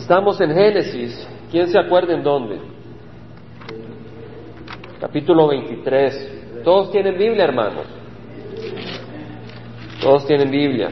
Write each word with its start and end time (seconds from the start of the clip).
Estamos 0.00 0.40
en 0.40 0.54
Génesis. 0.54 1.28
¿Quién 1.50 1.68
se 1.68 1.78
acuerda 1.78 2.14
en 2.14 2.22
dónde? 2.22 2.58
Capítulo 4.98 5.48
23. 5.48 6.62
¿Todos 6.64 6.90
tienen 6.90 7.18
Biblia, 7.18 7.44
hermanos? 7.44 7.84
Todos 10.00 10.26
tienen 10.26 10.50
Biblia. 10.50 10.88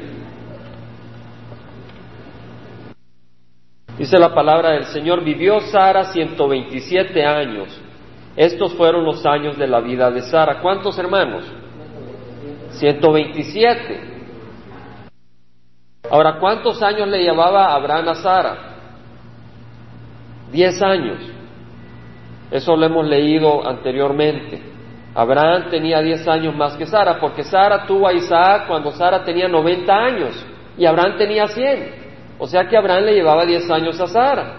Dice 3.96 4.18
la 4.18 4.34
palabra 4.34 4.72
del 4.72 4.84
Señor, 4.84 5.24
vivió 5.24 5.58
Sara 5.60 6.04
127 6.04 7.24
años. 7.24 7.80
Estos 8.36 8.74
fueron 8.74 9.06
los 9.06 9.24
años 9.24 9.56
de 9.56 9.68
la 9.68 9.80
vida 9.80 10.10
de 10.10 10.20
Sara. 10.20 10.60
¿Cuántos 10.60 10.98
hermanos? 10.98 11.44
127. 12.72 14.18
Ahora, 16.10 16.38
¿cuántos 16.38 16.82
años 16.82 17.08
le 17.08 17.22
llevaba 17.22 17.74
Abraham 17.74 18.08
a 18.10 18.14
Sara? 18.14 18.67
Diez 20.50 20.80
años. 20.82 21.18
Eso 22.50 22.76
lo 22.76 22.86
hemos 22.86 23.06
leído 23.06 23.66
anteriormente. 23.66 24.62
Abraham 25.14 25.70
tenía 25.70 26.00
diez 26.00 26.26
años 26.28 26.54
más 26.54 26.76
que 26.76 26.86
Sara, 26.86 27.18
porque 27.18 27.42
Sara 27.42 27.86
tuvo 27.86 28.06
a 28.06 28.12
Isaac 28.12 28.66
cuando 28.68 28.92
Sara 28.92 29.24
tenía 29.24 29.48
90 29.48 29.92
años 29.92 30.46
y 30.76 30.86
Abraham 30.86 31.16
tenía 31.18 31.46
100. 31.46 32.08
O 32.38 32.46
sea 32.46 32.68
que 32.68 32.76
Abraham 32.76 33.04
le 33.04 33.14
llevaba 33.14 33.44
diez 33.44 33.68
años 33.70 34.00
a 34.00 34.06
Sara. 34.06 34.54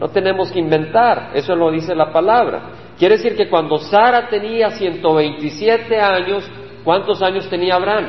No 0.00 0.08
tenemos 0.08 0.50
que 0.50 0.58
inventar, 0.58 1.32
eso 1.34 1.54
lo 1.54 1.70
dice 1.70 1.94
la 1.94 2.12
palabra. 2.12 2.70
Quiere 2.98 3.16
decir 3.16 3.36
que 3.36 3.48
cuando 3.48 3.78
Sara 3.78 4.28
tenía 4.28 4.70
127 4.70 6.00
años, 6.00 6.50
¿cuántos 6.84 7.20
años 7.22 7.48
tenía 7.48 7.74
Abraham? 7.74 8.06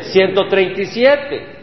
137. 0.00 1.61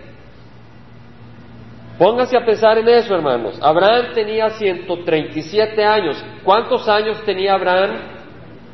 Póngase 1.99 2.35
a 2.35 2.45
pensar 2.45 2.80
en 2.80 2.88
eso, 2.88 3.13
hermanos. 3.13 3.59
Abraham 3.61 4.14
tenía 4.16 4.50
137 4.50 5.83
años. 5.83 6.23
¿Cuántos 6.44 6.88
años 6.88 7.22
tenía 7.25 7.53
Abraham 7.53 7.97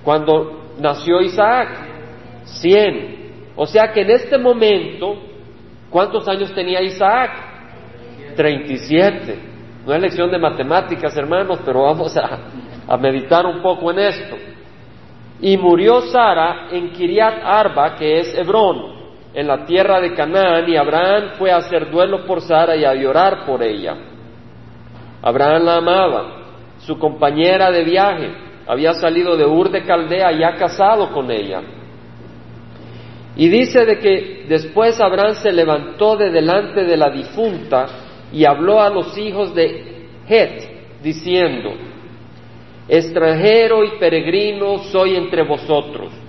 cuando 0.04 0.62
nació 0.80 1.20
Isaac? 1.22 1.70
100. 2.46 3.52
O 3.58 3.66
sea 3.66 3.92
que 3.92 4.02
en 4.02 4.12
este 4.12 4.38
momento 4.38 5.18
¿Cuántos 5.96 6.28
años 6.28 6.54
tenía 6.54 6.82
Isaac? 6.82 7.32
37. 8.36 9.40
No 9.86 9.94
es 9.94 10.02
lección 10.02 10.30
de 10.30 10.38
matemáticas, 10.38 11.16
hermanos, 11.16 11.60
pero 11.66 11.84
vamos 11.84 12.14
a, 12.18 12.98
meditar 12.98 13.46
un 13.46 13.62
poco 13.62 13.92
en 13.92 14.00
esto. 14.00 14.36
Y 15.40 15.56
murió 15.56 16.02
Sara 16.02 16.68
en 16.70 16.92
Kiriat 16.92 17.36
Arba, 17.42 17.96
que 17.96 18.20
es 18.20 18.38
Hebrón, 18.38 18.95
en 19.36 19.48
la 19.48 19.66
tierra 19.66 20.00
de 20.00 20.14
Canaán, 20.14 20.68
y 20.70 20.78
Abraham 20.78 21.32
fue 21.38 21.52
a 21.52 21.58
hacer 21.58 21.92
duelo 21.92 22.26
por 22.26 22.40
Sara 22.40 22.78
y 22.78 22.86
a 22.86 22.96
llorar 22.96 23.46
por 23.46 23.62
ella. 23.62 23.94
Abraham 25.22 25.66
la 25.66 25.76
amaba, 25.76 26.26
su 26.80 26.98
compañera 26.98 27.70
de 27.70 27.84
viaje, 27.84 28.34
había 28.66 28.94
salido 28.94 29.36
de 29.36 29.46
Ur 29.46 29.70
de 29.70 29.84
Caldea 29.84 30.32
y 30.32 30.42
ha 30.42 30.56
casado 30.56 31.12
con 31.12 31.30
ella. 31.30 31.62
Y 33.36 33.50
dice 33.50 33.86
de 33.86 34.00
que 34.00 34.46
después 34.48 35.02
Abraham 35.02 35.36
se 35.36 35.52
levantó 35.52 36.16
de 36.16 36.32
delante 36.32 36.86
de 36.86 36.96
la 36.96 37.10
difunta 37.10 37.88
y 38.32 38.46
habló 38.46 38.82
a 38.82 38.90
los 38.90 39.18
hijos 39.18 39.54
de 39.54 40.08
Het, 40.30 41.04
diciendo, 41.04 41.74
extranjero 42.88 43.84
y 43.84 44.00
peregrino 44.00 44.78
soy 44.78 45.18
entre 45.18 45.44
vosotros. 45.44 46.25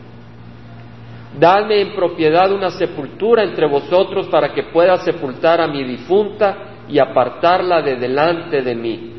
Dadme 1.38 1.82
en 1.82 1.94
propiedad 1.94 2.50
una 2.50 2.70
sepultura 2.70 3.42
entre 3.42 3.66
vosotros 3.66 4.26
para 4.28 4.54
que 4.54 4.64
pueda 4.64 4.96
sepultar 4.98 5.60
a 5.60 5.66
mi 5.66 5.84
difunta 5.84 6.56
y 6.88 6.98
apartarla 6.98 7.82
de 7.82 7.96
delante 7.96 8.62
de 8.62 8.74
mí. 8.74 9.12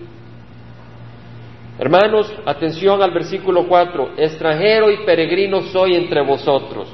Hermanos, 1.80 2.34
atención 2.46 3.04
al 3.04 3.12
versículo 3.12 3.68
4, 3.68 4.14
extranjero 4.18 4.90
y 4.90 5.06
peregrino 5.06 5.62
soy 5.62 5.96
entre 5.96 6.22
vosotros. 6.22 6.92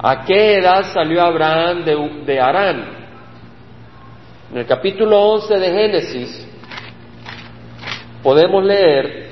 ¿A 0.00 0.24
qué 0.24 0.58
edad 0.58 0.92
salió 0.92 1.22
Abraham 1.22 1.84
de, 1.84 1.96
de 2.26 2.40
Arán? 2.40 2.84
En 4.52 4.58
el 4.58 4.66
capítulo 4.66 5.18
11 5.20 5.58
de 5.58 5.70
Génesis 5.70 6.48
podemos 8.22 8.62
leer, 8.62 9.27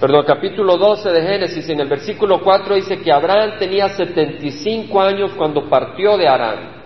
perdón, 0.00 0.24
capítulo 0.26 0.76
12 0.76 1.10
de 1.10 1.22
Génesis, 1.22 1.68
en 1.68 1.80
el 1.80 1.88
versículo 1.88 2.40
4 2.42 2.74
dice 2.76 2.98
que 2.98 3.12
Abraham 3.12 3.58
tenía 3.58 3.88
75 3.88 5.00
años 5.00 5.32
cuando 5.36 5.68
partió 5.68 6.16
de 6.16 6.28
Arán. 6.28 6.78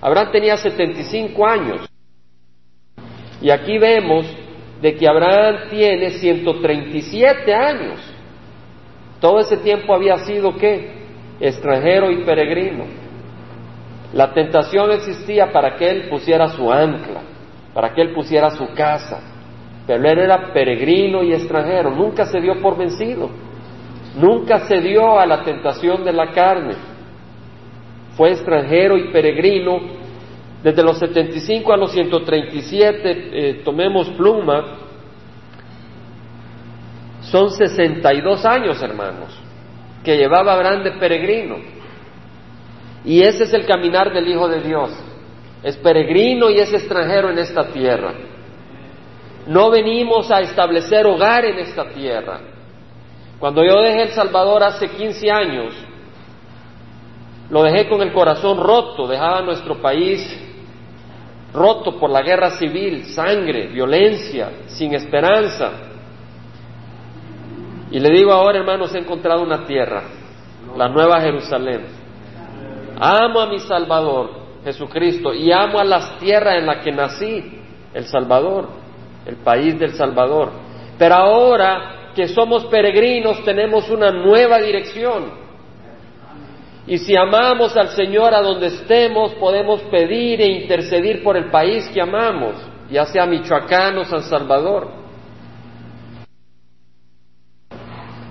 Abraham 0.00 0.32
tenía 0.32 0.56
75 0.56 1.46
años. 1.46 1.88
Y 3.40 3.50
aquí 3.50 3.78
vemos 3.78 4.26
de 4.80 4.94
que 4.94 5.08
Abraham 5.08 5.68
tiene 5.70 6.10
137 6.10 7.54
años. 7.54 8.00
Todo 9.20 9.40
ese 9.40 9.56
tiempo 9.58 9.94
había 9.94 10.18
sido 10.18 10.56
qué? 10.56 11.02
extranjero 11.42 12.10
y 12.10 12.24
peregrino. 12.24 12.84
La 14.12 14.32
tentación 14.32 14.92
existía 14.92 15.50
para 15.52 15.76
que 15.76 15.90
él 15.90 16.08
pusiera 16.08 16.48
su 16.48 16.70
ancla, 16.70 17.22
para 17.74 17.92
que 17.94 18.02
él 18.02 18.14
pusiera 18.14 18.50
su 18.50 18.72
casa, 18.74 19.20
pero 19.86 20.08
él 20.08 20.18
era 20.18 20.52
peregrino 20.52 21.22
y 21.22 21.32
extranjero, 21.32 21.90
nunca 21.90 22.26
se 22.26 22.40
dio 22.40 22.60
por 22.60 22.76
vencido, 22.76 23.30
nunca 24.16 24.66
se 24.66 24.80
dio 24.80 25.18
a 25.18 25.26
la 25.26 25.42
tentación 25.42 26.04
de 26.04 26.12
la 26.12 26.30
carne, 26.32 26.74
fue 28.16 28.30
extranjero 28.30 28.96
y 28.96 29.10
peregrino 29.10 29.80
desde 30.62 30.82
los 30.82 30.98
75 30.98 31.72
a 31.72 31.76
los 31.76 31.92
137, 31.92 33.00
eh, 33.04 33.54
tomemos 33.64 34.08
pluma, 34.10 34.78
son 37.22 37.50
62 37.50 38.44
años, 38.44 38.80
hermanos 38.82 39.42
que 40.02 40.16
llevaba 40.16 40.54
Abraham 40.54 40.82
de 40.84 40.92
peregrino. 40.92 41.56
Y 43.04 43.22
ese 43.22 43.44
es 43.44 43.54
el 43.54 43.66
caminar 43.66 44.12
del 44.12 44.28
Hijo 44.28 44.48
de 44.48 44.60
Dios. 44.60 44.90
Es 45.62 45.76
peregrino 45.76 46.50
y 46.50 46.58
es 46.58 46.72
extranjero 46.72 47.30
en 47.30 47.38
esta 47.38 47.68
tierra. 47.68 48.12
No 49.46 49.70
venimos 49.70 50.30
a 50.30 50.40
establecer 50.40 51.06
hogar 51.06 51.44
en 51.44 51.58
esta 51.58 51.88
tierra. 51.88 52.40
Cuando 53.38 53.64
yo 53.64 53.80
dejé 53.82 54.02
El 54.02 54.12
Salvador 54.12 54.62
hace 54.62 54.88
15 54.88 55.30
años, 55.30 55.74
lo 57.50 57.62
dejé 57.64 57.88
con 57.88 58.00
el 58.00 58.12
corazón 58.12 58.58
roto, 58.58 59.06
dejaba 59.06 59.42
nuestro 59.42 59.82
país 59.82 60.24
roto 61.52 61.98
por 61.98 62.10
la 62.10 62.22
guerra 62.22 62.50
civil, 62.52 63.04
sangre, 63.06 63.66
violencia, 63.66 64.50
sin 64.68 64.94
esperanza. 64.94 65.70
Y 67.90 68.00
le 68.00 68.10
digo 68.10 68.32
ahora, 68.32 68.58
hermanos, 68.58 68.94
he 68.94 68.98
encontrado 68.98 69.42
una 69.42 69.66
tierra, 69.66 70.04
la 70.76 70.88
nueva 70.88 71.20
Jerusalén. 71.20 71.84
Amo 72.98 73.40
a 73.40 73.46
mi 73.46 73.58
Salvador, 73.58 74.30
Jesucristo, 74.64 75.34
y 75.34 75.52
amo 75.52 75.78
a 75.78 75.84
las 75.84 76.18
tierras 76.18 76.56
en 76.56 76.66
las 76.66 76.82
que 76.82 76.92
nací, 76.92 77.58
el 77.92 78.04
Salvador, 78.06 78.81
el 79.26 79.36
país 79.36 79.78
del 79.78 79.94
Salvador. 79.94 80.50
Pero 80.98 81.14
ahora 81.14 82.12
que 82.14 82.28
somos 82.28 82.66
peregrinos, 82.66 83.44
tenemos 83.44 83.88
una 83.90 84.10
nueva 84.10 84.58
dirección. 84.58 85.42
Y 86.86 86.98
si 86.98 87.16
amamos 87.16 87.76
al 87.76 87.88
Señor 87.90 88.34
a 88.34 88.42
donde 88.42 88.66
estemos, 88.66 89.32
podemos 89.34 89.80
pedir 89.82 90.40
e 90.40 90.46
intercedir 90.46 91.22
por 91.22 91.36
el 91.36 91.50
país 91.50 91.88
que 91.88 92.00
amamos, 92.00 92.54
ya 92.90 93.04
sea 93.06 93.24
Michoacán 93.24 93.98
o 93.98 94.04
San 94.04 94.22
Salvador. 94.22 94.88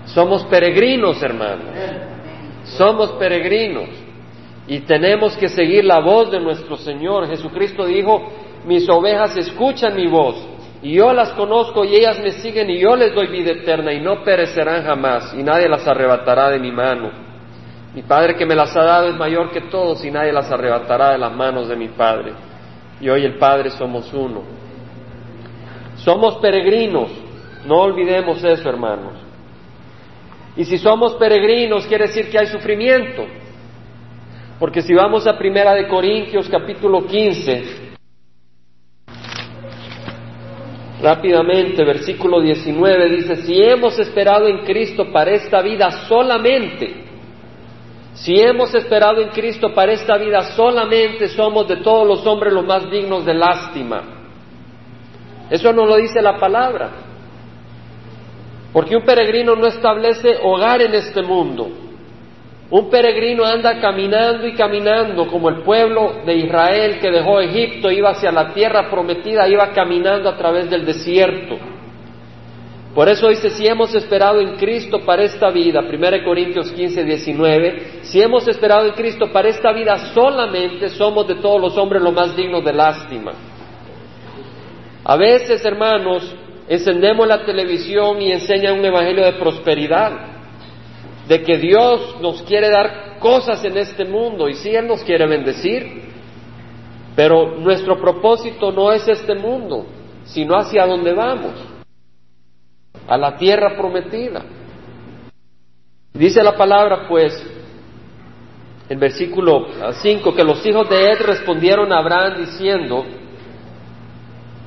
Somos 0.05 0.43
peregrinos, 0.45 1.21
hermanos. 1.23 1.67
Somos 2.77 3.11
peregrinos. 3.13 3.89
Y 4.67 4.79
tenemos 4.81 5.35
que 5.37 5.47
seguir 5.47 5.85
la 5.85 5.99
voz 5.99 6.29
de 6.31 6.39
nuestro 6.39 6.75
Señor. 6.77 7.27
Jesucristo 7.27 7.85
dijo, 7.85 8.31
mis 8.65 8.87
ovejas 8.89 9.35
escuchan 9.37 9.95
mi 9.95 10.07
voz. 10.07 10.35
Y 10.83 10.95
yo 10.95 11.13
las 11.13 11.29
conozco 11.33 11.85
y 11.85 11.95
ellas 11.95 12.19
me 12.19 12.31
siguen 12.31 12.69
y 12.69 12.79
yo 12.79 12.95
les 12.95 13.13
doy 13.13 13.27
vida 13.27 13.51
eterna 13.51 13.93
y 13.93 14.01
no 14.01 14.23
perecerán 14.23 14.83
jamás 14.83 15.33
y 15.37 15.43
nadie 15.43 15.69
las 15.69 15.87
arrebatará 15.87 16.49
de 16.49 16.59
mi 16.59 16.71
mano. 16.71 17.11
Mi 17.93 18.01
Padre 18.01 18.35
que 18.35 18.45
me 18.45 18.55
las 18.55 18.75
ha 18.75 18.83
dado 18.83 19.09
es 19.09 19.15
mayor 19.15 19.51
que 19.51 19.61
todos 19.61 20.03
y 20.03 20.09
nadie 20.09 20.31
las 20.31 20.49
arrebatará 20.49 21.11
de 21.11 21.17
las 21.19 21.31
manos 21.33 21.67
de 21.67 21.75
mi 21.75 21.89
Padre. 21.89 22.33
Y 22.99 23.09
hoy 23.09 23.25
el 23.25 23.37
Padre 23.37 23.69
somos 23.69 24.11
uno. 24.13 24.41
Somos 25.97 26.37
peregrinos, 26.37 27.11
no 27.65 27.81
olvidemos 27.81 28.43
eso, 28.43 28.67
hermanos. 28.67 29.13
Y 30.55 30.65
si 30.65 30.77
somos 30.77 31.15
peregrinos, 31.15 31.85
quiere 31.85 32.07
decir 32.07 32.29
que 32.29 32.39
hay 32.39 32.47
sufrimiento. 32.47 33.25
Porque 34.57 34.81
si 34.81 34.93
vamos 34.93 35.27
a 35.27 35.37
Primera 35.37 35.73
de 35.73 35.87
Corintios 35.87 36.49
capítulo 36.49 37.05
15, 37.05 37.90
rápidamente, 41.01 41.83
versículo 41.83 42.41
19 42.41 43.09
dice, 43.09 43.35
si 43.37 43.61
hemos 43.61 43.97
esperado 43.99 44.47
en 44.47 44.59
Cristo 44.59 45.11
para 45.11 45.31
esta 45.31 45.61
vida 45.61 45.91
solamente, 46.07 47.09
Si 48.13 48.39
hemos 48.39 48.73
esperado 48.75 49.21
en 49.21 49.29
Cristo 49.29 49.73
para 49.73 49.93
esta 49.93 50.17
vida, 50.17 50.41
solamente 50.53 51.29
somos 51.29 51.67
de 51.67 51.77
todos 51.77 52.05
los 52.05 52.27
hombres 52.27 52.53
los 52.53 52.65
más 52.65 52.91
dignos 52.91 53.25
de 53.25 53.33
lástima. 53.33 54.03
Eso 55.49 55.71
no 55.73 55.85
lo 55.85 55.95
dice 55.95 56.21
la 56.21 56.37
palabra. 56.37 56.91
Porque 58.73 58.95
un 58.95 59.03
peregrino 59.03 59.55
no 59.55 59.65
establece 59.65 60.37
hogar 60.43 60.81
en 60.81 60.93
este 60.93 61.21
mundo. 61.21 61.69
Un 62.71 62.89
peregrino 62.89 63.43
anda 63.43 63.81
caminando 63.81 64.47
y 64.47 64.53
caminando 64.53 65.27
como 65.27 65.49
el 65.49 65.61
pueblo 65.61 66.21
de 66.25 66.35
Israel 66.35 66.99
que 67.01 67.11
dejó 67.11 67.41
Egipto, 67.41 67.91
iba 67.91 68.11
hacia 68.11 68.31
la 68.31 68.53
tierra 68.53 68.89
prometida, 68.89 69.45
iba 69.49 69.71
caminando 69.73 70.29
a 70.29 70.37
través 70.37 70.69
del 70.69 70.85
desierto. 70.85 71.57
Por 72.95 73.09
eso 73.09 73.27
dice, 73.27 73.49
si 73.49 73.67
hemos 73.67 73.93
esperado 73.93 74.39
en 74.39 74.55
Cristo 74.55 75.01
para 75.05 75.23
esta 75.23 75.49
vida, 75.49 75.81
1 75.81 76.23
Corintios 76.23 76.71
15, 76.71 77.03
19, 77.03 77.83
si 78.03 78.21
hemos 78.21 78.47
esperado 78.47 78.85
en 78.85 78.93
Cristo 78.93 79.29
para 79.33 79.49
esta 79.49 79.73
vida 79.73 80.13
solamente 80.13 80.89
somos 80.91 81.27
de 81.27 81.35
todos 81.35 81.59
los 81.59 81.77
hombres 81.77 82.01
los 82.01 82.13
más 82.13 82.37
dignos 82.37 82.63
de 82.63 82.71
lástima. 82.71 83.33
A 85.03 85.17
veces, 85.17 85.65
hermanos, 85.65 86.33
encendemos 86.69 87.27
la 87.27 87.43
televisión 87.43 88.21
y 88.21 88.31
enseñan 88.31 88.79
un 88.79 88.85
evangelio 88.85 89.25
de 89.25 89.33
prosperidad 89.33 90.30
de 91.31 91.43
que 91.43 91.57
Dios 91.57 92.17
nos 92.19 92.41
quiere 92.41 92.69
dar 92.69 93.17
cosas 93.17 93.63
en 93.63 93.77
este 93.77 94.03
mundo 94.03 94.49
y 94.49 94.53
sí 94.55 94.75
Él 94.75 94.85
nos 94.85 95.01
quiere 95.01 95.25
bendecir, 95.25 96.11
pero 97.15 97.57
nuestro 97.57 98.01
propósito 98.01 98.69
no 98.73 98.91
es 98.91 99.07
este 99.07 99.35
mundo, 99.35 99.85
sino 100.25 100.57
hacia 100.57 100.85
donde 100.85 101.13
vamos, 101.13 101.53
a 103.07 103.17
la 103.17 103.37
tierra 103.37 103.77
prometida. 103.77 104.43
Dice 106.13 106.43
la 106.43 106.57
palabra, 106.57 107.07
pues, 107.07 107.31
en 108.89 108.99
versículo 108.99 109.67
5, 110.01 110.35
que 110.35 110.43
los 110.43 110.65
hijos 110.65 110.89
de 110.89 111.11
Ed 111.11 111.21
respondieron 111.21 111.93
a 111.93 111.99
Abraham 111.99 112.45
diciendo, 112.45 113.05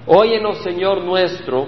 Óyenos, 0.06 0.62
Señor 0.62 1.04
nuestro, 1.04 1.66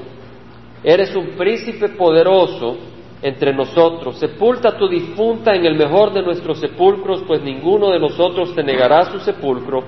eres 0.82 1.14
un 1.14 1.36
príncipe 1.36 1.90
poderoso, 1.90 2.95
entre 3.22 3.52
nosotros. 3.52 4.18
Sepulta 4.18 4.76
tu 4.76 4.88
difunta 4.88 5.54
en 5.54 5.64
el 5.64 5.74
mejor 5.74 6.12
de 6.12 6.22
nuestros 6.22 6.58
sepulcros, 6.58 7.22
pues 7.26 7.42
ninguno 7.42 7.90
de 7.90 7.98
nosotros 7.98 8.54
te 8.54 8.62
negará 8.62 9.04
su 9.10 9.18
sepulcro 9.20 9.84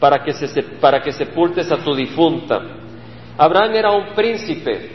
para 0.00 0.22
que, 0.22 0.32
se, 0.32 0.62
para 0.80 1.02
que 1.02 1.12
sepultes 1.12 1.70
a 1.70 1.78
tu 1.78 1.94
difunta. 1.94 2.60
Abraham 3.36 3.74
era 3.74 3.90
un 3.90 4.14
príncipe. 4.14 4.90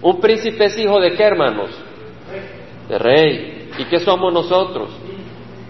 Un 0.00 0.20
príncipe 0.20 0.64
es 0.66 0.78
hijo 0.78 1.00
de 1.00 1.14
qué, 1.14 1.22
hermanos? 1.22 1.70
De 2.88 2.98
rey. 2.98 3.70
¿Y 3.78 3.84
qué 3.84 3.98
somos 4.00 4.32
nosotros? 4.32 4.90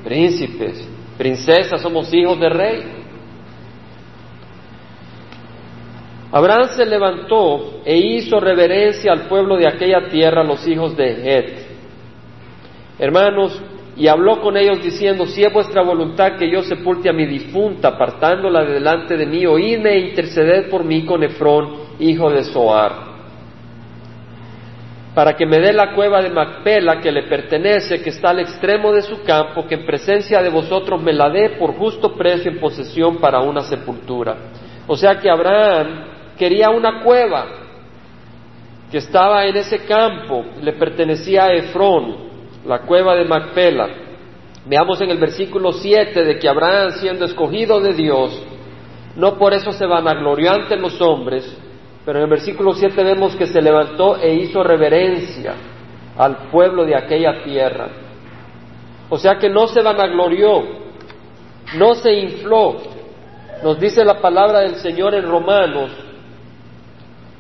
Príncipes. 0.05 0.89
Princesas, 1.17 1.81
somos 1.81 2.13
hijos 2.13 2.39
de 2.39 2.49
rey. 2.49 3.04
Abraham 6.35 6.71
se 6.75 6.85
levantó 6.85 7.81
e 7.85 7.97
hizo 7.97 8.41
reverencia 8.41 9.13
al 9.13 9.29
pueblo 9.29 9.57
de 9.57 9.69
aquella 9.69 10.09
tierra, 10.09 10.43
los 10.43 10.67
hijos 10.67 10.97
de 10.97 11.13
Het. 11.23 11.59
Hermanos, 12.99 13.63
y 13.97 14.09
habló 14.09 14.41
con 14.41 14.57
ellos 14.57 14.83
diciendo, 14.83 15.27
si 15.27 15.45
es 15.45 15.53
vuestra 15.53 15.83
voluntad 15.83 16.37
que 16.37 16.51
yo 16.51 16.65
sepulte 16.65 17.09
a 17.09 17.13
mi 17.13 17.25
difunta, 17.25 17.91
apartándola 17.91 18.65
de 18.65 18.73
delante 18.73 19.17
de 19.17 19.27
mí, 19.27 19.47
oídme 19.47 19.91
e 19.91 20.09
interceded 20.09 20.69
por 20.71 20.83
mí 20.83 21.05
con 21.05 21.23
Efrón, 21.23 21.73
hijo 22.01 22.29
de 22.29 22.43
Zoar, 22.43 22.93
para 25.15 25.37
que 25.37 25.47
me 25.47 25.61
dé 25.61 25.73
la 25.73 25.95
cueva 25.95 26.21
de 26.21 26.31
Macpela 26.31 27.01
que 27.01 27.13
le 27.13 27.29
pertenece, 27.29 28.03
que 28.03 28.11
está 28.11 28.31
al 28.31 28.41
extremo 28.41 28.93
de 28.93 29.03
su 29.03 29.23
campo, 29.23 29.69
que 29.69 29.77
en 29.77 29.87
presencia 29.87 30.43
de 30.43 30.49
vosotros 30.51 31.01
me 31.01 31.13
la 31.13 31.31
dé 31.31 31.51
por 31.51 31.75
justo 31.75 32.17
precio 32.17 32.51
en 32.51 32.59
posesión 32.59 33.19
para 33.19 33.39
una 33.39 33.61
sepultura. 33.61 34.35
O 34.89 34.97
sea 34.97 35.21
que 35.21 35.31
Abraham 35.31 36.15
quería 36.39 36.71
una 36.71 37.03
cueva 37.03 37.47
que 38.91 38.99
estaba 38.99 39.45
en 39.45 39.57
ese 39.57 39.85
campo, 39.85 40.45
le 40.63 40.73
pertenecía 40.75 41.47
a 41.47 41.53
Efrón, 41.53 42.17
la 42.65 42.81
cueva 42.81 43.15
de 43.15 43.25
Macpela. 43.25 43.89
Veamos 44.67 45.01
en 45.01 45.11
el 45.11 45.19
versículo 45.19 45.73
7 45.73 46.25
de 46.25 46.39
que 46.39 46.49
Abraham, 46.49 46.93
siendo 46.93 47.25
escogido 47.25 47.81
de 47.81 47.93
Dios, 47.93 48.41
no 49.17 49.37
por 49.37 49.53
eso 49.53 49.73
se 49.73 49.87
vanaglorió 49.87 50.53
ante 50.53 50.77
los 50.77 51.01
hombres, 51.01 51.59
pero 52.05 52.19
en 52.19 52.25
el 52.25 52.31
versículo 52.31 52.73
7 52.73 53.03
vemos 53.03 53.35
que 53.37 53.47
se 53.47 53.61
levantó 53.61 54.17
e 54.17 54.35
hizo 54.35 54.63
reverencia 54.63 55.55
al 56.17 56.51
pueblo 56.51 56.85
de 56.85 56.97
aquella 56.97 57.43
tierra. 57.43 57.89
O 59.11 59.19
sea 59.19 59.39
que 59.39 59.51
no 59.51 59.67
se 59.67 59.83
vanaglorió, 59.83 60.63
no 61.77 61.95
se 61.97 62.13
infló. 62.13 62.77
Nos 63.63 63.79
dice 63.79 64.05
la 64.05 64.21
palabra 64.21 64.61
del 64.61 64.77
Señor 64.77 65.15
en 65.15 65.29
Romanos 65.29 65.91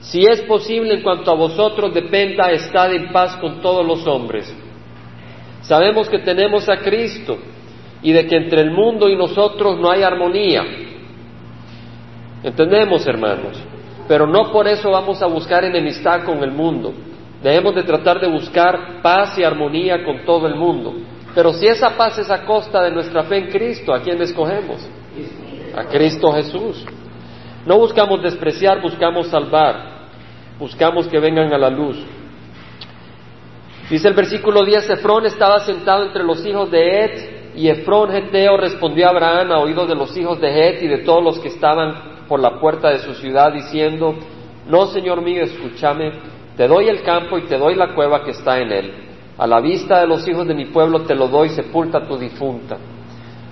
si 0.05 0.23
es 0.23 0.43
posible 0.43 0.95
en 0.95 1.03
cuanto 1.03 1.31
a 1.31 1.35
vosotros 1.35 1.95
dependa, 1.95 2.51
estad 2.51 2.93
en 2.93 3.11
paz 3.11 3.37
con 3.37 3.63
todos 3.63 3.87
los 3.87 4.07
hombres. 4.07 4.55
Sabemos 5.63 6.11
que 6.11 6.19
tenemos 6.19 6.69
a 6.69 6.77
Cristo 6.79 7.39
y 8.03 8.13
de 8.13 8.27
que 8.27 8.37
entre 8.37 8.61
el 8.61 8.71
mundo 8.71 9.09
y 9.09 9.17
nosotros 9.17 9.79
no 9.79 9.91
hay 9.91 10.03
armonía. 10.03 10.63
Entendemos, 12.43 13.07
hermanos, 13.07 13.59
pero 14.07 14.27
no 14.27 14.53
por 14.53 14.69
eso 14.69 14.91
vamos 14.91 15.23
a 15.23 15.27
buscar 15.27 15.65
enemistad 15.65 16.25
con 16.25 16.43
el 16.45 16.51
mundo. 16.51 16.93
Debemos 17.43 17.75
de 17.75 17.83
tratar 17.85 18.21
de 18.21 18.29
buscar 18.29 19.01
paz 19.01 19.39
y 19.39 19.43
armonía 19.43 20.05
con 20.05 20.23
todo 20.27 20.47
el 20.47 20.55
mundo. 20.55 20.93
Pero 21.35 21.55
si 21.55 21.67
esa 21.67 21.97
paz 21.97 22.19
es 22.19 22.31
a 22.31 22.45
costa 22.45 22.83
de 22.83 22.91
nuestra 22.91 23.23
fe 23.23 23.39
en 23.39 23.51
Cristo, 23.51 23.95
¿a 23.95 24.03
quién 24.03 24.21
escogemos? 24.21 24.87
A 25.75 25.85
Cristo 25.87 26.31
Jesús. 26.33 26.85
No 27.65 27.79
buscamos 27.79 28.23
despreciar, 28.23 28.83
buscamos 28.83 29.29
salvar 29.29 29.94
buscamos 30.59 31.07
que 31.09 31.19
vengan 31.19 31.53
a 31.53 31.59
la 31.59 31.71
luz. 31.71 31.97
Dice 33.91 34.09
el 34.09 34.15
versículo 34.15 34.65
10, 34.65 34.91
Efrón 34.91 35.27
estaba 35.27 35.61
sentado 35.61 36.05
entre 36.05 36.25
los 36.25 36.45
hijos 36.47 36.71
de 36.71 37.05
Et, 37.05 37.55
y 37.57 37.69
Efrón 37.69 38.11
Geteo 38.11 38.57
respondió 38.57 39.07
a 39.07 39.11
Abraham 39.11 39.53
a 39.53 39.59
oídos 39.59 39.89
de 39.89 39.95
los 39.95 40.17
hijos 40.17 40.41
de 40.41 40.69
Et 40.69 40.83
y 40.83 40.89
de 40.89 40.99
todos 40.99 41.23
los 41.23 41.39
que 41.39 41.49
estaban 41.49 42.27
por 42.27 42.41
la 42.41 42.59
puerta 42.59 42.91
de 42.91 43.01
su 43.01 43.15
ciudad, 43.15 43.53
diciendo, 43.53 44.15
No, 44.69 44.87
Señor 44.87 45.21
mío, 45.21 45.43
escúchame, 45.43 46.13
te 46.57 46.67
doy 46.67 46.89
el 46.89 47.03
campo 47.03 47.37
y 47.37 47.43
te 47.43 47.59
doy 47.59 47.75
la 47.75 47.95
cueva 47.95 48.25
que 48.25 48.31
está 48.31 48.59
en 48.59 48.73
él. 48.73 48.95
A 49.37 49.47
la 49.47 49.61
vista 49.61 50.01
de 50.01 50.07
los 50.07 50.27
hijos 50.27 50.47
de 50.47 50.55
mi 50.55 50.67
pueblo 50.67 51.03
te 51.03 51.15
lo 51.15 51.29
doy, 51.29 51.51
sepulta 51.51 52.07
tu 52.07 52.17
difunta. 52.17 52.79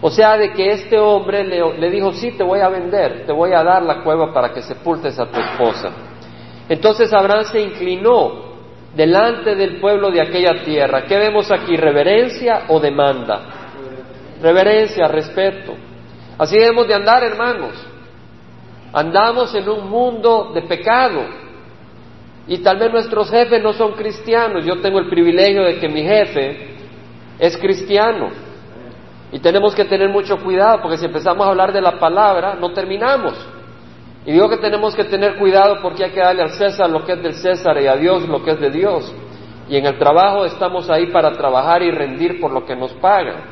O 0.01 0.11
sea, 0.11 0.37
de 0.37 0.53
que 0.53 0.71
este 0.71 0.99
hombre 0.99 1.45
le 1.45 1.91
dijo, 1.91 2.13
sí, 2.13 2.33
te 2.33 2.43
voy 2.43 2.61
a 2.61 2.69
vender, 2.69 3.25
te 3.27 3.33
voy 3.33 3.53
a 3.53 3.63
dar 3.63 3.83
la 3.83 4.03
cueva 4.03 4.33
para 4.33 4.53
que 4.53 4.63
sepultes 4.63 5.19
a 5.21 5.27
tu 5.27 5.39
esposa. 5.39 5.91
Entonces 6.69 7.13
Abraham 7.13 7.45
se 7.45 7.61
inclinó 7.61 8.53
delante 8.95 9.55
del 9.55 9.81
pueblo 9.81 10.11
de 10.11 10.21
aquella 10.21 10.63
tierra. 10.63 11.05
¿Qué 11.05 11.17
vemos 11.17 11.51
aquí? 11.51 11.77
¿Reverencia 11.77 12.65
o 12.69 12.81
demanda? 12.81 13.41
Reverencia, 14.41 15.09
respeto. 15.09 15.75
Así 16.39 16.57
debemos 16.57 16.89
de 16.89 16.95
andar, 16.95 17.23
hermanos. 17.23 17.75
Andamos 18.93 19.55
en 19.55 19.69
un 19.69 19.89
mundo 19.89 20.51
de 20.55 20.63
pecado. 20.63 21.23
Y 22.47 22.59
tal 22.59 22.79
vez 22.79 22.93
nuestros 22.93 23.31
jefes 23.31 23.63
no 23.63 23.73
son 23.73 23.93
cristianos. 23.93 24.65
Yo 24.65 24.81
tengo 24.81 24.99
el 24.99 25.09
privilegio 25.09 25.63
de 25.63 25.79
que 25.79 25.89
mi 25.89 26.03
jefe 26.03 26.77
es 27.39 27.57
cristiano. 27.57 28.31
Y 29.31 29.39
tenemos 29.39 29.75
que 29.75 29.85
tener 29.85 30.09
mucho 30.11 30.39
cuidado 30.39 30.83
porque 30.83 30.99
si 30.99 31.07
empezamos 31.07 31.47
a 31.47 31.51
hablar 31.51 31.73
de 31.73 31.81
la 31.81 31.99
palabra, 31.99 32.55
no 32.55 32.73
terminamos. 32.73 33.35
Y 34.25 34.33
digo 34.33 34.49
que 34.49 34.59
tenemos 34.59 34.95
que 34.95 35.05
tener 35.05 35.37
cuidado 35.37 35.79
porque 35.83 36.05
hay 36.05 36.11
que 36.11 36.21
darle 36.21 36.43
al 36.43 36.51
César 36.51 36.89
lo 36.89 37.05
que 37.05 37.13
es 37.13 37.23
del 37.23 37.35
César 37.35 37.81
y 37.81 37.87
a 37.87 37.97
Dios 37.97 38.29
lo 38.29 38.43
que 38.43 38.53
es 38.53 38.61
de 38.61 38.71
Dios. 38.71 39.13
Y 39.69 39.77
en 39.77 39.87
el 39.87 39.99
trabajo 39.99 40.45
estamos 40.45 40.89
ahí 40.91 41.07
para 41.07 41.33
trabajar 41.33 41.83
y 41.83 41.91
rendir 41.91 42.41
por 42.41 42.53
lo 42.53 42.65
que 42.65 42.77
nos 42.77 42.93
pagan. 42.95 43.43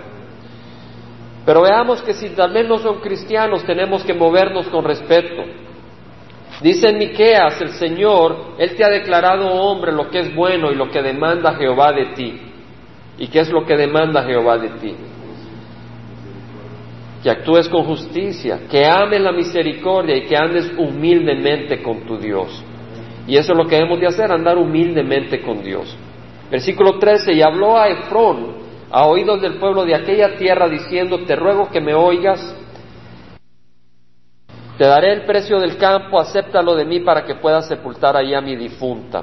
Pero 1.45 1.63
veamos 1.63 2.03
que 2.03 2.13
si 2.13 2.29
vez 2.29 2.69
no 2.69 2.79
son 2.79 3.01
cristianos 3.01 3.65
tenemos 3.65 4.05
que 4.05 4.15
movernos 4.15 4.67
con 4.69 4.85
respeto. 4.85 5.43
Dice 6.61 6.91
en 6.91 6.99
Miqueas, 6.99 7.61
el 7.63 7.71
Señor, 7.71 8.55
Él 8.59 8.77
te 8.77 8.85
ha 8.85 8.91
declarado 8.91 9.49
hombre 9.49 9.93
lo 9.93 10.11
que 10.11 10.21
es 10.21 10.35
bueno 10.35 10.71
y 10.71 10.75
lo 10.75 10.91
que 10.91 11.01
demanda 11.01 11.55
Jehová 11.55 11.93
de 11.93 12.07
ti. 12.15 12.41
¿Y 13.19 13.29
qué 13.29 13.41
es 13.41 13.51
lo 13.51 13.65
que 13.65 13.77
demanda 13.77 14.23
Jehová 14.25 14.59
de 14.59 14.69
ti? 14.69 14.95
Que 17.23 17.31
actúes 17.31 17.69
con 17.69 17.85
justicia, 17.85 18.61
que 18.71 18.87
ames 18.87 19.21
la 19.21 19.33
misericordia 19.33 20.17
y 20.17 20.27
que 20.27 20.37
andes 20.37 20.73
humildemente 20.77 21.83
con 21.83 22.01
tu 22.07 22.17
Dios. 22.17 22.65
Y 23.27 23.37
eso 23.37 23.53
es 23.53 23.59
lo 23.59 23.67
que 23.67 23.77
debemos 23.77 24.01
de 24.01 24.07
hacer, 24.07 24.33
andar 24.33 24.57
humildemente 24.57 25.43
con 25.43 25.63
Dios. 25.63 25.97
Versículo 26.51 26.99
13, 26.99 27.35
y 27.35 27.43
habló 27.43 27.79
a 27.79 27.89
Efrón, 27.89 28.55
a 28.91 29.07
oídos 29.07 29.41
del 29.41 29.59
pueblo 29.59 29.85
de 29.85 29.95
aquella 29.95 30.37
tierra, 30.37 30.69
diciendo, 30.69 31.25
te 31.25 31.37
ruego 31.37 31.69
que 31.69 31.81
me 31.81 31.95
oigas, 31.95 32.57
te 34.79 34.85
daré 34.85 35.13
el 35.13 35.27
precio 35.27 35.61
del 35.61 35.77
campo, 35.77 36.19
acéptalo 36.19 36.75
de 36.75 36.87
mí 36.87 37.01
para 37.01 37.25
que 37.25 37.35
puedas 37.35 37.69
sepultar 37.69 38.17
allí 38.17 38.33
a 38.33 38.41
mi 38.41 38.57
difunta. 38.57 39.23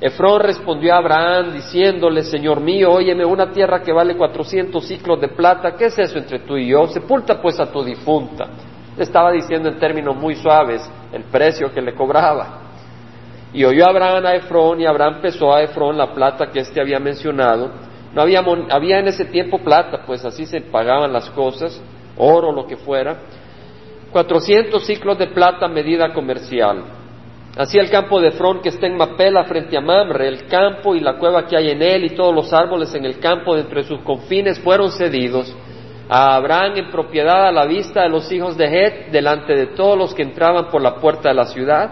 Efrón 0.00 0.42
respondió 0.42 0.94
a 0.94 0.98
Abraham 0.98 1.54
diciéndole, 1.54 2.22
Señor 2.22 2.60
mío, 2.60 2.92
óyeme, 2.92 3.24
una 3.24 3.50
tierra 3.50 3.82
que 3.82 3.92
vale 3.92 4.16
cuatrocientos 4.16 4.86
ciclos 4.86 5.20
de 5.20 5.28
plata, 5.28 5.74
¿qué 5.74 5.86
es 5.86 5.98
eso 5.98 6.18
entre 6.18 6.40
tú 6.40 6.56
y 6.56 6.68
yo? 6.68 6.86
Sepulta 6.88 7.40
pues 7.40 7.58
a 7.58 7.72
tu 7.72 7.82
difunta. 7.82 8.46
Estaba 8.98 9.32
diciendo 9.32 9.68
en 9.68 9.78
términos 9.78 10.14
muy 10.14 10.34
suaves 10.34 10.88
el 11.12 11.24
precio 11.24 11.72
que 11.72 11.80
le 11.80 11.94
cobraba. 11.94 12.60
Y 13.54 13.64
oyó 13.64 13.88
Abraham 13.88 14.26
a 14.26 14.34
Efrón 14.34 14.80
y 14.82 14.86
Abraham 14.86 15.20
pesó 15.22 15.54
a 15.54 15.62
Efrón 15.62 15.96
la 15.96 16.12
plata 16.12 16.50
que 16.50 16.60
éste 16.60 16.78
había 16.78 16.98
mencionado. 16.98 17.70
No 18.14 18.20
había, 18.20 18.44
había 18.70 18.98
en 18.98 19.08
ese 19.08 19.24
tiempo 19.24 19.58
plata, 19.58 20.02
pues 20.06 20.24
así 20.26 20.44
se 20.44 20.60
pagaban 20.60 21.12
las 21.12 21.30
cosas, 21.30 21.80
oro, 22.18 22.52
lo 22.52 22.66
que 22.66 22.76
fuera. 22.76 23.16
Cuatrocientos 24.10 24.84
ciclos 24.84 25.18
de 25.18 25.28
plata 25.28 25.68
medida 25.68 26.12
comercial. 26.12 26.84
Así 27.56 27.78
el 27.78 27.88
campo 27.88 28.20
de 28.20 28.28
Efrón 28.28 28.60
que 28.60 28.68
está 28.68 28.86
en 28.86 28.98
Mapela 28.98 29.44
frente 29.44 29.78
a 29.78 29.80
Mamre, 29.80 30.28
el 30.28 30.46
campo 30.46 30.94
y 30.94 31.00
la 31.00 31.14
cueva 31.14 31.46
que 31.46 31.56
hay 31.56 31.70
en 31.70 31.80
él 31.80 32.04
y 32.04 32.14
todos 32.14 32.34
los 32.34 32.52
árboles 32.52 32.94
en 32.94 33.06
el 33.06 33.18
campo 33.18 33.56
de 33.56 33.82
sus 33.82 34.00
confines 34.00 34.60
fueron 34.60 34.92
cedidos 34.92 35.56
a 36.06 36.36
Abraham 36.36 36.76
en 36.76 36.90
propiedad 36.90 37.46
a 37.46 37.52
la 37.52 37.64
vista 37.64 38.02
de 38.02 38.10
los 38.10 38.30
hijos 38.30 38.58
de 38.58 38.66
Het 38.66 39.10
delante 39.10 39.54
de 39.54 39.68
todos 39.68 39.96
los 39.96 40.14
que 40.14 40.22
entraban 40.22 40.68
por 40.70 40.82
la 40.82 40.96
puerta 40.96 41.30
de 41.30 41.34
la 41.34 41.46
ciudad. 41.46 41.90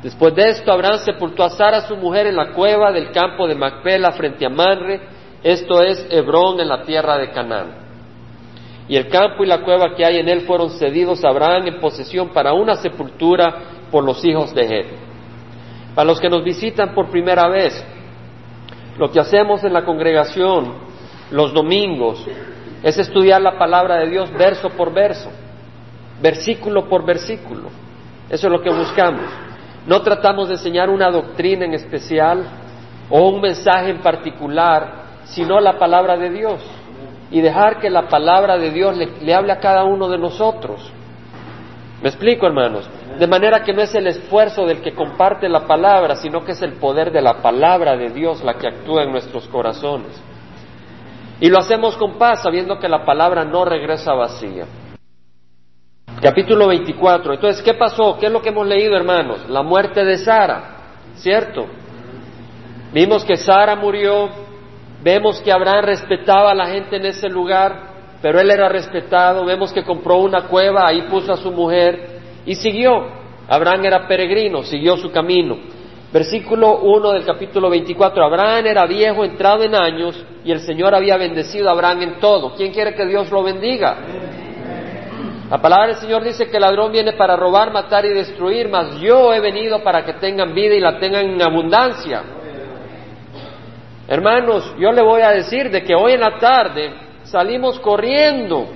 Después 0.00 0.32
de 0.36 0.48
esto, 0.48 0.70
Abraham 0.70 0.98
sepultó 1.04 1.42
a 1.42 1.50
Sara, 1.50 1.80
su 1.82 1.96
mujer, 1.96 2.28
en 2.28 2.36
la 2.36 2.52
cueva 2.52 2.92
del 2.92 3.10
campo 3.10 3.48
de 3.48 3.56
Macpela 3.56 4.12
frente 4.12 4.46
a 4.46 4.48
Manre, 4.48 5.00
esto 5.42 5.82
es 5.82 6.06
Hebrón 6.08 6.60
en 6.60 6.68
la 6.68 6.84
tierra 6.84 7.18
de 7.18 7.30
Canaán. 7.30 7.80
Y 8.88 8.96
el 8.96 9.08
campo 9.08 9.42
y 9.42 9.46
la 9.46 9.62
cueva 9.62 9.94
que 9.94 10.04
hay 10.04 10.18
en 10.18 10.28
él 10.28 10.42
fueron 10.42 10.70
cedidos 10.70 11.24
a 11.24 11.28
Abraham 11.28 11.66
en 11.66 11.80
posesión 11.80 12.30
para 12.30 12.52
una 12.52 12.76
sepultura 12.76 13.79
por 13.90 14.04
los 14.04 14.24
hijos 14.24 14.54
de 14.54 14.62
Het. 14.62 14.86
Para 15.94 16.06
los 16.06 16.20
que 16.20 16.28
nos 16.28 16.44
visitan 16.44 16.94
por 16.94 17.10
primera 17.10 17.48
vez, 17.48 17.84
lo 18.96 19.10
que 19.10 19.20
hacemos 19.20 19.64
en 19.64 19.72
la 19.72 19.84
congregación 19.84 20.90
los 21.30 21.52
domingos 21.52 22.26
es 22.82 22.98
estudiar 22.98 23.40
la 23.40 23.58
palabra 23.58 23.96
de 23.98 24.08
Dios 24.08 24.32
verso 24.32 24.70
por 24.70 24.92
verso, 24.92 25.30
versículo 26.20 26.88
por 26.88 27.04
versículo. 27.04 27.68
Eso 28.28 28.46
es 28.46 28.52
lo 28.52 28.60
que 28.60 28.70
buscamos. 28.70 29.26
No 29.86 30.02
tratamos 30.02 30.48
de 30.48 30.54
enseñar 30.54 30.90
una 30.90 31.10
doctrina 31.10 31.64
en 31.64 31.74
especial 31.74 32.44
o 33.08 33.28
un 33.28 33.40
mensaje 33.40 33.90
en 33.90 33.98
particular, 33.98 35.04
sino 35.24 35.60
la 35.60 35.78
palabra 35.78 36.16
de 36.16 36.30
Dios. 36.30 36.62
Y 37.30 37.40
dejar 37.40 37.78
que 37.78 37.90
la 37.90 38.08
palabra 38.08 38.58
de 38.58 38.70
Dios 38.70 38.96
le, 38.96 39.34
hable 39.34 39.52
a 39.52 39.60
cada 39.60 39.84
uno 39.84 40.08
de 40.08 40.18
nosotros. 40.18 40.80
¿Me 42.02 42.08
explico, 42.08 42.46
hermanos? 42.46 42.88
De 43.20 43.26
manera 43.26 43.62
que 43.62 43.74
no 43.74 43.82
es 43.82 43.94
el 43.94 44.06
esfuerzo 44.06 44.64
del 44.64 44.80
que 44.80 44.94
comparte 44.94 45.46
la 45.46 45.66
palabra, 45.66 46.16
sino 46.16 46.42
que 46.42 46.52
es 46.52 46.62
el 46.62 46.78
poder 46.78 47.12
de 47.12 47.20
la 47.20 47.42
palabra 47.42 47.94
de 47.94 48.08
Dios 48.08 48.42
la 48.42 48.54
que 48.54 48.66
actúa 48.66 49.02
en 49.02 49.12
nuestros 49.12 49.46
corazones. 49.48 50.18
Y 51.38 51.50
lo 51.50 51.58
hacemos 51.58 51.98
con 51.98 52.14
paz, 52.14 52.42
sabiendo 52.42 52.78
que 52.78 52.88
la 52.88 53.04
palabra 53.04 53.44
no 53.44 53.66
regresa 53.66 54.14
vacía. 54.14 54.64
Capítulo 56.22 56.68
24. 56.68 57.34
Entonces, 57.34 57.62
¿qué 57.62 57.74
pasó? 57.74 58.16
¿Qué 58.18 58.24
es 58.24 58.32
lo 58.32 58.40
que 58.40 58.48
hemos 58.48 58.66
leído, 58.66 58.96
hermanos? 58.96 59.46
La 59.50 59.62
muerte 59.62 60.02
de 60.02 60.16
Sara, 60.16 60.76
¿cierto? 61.16 61.66
Vimos 62.94 63.22
que 63.26 63.36
Sara 63.36 63.76
murió, 63.76 64.30
vemos 65.02 65.42
que 65.42 65.52
Abraham 65.52 65.84
respetaba 65.84 66.52
a 66.52 66.54
la 66.54 66.68
gente 66.68 66.96
en 66.96 67.04
ese 67.04 67.28
lugar, 67.28 67.82
pero 68.22 68.40
él 68.40 68.50
era 68.50 68.70
respetado, 68.70 69.44
vemos 69.44 69.74
que 69.74 69.84
compró 69.84 70.16
una 70.16 70.48
cueva, 70.48 70.88
ahí 70.88 71.02
puso 71.02 71.34
a 71.34 71.36
su 71.36 71.52
mujer 71.52 72.19
y 72.46 72.54
siguió. 72.54 73.20
Abraham 73.48 73.84
era 73.84 74.06
peregrino, 74.06 74.62
siguió 74.62 74.96
su 74.96 75.10
camino. 75.10 75.58
Versículo 76.12 76.78
1 76.78 77.12
del 77.12 77.24
capítulo 77.24 77.70
24. 77.70 78.24
Abraham 78.24 78.66
era 78.66 78.86
viejo, 78.86 79.24
entrado 79.24 79.62
en 79.62 79.74
años, 79.74 80.24
y 80.44 80.50
el 80.50 80.60
Señor 80.60 80.94
había 80.94 81.16
bendecido 81.16 81.68
a 81.68 81.72
Abraham 81.72 82.02
en 82.02 82.20
todo. 82.20 82.54
¿Quién 82.54 82.72
quiere 82.72 82.94
que 82.94 83.06
Dios 83.06 83.30
lo 83.30 83.42
bendiga? 83.42 83.98
La 85.50 85.58
palabra 85.58 85.88
del 85.88 85.96
Señor 85.96 86.22
dice 86.22 86.48
que 86.48 86.56
el 86.56 86.62
ladrón 86.62 86.92
viene 86.92 87.12
para 87.14 87.36
robar, 87.36 87.72
matar 87.72 88.04
y 88.04 88.10
destruir, 88.10 88.68
mas 88.68 89.00
yo 89.00 89.32
he 89.32 89.40
venido 89.40 89.82
para 89.82 90.04
que 90.04 90.14
tengan 90.14 90.54
vida 90.54 90.74
y 90.74 90.80
la 90.80 90.98
tengan 90.98 91.24
en 91.26 91.42
abundancia. 91.42 92.22
Hermanos, 94.06 94.74
yo 94.78 94.90
le 94.92 95.02
voy 95.02 95.22
a 95.22 95.30
decir 95.30 95.70
de 95.70 95.82
que 95.82 95.94
hoy 95.94 96.12
en 96.12 96.20
la 96.20 96.38
tarde 96.38 96.92
salimos 97.24 97.78
corriendo, 97.80 98.66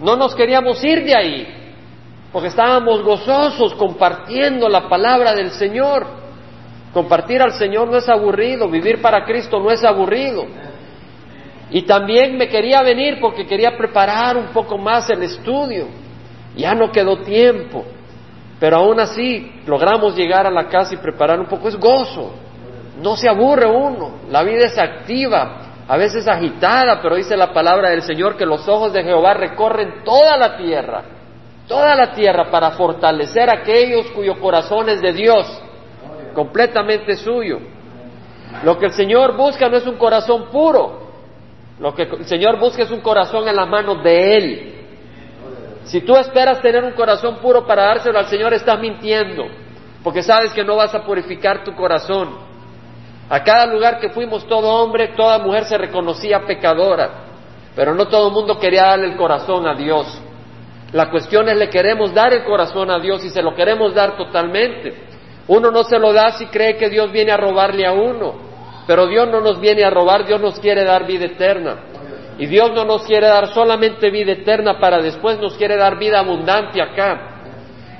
no 0.00 0.16
nos 0.16 0.34
queríamos 0.34 0.82
ir 0.84 1.04
de 1.04 1.14
ahí, 1.14 1.63
porque 2.34 2.48
estábamos 2.48 3.00
gozosos 3.04 3.74
compartiendo 3.74 4.68
la 4.68 4.88
palabra 4.88 5.36
del 5.36 5.52
Señor. 5.52 6.04
Compartir 6.92 7.40
al 7.40 7.52
Señor 7.52 7.88
no 7.88 7.96
es 7.96 8.08
aburrido, 8.08 8.68
vivir 8.68 9.00
para 9.00 9.24
Cristo 9.24 9.60
no 9.60 9.70
es 9.70 9.84
aburrido. 9.84 10.44
Y 11.70 11.82
también 11.82 12.36
me 12.36 12.48
quería 12.48 12.82
venir 12.82 13.18
porque 13.20 13.46
quería 13.46 13.78
preparar 13.78 14.36
un 14.36 14.48
poco 14.48 14.76
más 14.76 15.08
el 15.10 15.22
estudio. 15.22 15.86
Ya 16.56 16.74
no 16.74 16.90
quedó 16.90 17.18
tiempo, 17.18 17.84
pero 18.58 18.78
aún 18.78 18.98
así 18.98 19.52
logramos 19.64 20.16
llegar 20.16 20.44
a 20.44 20.50
la 20.50 20.66
casa 20.66 20.92
y 20.94 20.96
preparar 20.96 21.38
un 21.38 21.46
poco. 21.46 21.68
Es 21.68 21.76
gozo, 21.76 22.32
no 23.00 23.14
se 23.14 23.28
aburre 23.28 23.68
uno, 23.68 24.10
la 24.28 24.42
vida 24.42 24.64
es 24.64 24.76
activa, 24.76 25.84
a 25.86 25.96
veces 25.96 26.26
agitada, 26.26 27.00
pero 27.00 27.14
dice 27.14 27.36
la 27.36 27.52
palabra 27.52 27.90
del 27.90 28.02
Señor 28.02 28.36
que 28.36 28.44
los 28.44 28.66
ojos 28.66 28.92
de 28.92 29.04
Jehová 29.04 29.34
recorren 29.34 30.02
toda 30.02 30.36
la 30.36 30.56
tierra, 30.56 31.13
toda 31.66 31.94
la 31.94 32.12
tierra 32.12 32.50
para 32.50 32.72
fortalecer 32.72 33.50
a 33.50 33.60
aquellos 33.60 34.06
cuyo 34.08 34.38
corazón 34.40 34.88
es 34.88 35.00
de 35.00 35.12
Dios 35.12 35.62
completamente 36.34 37.16
suyo. 37.16 37.60
Lo 38.62 38.78
que 38.78 38.86
el 38.86 38.92
Señor 38.92 39.36
busca 39.36 39.68
no 39.68 39.76
es 39.76 39.86
un 39.86 39.96
corazón 39.96 40.50
puro, 40.50 41.04
lo 41.78 41.94
que 41.94 42.02
el 42.02 42.26
Señor 42.26 42.58
busca 42.58 42.82
es 42.82 42.90
un 42.90 43.00
corazón 43.00 43.48
en 43.48 43.56
las 43.56 43.68
manos 43.68 44.02
de 44.02 44.36
Él. 44.36 44.74
Si 45.84 46.00
tú 46.00 46.16
esperas 46.16 46.60
tener 46.60 46.84
un 46.84 46.92
corazón 46.92 47.36
puro 47.36 47.66
para 47.66 47.84
dárselo 47.84 48.18
al 48.18 48.26
Señor, 48.26 48.52
estás 48.54 48.78
mintiendo, 48.80 49.44
porque 50.02 50.22
sabes 50.22 50.52
que 50.52 50.64
no 50.64 50.76
vas 50.76 50.94
a 50.94 51.04
purificar 51.04 51.64
tu 51.64 51.74
corazón. 51.74 52.30
A 53.28 53.42
cada 53.42 53.66
lugar 53.66 54.00
que 54.00 54.10
fuimos, 54.10 54.46
todo 54.46 54.68
hombre, 54.82 55.08
toda 55.16 55.38
mujer 55.38 55.64
se 55.64 55.78
reconocía 55.78 56.46
pecadora, 56.46 57.10
pero 57.74 57.94
no 57.94 58.06
todo 58.06 58.28
el 58.28 58.34
mundo 58.34 58.58
quería 58.58 58.84
darle 58.84 59.06
el 59.06 59.16
corazón 59.16 59.66
a 59.66 59.74
Dios. 59.74 60.20
La 60.94 61.10
cuestión 61.10 61.48
es, 61.48 61.56
le 61.56 61.68
queremos 61.70 62.14
dar 62.14 62.32
el 62.32 62.44
corazón 62.44 62.88
a 62.88 63.00
Dios 63.00 63.24
y 63.24 63.30
se 63.30 63.42
lo 63.42 63.52
queremos 63.52 63.94
dar 63.94 64.16
totalmente. 64.16 64.94
Uno 65.48 65.72
no 65.72 65.82
se 65.82 65.98
lo 65.98 66.12
da 66.12 66.30
si 66.30 66.46
cree 66.46 66.76
que 66.76 66.88
Dios 66.88 67.10
viene 67.10 67.32
a 67.32 67.36
robarle 67.36 67.84
a 67.84 67.90
uno, 67.90 68.34
pero 68.86 69.08
Dios 69.08 69.28
no 69.28 69.40
nos 69.40 69.58
viene 69.58 69.82
a 69.82 69.90
robar, 69.90 70.24
Dios 70.24 70.40
nos 70.40 70.60
quiere 70.60 70.84
dar 70.84 71.04
vida 71.04 71.24
eterna. 71.24 71.78
Y 72.38 72.46
Dios 72.46 72.70
no 72.72 72.84
nos 72.84 73.02
quiere 73.02 73.26
dar 73.26 73.48
solamente 73.48 74.08
vida 74.08 74.30
eterna 74.30 74.78
para 74.78 75.02
después, 75.02 75.36
nos 75.40 75.56
quiere 75.56 75.76
dar 75.76 75.98
vida 75.98 76.20
abundante 76.20 76.80
acá. 76.80 77.40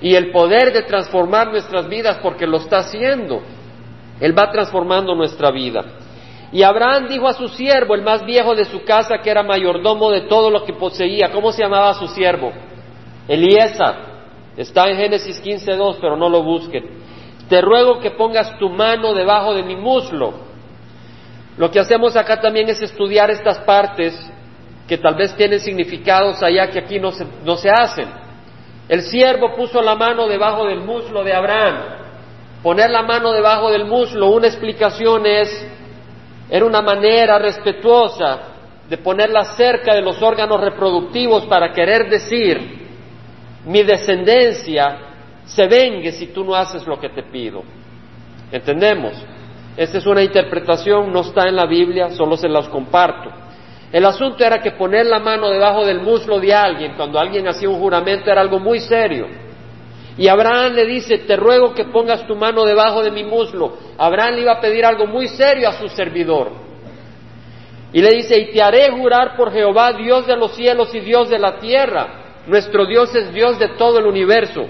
Y 0.01 0.15
el 0.15 0.31
poder 0.31 0.73
de 0.73 0.83
transformar 0.83 1.51
nuestras 1.51 1.89
vidas 1.89 2.19
porque 2.23 2.47
lo 2.47 2.59
está 2.59 2.79
haciendo. 2.79 3.43
Él 4.21 4.39
va 4.39 4.53
transformando 4.53 5.17
nuestra 5.17 5.51
vida. 5.51 5.83
Y 6.53 6.63
Abraham 6.63 7.09
dijo 7.09 7.27
a 7.27 7.33
su 7.33 7.49
siervo, 7.49 7.97
el 7.97 8.03
más 8.03 8.25
viejo 8.25 8.55
de 8.55 8.67
su 8.67 8.85
casa, 8.85 9.19
que 9.19 9.31
era 9.31 9.43
mayordomo 9.43 10.13
de 10.13 10.29
todo 10.29 10.49
lo 10.49 10.65
que 10.65 10.75
poseía. 10.75 11.33
¿Cómo 11.33 11.51
se 11.51 11.63
llamaba 11.63 11.93
su 11.95 12.07
siervo? 12.07 12.53
Eliezer. 13.29 14.15
Está 14.57 14.89
en 14.89 14.97
Génesis 14.97 15.43
15.2, 15.43 15.99
pero 16.01 16.17
no 16.17 16.29
lo 16.29 16.43
busquen 16.43 17.05
te 17.49 17.61
ruego 17.61 18.01
que 18.01 18.13
pongas 18.13 18.59
tu 18.59 18.69
mano 18.69 19.15
debajo 19.15 19.55
de 19.55 19.63
mi 19.63 19.77
muslo. 19.77 20.33
Lo 21.57 21.71
que 21.71 21.79
hacemos 21.79 22.17
acá 22.17 22.41
también 22.41 22.69
es 22.69 22.83
estudiar 22.83 23.31
estas 23.31 23.59
partes 23.61 24.15
que 24.89 24.99
tal 24.99 25.15
vez 25.15 25.35
tienen 25.37 25.61
significados 25.61 26.43
allá 26.43 26.71
que 26.71 26.81
aquí 26.81 26.99
no 26.99 27.13
se, 27.13 27.27
no 27.45 27.57
se 27.57 27.71
hacen. 27.71 28.09
El 28.89 29.03
siervo 29.03 29.55
puso 29.57 29.81
la 29.81 29.95
mano 29.95 30.27
debajo 30.27 30.67
del 30.67 30.81
muslo 30.81 31.23
de 31.23 31.33
Abraham. 31.33 31.77
Poner 32.63 32.91
la 32.91 33.03
mano 33.03 33.33
debajo 33.33 33.71
del 33.71 33.85
muslo, 33.85 34.31
una 34.31 34.47
explicación 34.47 35.27
es, 35.27 35.67
era 36.51 36.65
una 36.65 36.83
manera 36.83 37.39
respetuosa 37.39 38.39
de 38.89 38.99
ponerla 38.99 39.45
cerca 39.57 39.95
de 39.95 40.03
los 40.03 40.21
órganos 40.23 40.61
reproductivos 40.61 41.47
para 41.47 41.73
querer 41.73 42.09
decir, 42.11 42.84
mi 43.67 43.83
descendencia 43.83 44.99
se 45.45 45.67
vengue 45.67 46.13
si 46.13 46.29
tú 46.29 46.45
no 46.45 46.55
haces 46.55 46.87
lo 46.87 46.99
que 46.99 47.09
te 47.09 47.23
pido. 47.25 47.63
¿Entendemos? 48.51 49.13
Esta 49.77 49.99
es 49.99 50.07
una 50.07 50.23
interpretación, 50.23 51.13
no 51.13 51.21
está 51.21 51.49
en 51.49 51.57
la 51.57 51.67
Biblia, 51.67 52.11
solo 52.11 52.37
se 52.37 52.49
las 52.49 52.69
comparto. 52.69 53.31
El 53.93 54.05
asunto 54.05 54.45
era 54.45 54.61
que 54.61 54.73
poner 54.73 55.07
la 55.07 55.21
mano 55.21 55.51
debajo 55.51 55.85
del 55.85 56.01
muslo 56.01 56.41
de 56.41 56.53
alguien 56.53 56.95
cuando 56.97 57.19
alguien 57.19 57.47
hacía 57.49 57.69
un 57.69 57.79
juramento 57.79 58.31
era 58.31 58.41
algo 58.41 58.59
muy 58.59 58.81
serio. 58.81 59.27
Y 60.17 60.29
Abraham 60.29 60.75
le 60.75 60.87
dice, 60.87 61.19
te 61.19 61.37
ruego 61.37 61.75
que 61.75 61.85
pongas 61.87 62.27
tu 62.27 62.37
mano 62.37 62.65
debajo 62.65 63.03
de 63.03 63.11
mi 63.11 63.25
muslo. 63.25 63.77
Abraham 63.99 64.35
le 64.35 64.43
iba 64.43 64.53
a 64.53 64.61
pedir 64.61 64.85
algo 64.85 65.07
muy 65.07 65.29
serio 65.29 65.69
a 65.69 65.73
su 65.73 65.89
servidor. 65.89 66.53
Y 67.93 68.01
le 68.01 68.11
dice, 68.11 68.39
y 68.39 68.53
te 68.53 68.63
haré 68.63 68.91
jurar 68.91 69.37
por 69.37 69.53
Jehová, 69.53 69.93
Dios 69.93 70.27
de 70.27 70.37
los 70.37 70.55
cielos 70.55 70.95
y 70.95 71.01
Dios 71.01 71.29
de 71.31 71.39
la 71.39 71.59
tierra. 71.59 72.24
Nuestro 72.47 72.87
Dios 72.87 73.15
es 73.15 73.33
Dios 73.33 73.59
de 73.59 73.69
todo 73.69 73.99
el 73.99 74.07
universo 74.07 74.67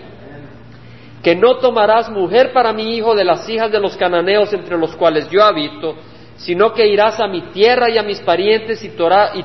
que 1.25 1.35
no 1.35 1.57
tomarás 1.57 2.11
mujer 2.11 2.53
para 2.53 2.75
mi 2.75 2.95
hijo 2.95 3.15
de 3.15 3.25
las 3.25 3.49
hijas 3.49 3.73
de 3.73 3.81
los 3.81 3.97
cananeos 3.97 4.53
entre 4.53 4.77
los 4.77 4.95
cuales 4.95 5.27
yo 5.31 5.43
habito, 5.43 5.97
sino 6.37 6.75
que 6.75 6.87
irás 6.87 7.19
a 7.19 7.27
mi 7.27 7.41
tierra 7.51 7.91
y 7.91 7.97
a 7.97 8.03
mis 8.03 8.21
parientes 8.21 8.85
y, 8.85 8.91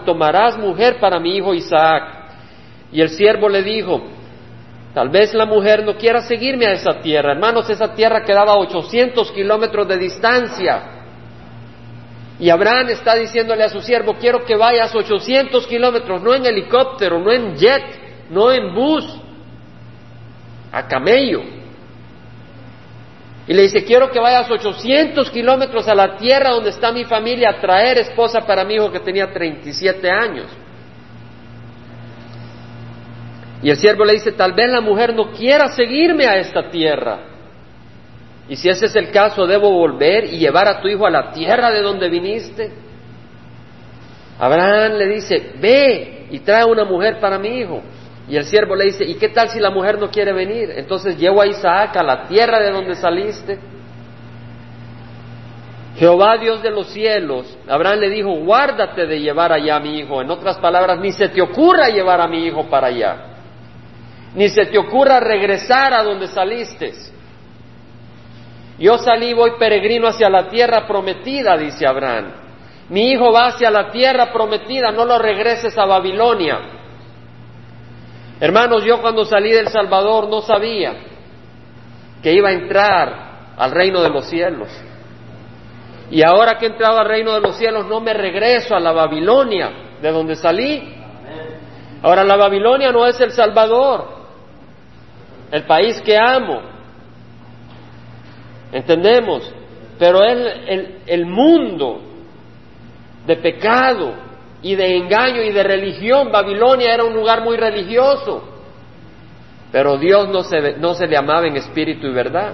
tomarás 0.05 0.57
mujer 0.57 0.99
para 0.99 1.21
mi 1.21 1.37
hijo 1.37 1.53
Isaac. 1.53 2.03
Y 2.91 2.99
el 2.99 3.09
siervo 3.09 3.47
le 3.47 3.63
dijo, 3.63 4.01
tal 4.93 5.07
vez 5.07 5.33
la 5.33 5.45
mujer 5.45 5.85
no 5.85 5.95
quiera 5.95 6.19
seguirme 6.21 6.65
a 6.65 6.73
esa 6.73 6.99
tierra. 6.99 7.31
Hermanos, 7.31 7.69
esa 7.69 7.93
tierra 7.93 8.25
quedaba 8.25 8.51
a 8.51 8.57
800 8.57 9.31
kilómetros 9.31 9.87
de 9.87 9.97
distancia. 9.97 10.83
Y 12.41 12.49
Abraham 12.49 12.89
está 12.89 13.15
diciéndole 13.15 13.63
a 13.63 13.69
su 13.69 13.79
siervo, 13.79 14.15
quiero 14.19 14.43
que 14.43 14.57
vayas 14.57 14.93
800 14.93 15.65
kilómetros, 15.65 16.21
no 16.21 16.33
en 16.33 16.45
helicóptero, 16.45 17.19
no 17.19 17.31
en 17.31 17.55
jet, 17.55 18.08
no 18.29 18.51
en 18.51 18.73
bus, 18.73 19.05
a 20.71 20.87
camello. 20.87 21.41
Y 23.47 23.53
le 23.53 23.63
dice, 23.63 23.83
quiero 23.83 24.11
que 24.11 24.19
vayas 24.19 24.49
800 24.49 25.31
kilómetros 25.31 25.87
a 25.87 25.95
la 25.95 26.17
tierra 26.17 26.51
donde 26.51 26.69
está 26.69 26.91
mi 26.91 27.05
familia 27.05 27.49
a 27.49 27.59
traer 27.59 27.97
esposa 27.97 28.41
para 28.41 28.63
mi 28.63 28.75
hijo 28.75 28.91
que 28.91 28.99
tenía 28.99 29.31
37 29.31 30.07
años. 30.09 30.45
Y 33.63 33.71
el 33.71 33.77
siervo 33.77 34.05
le 34.05 34.13
dice, 34.13 34.31
tal 34.33 34.53
vez 34.53 34.71
la 34.71 34.81
mujer 34.81 35.15
no 35.15 35.31
quiera 35.31 35.67
seguirme 35.69 36.27
a 36.27 36.37
esta 36.37 36.69
tierra. 36.69 37.21
Y 38.47 38.55
si 38.55 38.69
ese 38.69 38.85
es 38.85 38.95
el 38.95 39.11
caso, 39.11 39.45
debo 39.45 39.71
volver 39.71 40.25
y 40.25 40.37
llevar 40.37 40.67
a 40.67 40.81
tu 40.81 40.87
hijo 40.87 41.05
a 41.05 41.09
la 41.09 41.31
tierra 41.31 41.71
de 41.71 41.81
donde 41.81 42.09
viniste. 42.09 42.71
Abraham 44.39 44.93
le 44.93 45.07
dice, 45.07 45.53
ve 45.59 46.27
y 46.31 46.39
trae 46.39 46.63
una 46.65 46.85
mujer 46.85 47.19
para 47.19 47.37
mi 47.37 47.49
hijo. 47.59 47.81
Y 48.29 48.37
el 48.37 48.45
siervo 48.45 48.75
le 48.75 48.85
dice, 48.85 49.03
¿y 49.03 49.15
qué 49.15 49.29
tal 49.29 49.49
si 49.49 49.59
la 49.59 49.71
mujer 49.71 49.97
no 49.99 50.09
quiere 50.09 50.31
venir? 50.33 50.71
Entonces 50.75 51.17
llevo 51.17 51.41
a 51.41 51.47
Isaac 51.47 51.97
a 51.97 52.03
la 52.03 52.27
tierra 52.27 52.59
de 52.59 52.71
donde 52.71 52.95
saliste. 52.95 53.59
Jehová 55.97 56.37
Dios 56.37 56.61
de 56.61 56.71
los 56.71 56.87
cielos, 56.91 57.57
Abraham 57.67 57.99
le 57.99 58.09
dijo, 58.09 58.29
guárdate 58.29 59.05
de 59.05 59.19
llevar 59.19 59.51
allá 59.51 59.77
a 59.77 59.79
mi 59.79 59.99
hijo. 59.99 60.21
En 60.21 60.29
otras 60.29 60.57
palabras, 60.59 60.99
ni 60.99 61.11
se 61.11 61.29
te 61.29 61.41
ocurra 61.41 61.89
llevar 61.89 62.21
a 62.21 62.27
mi 62.27 62.45
hijo 62.45 62.69
para 62.69 62.87
allá 62.87 63.29
ni 64.35 64.49
se 64.49 64.65
te 64.65 64.77
ocurra 64.77 65.19
regresar 65.19 65.93
a 65.93 66.03
donde 66.03 66.27
saliste. 66.27 66.93
Yo 68.77 68.97
salí, 68.97 69.33
voy 69.33 69.51
peregrino 69.59 70.07
hacia 70.07 70.29
la 70.29 70.47
tierra 70.47 70.87
prometida, 70.87 71.57
dice 71.57 71.85
Abraham. 71.85 72.31
Mi 72.89 73.11
hijo 73.11 73.31
va 73.31 73.47
hacia 73.47 73.69
la 73.69 73.91
tierra 73.91 74.31
prometida, 74.31 74.91
no 74.91 75.05
lo 75.05 75.19
regreses 75.19 75.77
a 75.77 75.85
Babilonia. 75.85 76.59
Hermanos, 78.39 78.83
yo 78.85 79.01
cuando 79.01 79.25
salí 79.25 79.51
del 79.51 79.67
Salvador 79.67 80.29
no 80.29 80.41
sabía 80.41 80.95
que 82.23 82.33
iba 82.33 82.49
a 82.49 82.53
entrar 82.53 83.29
al 83.57 83.71
reino 83.71 84.01
de 84.01 84.09
los 84.09 84.25
cielos. 84.25 84.69
Y 86.11 86.23
ahora 86.23 86.57
que 86.57 86.65
he 86.65 86.69
entrado 86.69 86.99
al 86.99 87.07
reino 87.07 87.33
de 87.33 87.41
los 87.41 87.57
cielos 87.57 87.85
no 87.87 87.99
me 87.99 88.13
regreso 88.13 88.75
a 88.75 88.79
la 88.79 88.91
Babilonia 88.91 89.71
de 90.01 90.11
donde 90.11 90.35
salí. 90.35 90.95
Ahora 92.01 92.23
la 92.23 92.37
Babilonia 92.37 92.91
no 92.91 93.05
es 93.05 93.19
el 93.19 93.31
Salvador, 93.31 94.07
el 95.51 95.63
país 95.63 96.01
que 96.01 96.17
amo. 96.17 96.61
¿Entendemos? 98.71 99.51
Pero 99.97 100.23
es 100.23 100.91
el, 101.07 101.25
mundo 101.25 102.01
de 103.25 103.35
pecado 103.35 104.13
y 104.61 104.75
de 104.75 104.97
engaño 104.97 105.41
y 105.43 105.51
de 105.51 105.63
religión. 105.63 106.31
Babilonia 106.31 106.93
era 106.93 107.03
un 107.03 107.13
lugar 107.13 107.43
muy 107.43 107.57
religioso, 107.57 108.43
pero 109.71 109.97
Dios 109.97 110.29
no 110.29 110.43
se, 110.43 110.77
no 110.77 110.93
se 110.93 111.07
le 111.07 111.17
amaba 111.17 111.47
en 111.47 111.57
espíritu 111.57 112.07
y 112.07 112.13
verdad. 112.13 112.53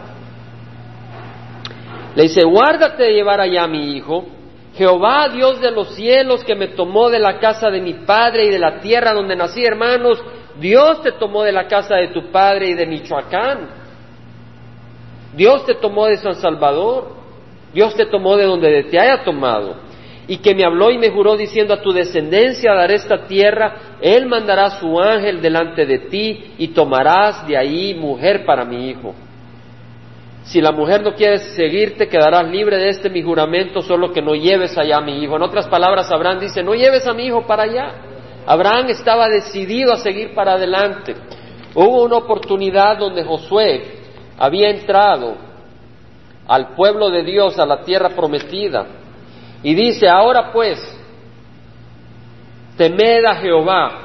Le 2.15 2.23
dice, 2.23 2.43
guárdate 2.43 3.03
de 3.03 3.13
llevar 3.13 3.41
allá 3.41 3.63
a 3.63 3.67
mi 3.67 3.95
hijo, 3.95 4.25
Jehová 4.75 5.29
Dios 5.29 5.61
de 5.61 5.71
los 5.71 5.95
cielos 5.95 6.43
que 6.43 6.55
me 6.55 6.67
tomó 6.67 7.09
de 7.09 7.19
la 7.19 7.39
casa 7.39 7.69
de 7.69 7.79
mi 7.79 7.93
padre 7.93 8.45
y 8.45 8.49
de 8.49 8.59
la 8.59 8.79
tierra 8.79 9.13
donde 9.13 9.35
nací, 9.35 9.63
hermanos, 9.63 10.21
Dios 10.59 11.01
te 11.01 11.13
tomó 11.13 11.43
de 11.43 11.51
la 11.51 11.67
casa 11.67 11.95
de 11.95 12.09
tu 12.09 12.29
padre 12.31 12.69
y 12.69 12.73
de 12.73 12.85
Michoacán. 12.85 13.69
Dios 15.35 15.65
te 15.65 15.75
tomó 15.75 16.07
de 16.07 16.17
San 16.17 16.35
Salvador. 16.35 17.07
Dios 17.73 17.95
te 17.95 18.05
tomó 18.05 18.37
de 18.37 18.45
donde 18.45 18.83
te 18.83 18.99
haya 18.99 19.23
tomado. 19.23 19.75
Y 20.27 20.37
que 20.37 20.55
me 20.55 20.65
habló 20.65 20.89
y 20.89 20.97
me 20.97 21.11
juró 21.11 21.37
diciendo 21.37 21.73
a 21.73 21.81
tu 21.81 21.91
descendencia 21.91 22.73
daré 22.73 22.95
esta 22.95 23.25
tierra, 23.27 23.97
Él 24.01 24.25
mandará 24.25 24.71
su 24.79 24.99
ángel 24.99 25.41
delante 25.41 25.85
de 25.85 25.99
ti 25.99 26.53
y 26.57 26.69
tomarás 26.69 27.47
de 27.47 27.57
ahí 27.57 27.93
mujer 27.93 28.43
para 28.45 28.65
mi 28.65 28.89
hijo. 28.89 29.13
Si 30.45 30.61
la 30.61 30.71
mujer 30.71 31.01
no 31.01 31.13
quiere 31.13 31.39
seguirte, 31.39 32.07
quedarás 32.07 32.47
libre 32.47 32.77
de 32.77 32.89
este 32.89 33.09
mi 33.09 33.23
juramento, 33.23 33.81
solo 33.81 34.11
que 34.11 34.21
no 34.21 34.35
lleves 34.35 34.77
allá 34.77 34.97
a 34.97 35.01
mi 35.01 35.23
hijo. 35.23 35.35
En 35.35 35.41
otras 35.41 35.67
palabras, 35.67 36.11
Abraham 36.11 36.39
dice, 36.39 36.61
no 36.61 36.75
lleves 36.75 37.07
a 37.07 37.13
mi 37.13 37.25
hijo 37.25 37.47
para 37.47 37.63
allá. 37.63 37.93
Abraham 38.45 38.89
estaba 38.89 39.27
decidido 39.27 39.91
a 39.91 39.97
seguir 39.97 40.35
para 40.35 40.53
adelante. 40.53 41.15
Hubo 41.73 42.03
una 42.03 42.17
oportunidad 42.17 42.97
donde 42.97 43.23
Josué 43.23 43.83
había 44.37 44.69
entrado 44.69 45.35
al 46.47 46.75
pueblo 46.75 47.09
de 47.09 47.23
Dios, 47.23 47.57
a 47.57 47.65
la 47.65 47.81
tierra 47.81 48.09
prometida, 48.09 48.85
y 49.65 49.73
dice, 49.73 50.07
ahora 50.07 50.51
pues, 50.53 50.79
temed 52.77 53.25
a 53.25 53.33
Jehová. 53.37 54.01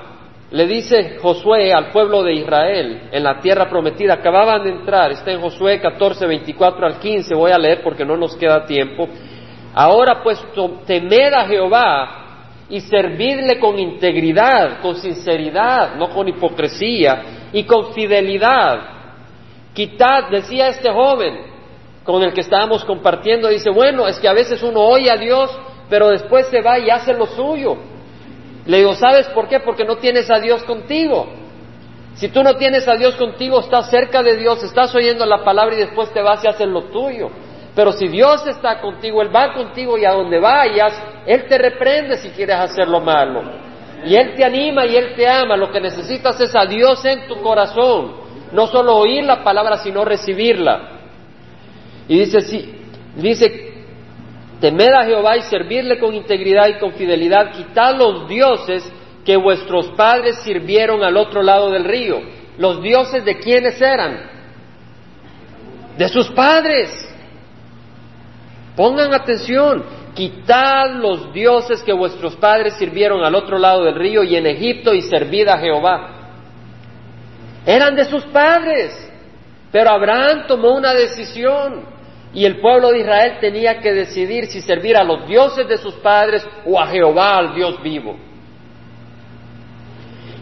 Le 0.51 0.67
dice 0.67 1.19
Josué 1.21 1.71
al 1.71 1.91
pueblo 1.91 2.23
de 2.23 2.33
Israel 2.33 3.11
en 3.13 3.23
la 3.23 3.41
tierra 3.41 3.69
prometida, 3.69 4.15
acababan 4.15 4.65
de 4.65 4.71
entrar, 4.71 5.13
está 5.13 5.31
en 5.31 5.41
Josué 5.43 5.79
14, 5.79 6.27
24 6.27 6.87
al 6.87 6.99
15, 6.99 7.35
voy 7.35 7.53
a 7.53 7.59
leer 7.59 7.83
porque 7.83 8.07
no 8.07 8.17
nos 8.17 8.35
queda 8.37 8.65
tiempo. 8.65 9.07
Ahora 9.75 10.23
pues 10.23 10.43
temed 10.87 11.35
a 11.35 11.47
Jehová 11.47 12.17
y 12.71 12.81
servirle 12.81 13.61
con 13.61 13.79
integridad, 13.79 14.81
con 14.81 14.97
sinceridad, 14.97 15.95
no 15.97 16.09
con 16.09 16.27
hipocresía 16.27 17.51
y 17.53 17.65
con 17.65 17.93
fidelidad. 17.93 18.81
Quitad, 19.75 20.31
decía 20.31 20.69
este 20.69 20.91
joven 20.91 21.50
con 22.05 22.23
el 22.23 22.33
que 22.33 22.41
estábamos 22.41 22.85
compartiendo, 22.85 23.49
dice, 23.49 23.71
bueno, 23.71 24.09
es 24.09 24.19
que 24.19 24.29
a 24.29 24.33
veces 24.33 24.63
uno 24.63 24.81
oye 24.81 25.11
a 25.11 25.17
Dios, 25.17 25.51
pero 25.89 26.09
después 26.09 26.47
se 26.47 26.61
va 26.63 26.79
y 26.79 26.91
hace 26.91 27.13
lo 27.13 27.27
suyo. 27.27 27.77
Le 28.67 28.79
digo, 28.79 28.95
¿sabes 28.95 29.27
por 29.29 29.49
qué? 29.49 29.61
Porque 29.61 29.85
no 29.85 29.97
tienes 29.97 30.31
a 30.31 30.39
Dios 30.39 30.63
contigo. 30.65 31.27
Si 32.15 32.29
tú 32.29 32.43
no 32.43 32.57
tienes 32.57 32.87
a 32.89 32.97
Dios 32.97 33.15
contigo, 33.17 33.61
estás 33.61 33.91
cerca 33.91 34.23
de 34.23 34.37
Dios, 34.37 34.63
estás 34.63 34.95
oyendo 34.95 35.25
la 35.27 35.43
palabra 35.45 35.75
y 35.75 35.79
después 35.79 36.11
te 36.13 36.23
vas 36.23 36.45
y 36.45 36.49
haces 36.49 36.69
lo 36.69 36.85
tuyo. 36.85 37.31
Pero 37.75 37.93
si 37.93 38.09
Dios 38.09 38.47
está 38.47 38.81
contigo, 38.81 39.23
Él 39.23 39.35
va 39.35 39.55
contigo 39.55 39.97
y 39.97 40.05
a 40.05 40.13
donde 40.13 40.39
vayas, 40.39 41.01
Él 41.27 41.47
te 41.47 41.57
reprende 41.57 42.19
si 42.19 42.31
quieres 42.31 42.57
hacer 42.57 42.89
lo 42.89 43.01
malo. 43.01 43.43
Y 44.05 44.15
Él 44.17 44.35
te 44.35 44.45
anima 44.45 44.87
y 44.87 44.97
Él 44.97 45.15
te 45.15 45.29
ama. 45.29 45.57
Lo 45.57 45.71
que 45.71 45.81
necesitas 45.81 46.41
es 46.41 46.55
a 46.55 46.67
Dios 46.67 47.05
en 47.05 47.27
tu 47.29 47.41
corazón. 47.41 48.13
No 48.53 48.67
solo 48.67 48.97
oír 48.97 49.25
la 49.25 49.45
palabra, 49.45 49.77
sino 49.79 50.05
recibirla. 50.05 51.00
Y 52.09 52.19
dice, 52.19 52.41
sí, 52.41 52.75
dice, 53.17 53.73
temed 54.61 54.93
a 54.93 55.05
Jehová 55.05 55.37
y 55.37 55.43
servirle 55.43 55.99
con 55.99 56.15
integridad 56.15 56.69
y 56.69 56.79
con 56.79 56.93
fidelidad. 56.93 57.53
Quitad 57.53 57.97
los 57.97 58.29
dioses 58.29 58.91
que 59.25 59.37
vuestros 59.37 59.89
padres 59.89 60.39
sirvieron 60.39 61.03
al 61.03 61.17
otro 61.17 61.43
lado 61.43 61.71
del 61.71 61.85
río. 61.85 62.21
Los 62.59 62.83
dioses 62.83 63.25
de 63.25 63.39
quiénes 63.39 63.81
eran? 63.81 64.29
De 65.97 66.09
sus 66.09 66.29
padres. 66.31 66.91
Pongan 68.77 69.13
atención, 69.13 69.85
quitad 70.15 70.95
los 70.95 71.33
dioses 71.33 71.83
que 71.83 71.93
vuestros 71.93 72.37
padres 72.37 72.75
sirvieron 72.75 73.25
al 73.25 73.35
otro 73.35 73.59
lado 73.59 73.85
del 73.85 73.95
río 73.95 74.23
y 74.23 74.37
en 74.37 74.47
Egipto 74.47 74.95
y 74.95 75.03
servid 75.03 75.49
a 75.49 75.59
Jehová. 75.59 76.17
Eran 77.67 77.95
de 77.95 78.05
sus 78.07 78.25
padres, 78.27 79.10
pero 79.71 79.91
Abraham 79.91 80.47
tomó 80.47 80.75
una 80.75 80.93
decisión 80.93 81.85
y 82.33 82.45
el 82.45 82.61
pueblo 82.61 82.91
de 82.91 83.01
Israel 83.01 83.39
tenía 83.41 83.81
que 83.81 83.93
decidir 83.93 84.47
si 84.47 84.61
servir 84.61 84.97
a 84.97 85.05
los 85.05 85.27
dioses 85.27 85.69
de 85.69 85.79
sus 85.79 85.95
padres 85.95 86.47
o 86.65 86.81
a 86.81 86.87
Jehová, 86.87 87.39
al 87.39 87.55
Dios 87.55 87.83
vivo. 87.83 88.17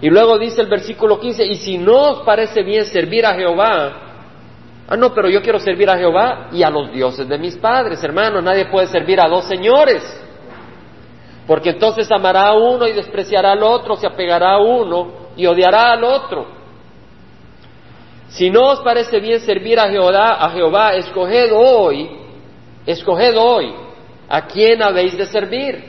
Y 0.01 0.09
luego 0.11 0.39
dice 0.39 0.61
el 0.61 0.69
versículo 0.69 1.19
15, 1.19 1.45
y 1.45 1.55
si 1.57 1.79
no 1.79 2.11
os 2.11 2.21
parece 2.21 2.63
bien 2.63 2.85
servir 2.87 3.27
a 3.27 3.35
Jehová, 3.35 4.09
Ah, 4.91 4.97
no, 4.97 5.13
pero 5.13 5.29
yo 5.29 5.43
quiero 5.43 5.61
servir 5.61 5.91
a 5.91 5.99
Jehová 5.99 6.49
y 6.51 6.63
a 6.63 6.71
los 6.71 6.91
dioses 6.91 7.29
de 7.29 7.37
mis 7.37 7.57
padres, 7.57 8.03
hermanos. 8.03 8.43
Nadie 8.43 8.71
puede 8.71 8.87
servir 8.87 9.21
a 9.21 9.29
dos 9.29 9.45
señores. 9.45 10.03
Porque 11.47 11.71
entonces 11.71 12.11
amará 12.11 12.49
a 12.49 12.55
uno 12.55 12.87
y 12.87 12.93
despreciará 12.93 13.53
al 13.53 13.63
otro, 13.63 13.97
se 13.97 14.07
apegará 14.07 14.53
a 14.53 14.59
uno 14.59 15.29
y 15.37 15.45
odiará 15.45 15.93
al 15.93 16.05
otro. 16.05 16.58
Si 18.29 18.51
no 18.51 18.71
os 18.71 18.81
parece 18.81 19.21
bien 19.21 19.41
servir 19.41 19.79
a 19.79 19.89
Jehová, 19.89 20.45
a 20.45 20.51
Jehová, 20.51 20.95
escoged 20.95 21.51
hoy, 21.53 22.09
escoged 22.87 23.37
hoy 23.37 23.73
a 24.29 24.47
quién 24.47 24.83
habéis 24.83 25.17
de 25.17 25.27
servir. 25.27 25.83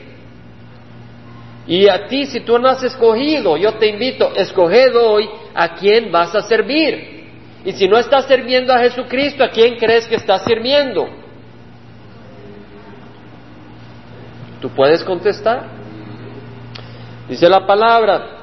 Y 1.67 1.87
a 1.87 2.07
ti, 2.07 2.25
si 2.25 2.39
tú 2.39 2.57
no 2.57 2.69
has 2.69 2.81
escogido, 2.81 3.57
yo 3.57 3.73
te 3.73 3.87
invito, 3.87 4.33
escoged 4.35 4.95
hoy 4.95 5.29
a 5.53 5.75
quién 5.75 6.11
vas 6.11 6.33
a 6.33 6.41
servir. 6.41 7.19
Y 7.65 7.73
si 7.73 7.87
no 7.87 7.97
estás 7.97 8.25
sirviendo 8.25 8.73
a 8.73 8.79
Jesucristo, 8.79 9.43
¿a 9.43 9.49
quién 9.49 9.75
crees 9.77 10.07
que 10.07 10.15
estás 10.15 10.43
sirviendo? 10.45 11.09
¿Tú 14.61 14.69
puedes 14.69 15.03
contestar? 15.03 15.67
Dice 17.27 17.47
la 17.47 17.67
palabra, 17.67 18.38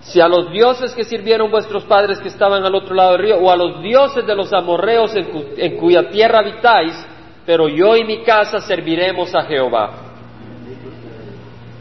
si 0.00 0.20
a 0.20 0.28
los 0.28 0.50
dioses 0.50 0.94
que 0.94 1.04
sirvieron 1.04 1.50
vuestros 1.50 1.84
padres 1.84 2.18
que 2.20 2.28
estaban 2.28 2.64
al 2.64 2.74
otro 2.74 2.94
lado 2.94 3.12
del 3.12 3.22
río, 3.22 3.38
o 3.38 3.50
a 3.50 3.56
los 3.56 3.82
dioses 3.82 4.26
de 4.26 4.34
los 4.34 4.52
amorreos 4.52 5.14
en, 5.14 5.76
cuya 5.76 6.08
tierra 6.08 6.38
habitáis, 6.38 6.94
pero 7.44 7.68
yo 7.68 7.96
y 7.96 8.04
mi 8.04 8.22
casa 8.22 8.60
serviremos 8.60 9.34
a 9.34 9.42
Jehová. 9.42 9.90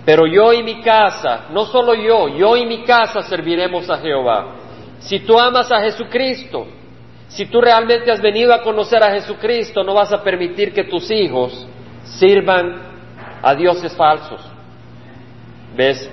Pero 0.06 0.26
yo 0.26 0.54
y 0.54 0.64
mi 0.64 0.82
casa, 0.82 1.46
no 1.52 1.66
solo 1.66 1.94
yo, 1.94 2.30
yo 2.30 2.58
y 2.58 2.66
mi 2.66 2.84
casa 2.84 3.22
serviremos 3.22 3.90
a 3.90 3.98
Jehová. 3.98 4.56
Si 5.00 5.20
tú 5.20 5.40
amas 5.40 5.72
a 5.72 5.82
Jesucristo, 5.82 6.68
si 7.30 7.46
tú 7.46 7.62
realmente 7.62 8.12
has 8.12 8.22
venido 8.22 8.54
a 8.54 8.62
conocer 8.62 9.04
a 9.04 9.12
Jesucristo, 9.12 9.84
no 9.84 9.94
vas 9.94 10.12
a 10.12 10.24
permitir 10.24 10.74
que 10.74 10.86
tus 10.86 11.10
hijos 11.12 11.68
sirvan 12.04 12.82
a 13.42 13.56
dioses 13.56 13.96
falsos. 13.96 14.42
¿Ves? 15.76 16.10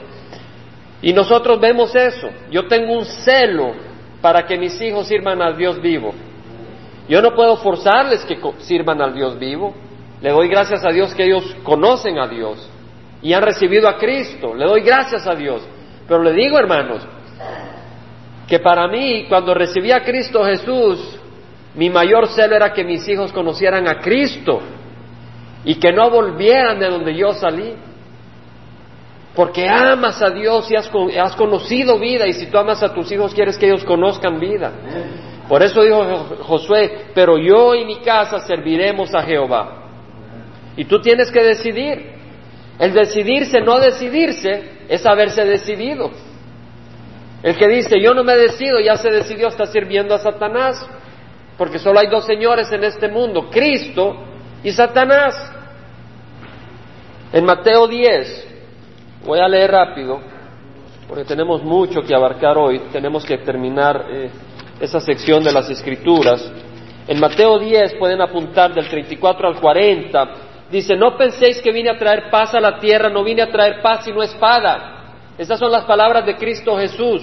Y 1.03 1.13
nosotros 1.13 1.61
vemos 1.61 1.95
eso. 1.95 2.29
Yo 2.51 2.67
tengo 2.67 2.93
un 2.93 3.05
celo 3.05 3.75
para 4.21 4.47
que 4.47 4.59
mis 4.59 4.81
hijos 4.81 5.07
sirvan 5.07 5.43
al 5.43 5.57
Dios 5.57 5.81
vivo. 5.81 6.13
Yo 7.09 7.23
no 7.23 7.35
puedo 7.35 7.57
forzarles 7.57 8.25
que 8.25 8.39
sirvan 8.59 9.01
al 9.01 9.15
Dios 9.15 9.39
vivo. 9.39 9.75
Le 10.21 10.31
doy 10.31 10.49
gracias 10.49 10.85
a 10.85 10.91
Dios 10.91 11.15
que 11.15 11.25
ellos 11.25 11.57
conocen 11.63 12.19
a 12.19 12.27
Dios 12.27 12.69
y 13.23 13.33
han 13.33 13.43
recibido 13.43 13.89
a 13.89 13.99
Cristo. 13.99 14.55
Le 14.55 14.65
doy 14.65 14.81
gracias 14.81 15.27
a 15.27 15.35
Dios. 15.35 15.63
Pero 16.09 16.23
le 16.23 16.33
digo, 16.33 16.59
hermanos, 16.59 17.03
que 18.47 18.59
para 18.61 18.89
mí, 18.89 19.27
cuando 19.29 19.55
recibí 19.55 19.93
a 19.93 20.03
Cristo 20.03 20.45
Jesús, 20.45 21.19
mi 21.75 21.91
mayor 21.91 22.29
celo 22.29 22.57
era 22.57 22.73
que 22.73 22.85
mis 22.85 23.07
hijos 23.09 23.33
conocieran 23.33 23.87
a 23.89 24.01
Cristo 24.01 24.61
y 25.65 25.75
que 25.75 25.93
no 25.93 26.11
volvieran 26.11 26.79
de 26.79 26.89
donde 26.89 27.15
yo 27.15 27.33
salí. 27.35 27.75
Porque 29.37 29.69
amas 29.69 30.23
a 30.23 30.31
Dios 30.31 30.71
y 30.71 30.77
has, 30.77 30.91
has, 31.23 31.37
conocido 31.37 31.99
vida 31.99 32.27
y 32.27 32.33
si 32.33 32.47
tú 32.47 32.57
amas 32.57 32.83
a 32.83 32.95
tus 32.95 33.13
hijos 33.13 33.35
quieres 33.35 33.59
que 33.59 33.67
ellos 33.67 33.85
conozcan 33.85 34.41
vida. 34.41 34.73
Por 35.47 35.63
eso 35.63 35.83
dijo 35.83 36.03
Josué, 36.41 37.09
pero 37.15 37.37
yo 37.37 37.75
y 37.75 37.85
mi 37.85 37.97
casa 37.97 38.41
serviremos 38.41 39.15
a 39.15 39.23
Jehová. 39.23 39.85
Y 40.77 40.87
tú 40.87 41.01
tienes 41.01 41.31
que 41.31 41.43
decidir. 41.43 42.17
El 42.79 42.93
decidirse, 42.93 43.61
no 43.61 43.79
decidirse, 43.79 44.71
es 44.89 45.05
haberse 45.05 45.45
decidido. 45.45 46.11
El 47.43 47.57
que 47.57 47.69
dice, 47.69 48.01
yo 48.01 48.15
no 48.15 48.25
me 48.25 48.37
decido, 48.37 48.81
ya 48.81 48.97
se 48.97 49.11
decidió, 49.11 49.49
está 49.49 49.67
sirviendo 49.67 50.15
a 50.15 50.19
Satanás. 50.19 50.85
Porque 51.59 51.79
solo 51.79 52.01
hay 52.01 52.09
dos 52.09 52.25
señores 52.25 52.73
en 52.73 52.85
este 52.85 53.09
mundo, 53.09 53.49
Cristo 53.51 54.17
y 54.63 54.73
Satanás. 54.73 55.53
En 57.33 57.45
Mateo 57.45 57.87
10, 57.87 58.46
Voy 59.27 59.41
a 59.41 59.49
leer 59.49 59.73
rápido, 59.73 60.21
porque 61.09 61.25
tenemos 61.25 61.61
mucho 61.65 62.01
que 62.03 62.15
abarcar 62.15 62.57
hoy, 62.57 62.83
tenemos 62.93 63.25
que 63.25 63.39
terminar 63.39 64.07
eh, 64.09 64.31
esa 64.81 65.01
sección 65.01 65.43
de 65.43 65.53
las 65.53 65.69
escrituras. 65.69 66.49
En 67.09 67.19
Mateo 67.19 67.59
10 67.59 67.95
pueden 67.95 68.21
apuntar 68.21 68.73
del 68.73 68.89
34 68.89 69.49
al 69.49 69.61
40, 69.61 70.29
dice, 70.71 70.95
no 70.95 71.17
penséis 71.17 71.61
que 71.61 71.73
vine 71.73 71.91
a 71.91 71.99
traer 71.99 72.31
paz 72.31 72.55
a 72.55 72.61
la 72.61 72.79
tierra, 72.79 73.09
no 73.09 73.25
vine 73.25 73.43
a 73.43 73.51
traer 73.51 73.83
paz 73.83 74.05
sino 74.05 74.23
espada. 74.23 75.17
Estas 75.37 75.59
son 75.59 75.73
las 75.73 75.85
palabras 75.87 76.25
de 76.25 76.37
Cristo 76.37 76.79
Jesús, 76.79 77.23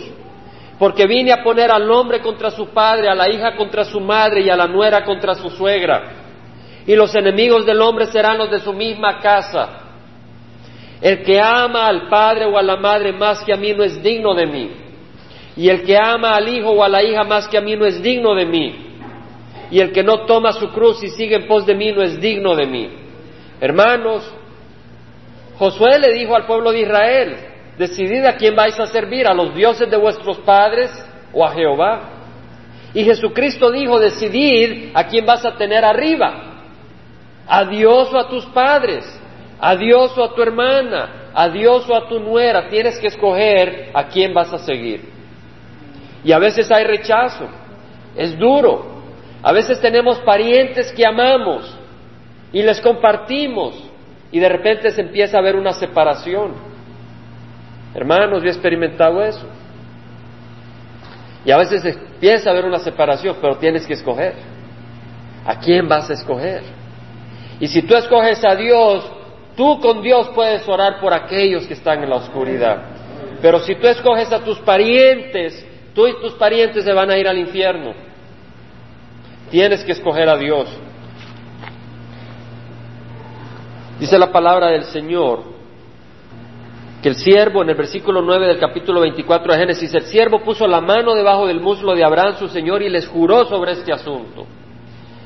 porque 0.77 1.07
vine 1.07 1.31
a 1.31 1.41
poner 1.41 1.71
al 1.71 1.89
hombre 1.89 2.19
contra 2.19 2.51
su 2.51 2.67
padre, 2.67 3.07
a 3.07 3.15
la 3.15 3.31
hija 3.31 3.55
contra 3.55 3.85
su 3.85 4.01
madre 4.01 4.41
y 4.41 4.49
a 4.49 4.57
la 4.57 4.67
nuera 4.67 5.05
contra 5.05 5.35
su 5.35 5.49
suegra. 5.49 6.01
Y 6.85 6.97
los 6.97 7.15
enemigos 7.15 7.65
del 7.65 7.79
hombre 7.81 8.07
serán 8.07 8.39
los 8.39 8.51
de 8.51 8.59
su 8.59 8.73
misma 8.73 9.19
casa. 9.19 9.82
El 11.03 11.21
que 11.21 11.37
ama 11.37 11.87
al 11.87 12.07
padre 12.07 12.45
o 12.45 12.57
a 12.57 12.63
la 12.63 12.77
madre 12.77 13.11
más 13.11 13.43
que 13.43 13.51
a 13.51 13.57
mí 13.57 13.73
no 13.73 13.83
es 13.83 14.01
digno 14.01 14.33
de 14.33 14.45
mí. 14.45 14.71
Y 15.57 15.67
el 15.67 15.83
que 15.83 15.97
ama 15.97 16.33
al 16.33 16.47
hijo 16.47 16.69
o 16.69 16.81
a 16.81 16.87
la 16.87 17.03
hija 17.03 17.25
más 17.25 17.45
que 17.49 17.57
a 17.57 17.61
mí 17.61 17.75
no 17.75 17.85
es 17.85 18.01
digno 18.01 18.33
de 18.33 18.45
mí. 18.45 18.73
Y 19.69 19.81
el 19.81 19.91
que 19.91 20.01
no 20.01 20.25
toma 20.25 20.53
su 20.53 20.69
cruz 20.69 21.03
y 21.03 21.09
sigue 21.09 21.35
en 21.35 21.45
pos 21.45 21.65
de 21.65 21.75
mí 21.75 21.91
no 21.91 22.01
es 22.01 22.21
digno 22.21 22.55
de 22.55 22.65
mí. 22.67 22.89
Hermanos, 23.59 24.33
Josué 25.59 25.99
le 25.99 26.13
dijo 26.13 26.37
al 26.37 26.45
pueblo 26.45 26.71
de 26.71 26.79
Israel, 26.79 27.37
decidid 27.77 28.23
a 28.23 28.37
quién 28.37 28.55
vais 28.55 28.79
a 28.79 28.87
servir, 28.87 29.27
a 29.27 29.33
los 29.33 29.53
dioses 29.53 29.91
de 29.91 29.97
vuestros 29.97 30.37
padres 30.39 30.89
o 31.33 31.43
a 31.45 31.51
Jehová. 31.51 32.11
Y 32.93 33.03
Jesucristo 33.03 33.71
dijo, 33.71 33.99
decidid 33.99 34.91
a 34.93 35.05
quién 35.07 35.25
vas 35.25 35.43
a 35.43 35.57
tener 35.57 35.83
arriba, 35.83 36.61
a 37.45 37.65
Dios 37.65 38.13
o 38.13 38.17
a 38.17 38.29
tus 38.29 38.45
padres 38.45 39.19
a 39.65 39.77
Dios 39.77 40.17
o 40.17 40.23
a 40.25 40.35
tu 40.35 40.41
hermana, 40.41 41.29
a 41.33 41.47
Dios 41.47 41.89
o 41.89 41.95
a 41.95 42.09
tu 42.09 42.19
nuera, 42.19 42.67
tienes 42.67 42.99
que 42.99 43.07
escoger 43.07 43.91
a 43.93 44.07
quién 44.07 44.33
vas 44.33 44.51
a 44.51 44.57
seguir. 44.57 45.09
Y 46.21 46.33
a 46.33 46.37
veces 46.37 46.69
hay 46.69 46.83
rechazo, 46.83 47.47
es 48.13 48.37
duro. 48.37 48.91
A 49.41 49.53
veces 49.53 49.79
tenemos 49.79 50.19
parientes 50.19 50.91
que 50.91 51.07
amamos 51.07 51.77
y 52.51 52.61
les 52.61 52.81
compartimos 52.81 53.89
y 54.33 54.39
de 54.41 54.49
repente 54.49 54.91
se 54.91 54.99
empieza 54.99 55.37
a 55.37 55.41
ver 55.41 55.55
una 55.55 55.71
separación. 55.71 56.55
Hermanos, 57.93 58.43
yo 58.43 58.49
he 58.49 58.51
experimentado 58.51 59.23
eso. 59.23 59.47
Y 61.45 61.51
a 61.51 61.57
veces 61.57 61.85
empieza 61.85 62.49
a 62.49 62.51
haber 62.51 62.65
una 62.65 62.79
separación, 62.79 63.37
pero 63.39 63.55
tienes 63.55 63.87
que 63.87 63.93
escoger. 63.93 64.33
¿A 65.45 65.57
quién 65.57 65.87
vas 65.87 66.09
a 66.09 66.15
escoger? 66.15 66.63
Y 67.61 67.67
si 67.69 67.81
tú 67.83 67.95
escoges 67.95 68.43
a 68.43 68.55
Dios, 68.55 69.09
Tú 69.55 69.79
con 69.79 70.01
Dios 70.01 70.29
puedes 70.33 70.67
orar 70.67 70.99
por 70.99 71.13
aquellos 71.13 71.67
que 71.67 71.73
están 71.73 72.03
en 72.03 72.09
la 72.09 72.15
oscuridad. 72.17 72.83
Pero 73.41 73.59
si 73.59 73.75
tú 73.75 73.87
escoges 73.87 74.31
a 74.31 74.39
tus 74.39 74.57
parientes, 74.59 75.65
tú 75.93 76.07
y 76.07 76.19
tus 76.21 76.33
parientes 76.33 76.83
se 76.83 76.93
van 76.93 77.11
a 77.11 77.17
ir 77.17 77.27
al 77.27 77.37
infierno. 77.37 77.93
Tienes 79.51 79.83
que 79.83 79.91
escoger 79.91 80.29
a 80.29 80.37
Dios. 80.37 80.67
Dice 83.99 84.17
la 84.17 84.31
palabra 84.31 84.67
del 84.67 84.85
Señor 84.85 85.53
que 87.03 87.09
el 87.09 87.15
siervo, 87.15 87.61
en 87.61 87.69
el 87.69 87.75
versículo 87.75 88.21
9 88.21 88.47
del 88.47 88.59
capítulo 88.59 89.01
24 89.01 89.51
de 89.51 89.59
Génesis, 89.59 89.93
el 89.93 90.03
siervo 90.03 90.41
puso 90.41 90.65
la 90.65 90.79
mano 90.79 91.13
debajo 91.13 91.45
del 91.45 91.59
muslo 91.59 91.93
de 91.93 92.03
Abraham, 92.03 92.37
su 92.39 92.47
Señor, 92.47 92.81
y 92.81 92.89
les 92.89 93.07
juró 93.07 93.43
sobre 93.45 93.73
este 93.73 93.91
asunto. 93.91 94.47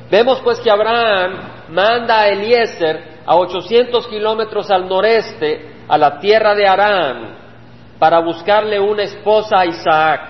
Vemos 0.10 0.42
pues 0.42 0.60
que 0.60 0.72
Abraham 0.72 1.34
manda 1.70 2.22
a 2.22 2.30
Eliezer 2.30 3.17
a 3.28 3.36
800 3.36 4.08
kilómetros 4.08 4.72
al 4.72 4.88
noreste, 4.88 5.76
a 5.88 5.98
la 5.98 6.18
tierra 6.20 6.56
de 6.56 6.66
Arán, 6.66 7.38
para 8.00 8.20
buscarle 8.20 8.80
una 8.80 9.04
esposa 9.04 9.60
a 9.60 9.66
Isaac. 9.66 10.22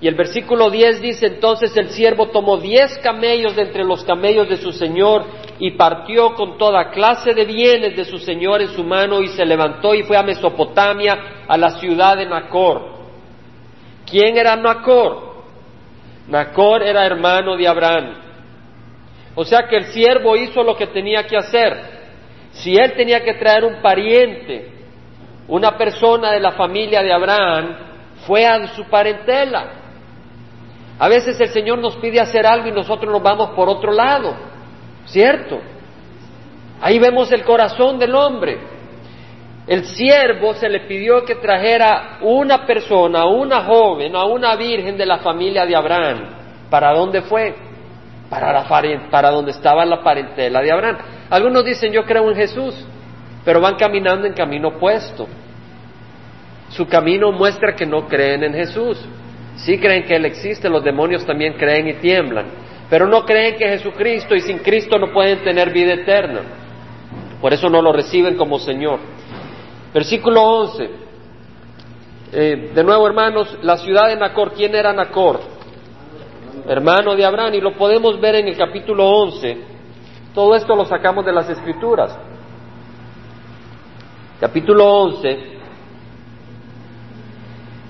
Y 0.00 0.06
el 0.06 0.14
versículo 0.14 0.70
10 0.70 1.02
dice, 1.02 1.26
entonces 1.26 1.76
el 1.76 1.90
siervo 1.90 2.28
tomó 2.28 2.56
diez 2.56 2.96
camellos 2.98 3.56
de 3.56 3.62
entre 3.62 3.84
los 3.84 4.04
camellos 4.04 4.48
de 4.48 4.58
su 4.58 4.70
señor 4.70 5.24
y 5.58 5.72
partió 5.72 6.36
con 6.36 6.56
toda 6.56 6.90
clase 6.90 7.34
de 7.34 7.44
bienes 7.44 7.96
de 7.96 8.04
su 8.04 8.18
señor 8.18 8.62
en 8.62 8.68
su 8.68 8.84
mano 8.84 9.20
y 9.20 9.26
se 9.28 9.44
levantó 9.44 9.92
y 9.96 10.04
fue 10.04 10.16
a 10.16 10.22
Mesopotamia, 10.22 11.44
a 11.48 11.58
la 11.58 11.80
ciudad 11.80 12.16
de 12.16 12.26
Nacor. 12.26 12.96
¿Quién 14.08 14.38
era 14.38 14.54
Nacor? 14.54 15.34
Nacor 16.28 16.84
era 16.84 17.04
hermano 17.04 17.56
de 17.56 17.66
Abraham. 17.66 18.27
O 19.40 19.44
sea 19.44 19.68
que 19.68 19.76
el 19.76 19.84
siervo 19.92 20.34
hizo 20.34 20.64
lo 20.64 20.76
que 20.76 20.88
tenía 20.88 21.22
que 21.24 21.36
hacer. 21.36 21.80
Si 22.50 22.74
él 22.74 22.94
tenía 22.96 23.22
que 23.22 23.34
traer 23.34 23.64
un 23.64 23.80
pariente, 23.80 24.68
una 25.46 25.78
persona 25.78 26.32
de 26.32 26.40
la 26.40 26.50
familia 26.52 27.04
de 27.04 27.12
Abraham, 27.12 27.76
fue 28.26 28.44
a 28.44 28.66
su 28.74 28.82
parentela. 28.86 29.74
A 30.98 31.08
veces 31.08 31.40
el 31.40 31.50
Señor 31.50 31.78
nos 31.78 31.94
pide 31.98 32.18
hacer 32.18 32.44
algo 32.44 32.66
y 32.66 32.72
nosotros 32.72 33.12
nos 33.12 33.22
vamos 33.22 33.50
por 33.50 33.68
otro 33.68 33.92
lado, 33.92 34.34
¿cierto? 35.04 35.60
Ahí 36.80 36.98
vemos 36.98 37.30
el 37.30 37.44
corazón 37.44 37.96
del 37.96 38.16
hombre. 38.16 38.58
El 39.68 39.84
siervo 39.84 40.54
se 40.54 40.68
le 40.68 40.80
pidió 40.80 41.24
que 41.24 41.36
trajera 41.36 42.18
una 42.22 42.66
persona, 42.66 43.24
una 43.26 43.62
joven, 43.62 44.16
a 44.16 44.24
una 44.24 44.56
virgen 44.56 44.96
de 44.96 45.06
la 45.06 45.18
familia 45.18 45.64
de 45.64 45.76
Abraham. 45.76 46.24
¿Para 46.68 46.92
dónde 46.92 47.22
fue? 47.22 47.67
Para, 48.28 48.64
para 49.10 49.30
donde 49.30 49.52
estaba 49.52 49.84
la 49.84 50.02
parentela 50.02 50.60
de 50.60 50.70
Abraham. 50.70 50.98
Algunos 51.30 51.64
dicen 51.64 51.92
yo 51.92 52.04
creo 52.04 52.28
en 52.28 52.36
Jesús, 52.36 52.74
pero 53.44 53.60
van 53.60 53.76
caminando 53.76 54.26
en 54.26 54.34
camino 54.34 54.68
opuesto. 54.68 55.26
Su 56.70 56.86
camino 56.86 57.32
muestra 57.32 57.74
que 57.74 57.86
no 57.86 58.06
creen 58.06 58.44
en 58.44 58.54
Jesús. 58.54 58.98
Sí 59.56 59.78
creen 59.78 60.04
que 60.04 60.16
Él 60.16 60.24
existe, 60.26 60.68
los 60.68 60.84
demonios 60.84 61.24
también 61.24 61.54
creen 61.54 61.88
y 61.88 61.94
tiemblan, 61.94 62.46
pero 62.88 63.06
no 63.08 63.24
creen 63.24 63.56
que 63.56 63.68
Jesucristo 63.68 64.34
y 64.34 64.40
sin 64.40 64.58
Cristo 64.58 64.98
no 64.98 65.12
pueden 65.12 65.42
tener 65.42 65.72
vida 65.72 65.94
eterna. 65.94 66.42
Por 67.40 67.52
eso 67.52 67.68
no 67.68 67.82
lo 67.82 67.92
reciben 67.92 68.36
como 68.36 68.58
Señor. 68.58 69.00
Versículo 69.92 70.42
11. 70.42 70.90
Eh, 72.30 72.70
de 72.74 72.84
nuevo, 72.84 73.06
hermanos, 73.06 73.58
la 73.62 73.78
ciudad 73.78 74.08
de 74.08 74.16
Nacor, 74.16 74.52
¿quién 74.52 74.74
era 74.74 74.92
Nacor? 74.92 75.40
Hermano 76.66 77.14
de 77.14 77.24
Abraham, 77.24 77.54
y 77.54 77.60
lo 77.60 77.76
podemos 77.76 78.20
ver 78.20 78.36
en 78.36 78.48
el 78.48 78.56
capítulo 78.56 79.06
11. 79.06 79.58
Todo 80.34 80.54
esto 80.54 80.74
lo 80.74 80.84
sacamos 80.84 81.24
de 81.24 81.32
las 81.32 81.48
escrituras. 81.48 82.16
Capítulo 84.40 84.86
11, 84.86 85.38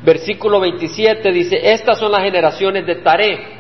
versículo 0.02 0.61
27 0.61 1.31
dice, 1.31 1.59
estas 1.62 1.98
son 1.98 2.11
las 2.11 2.22
generaciones 2.22 2.87
de 2.87 2.94
Taré. 2.96 3.59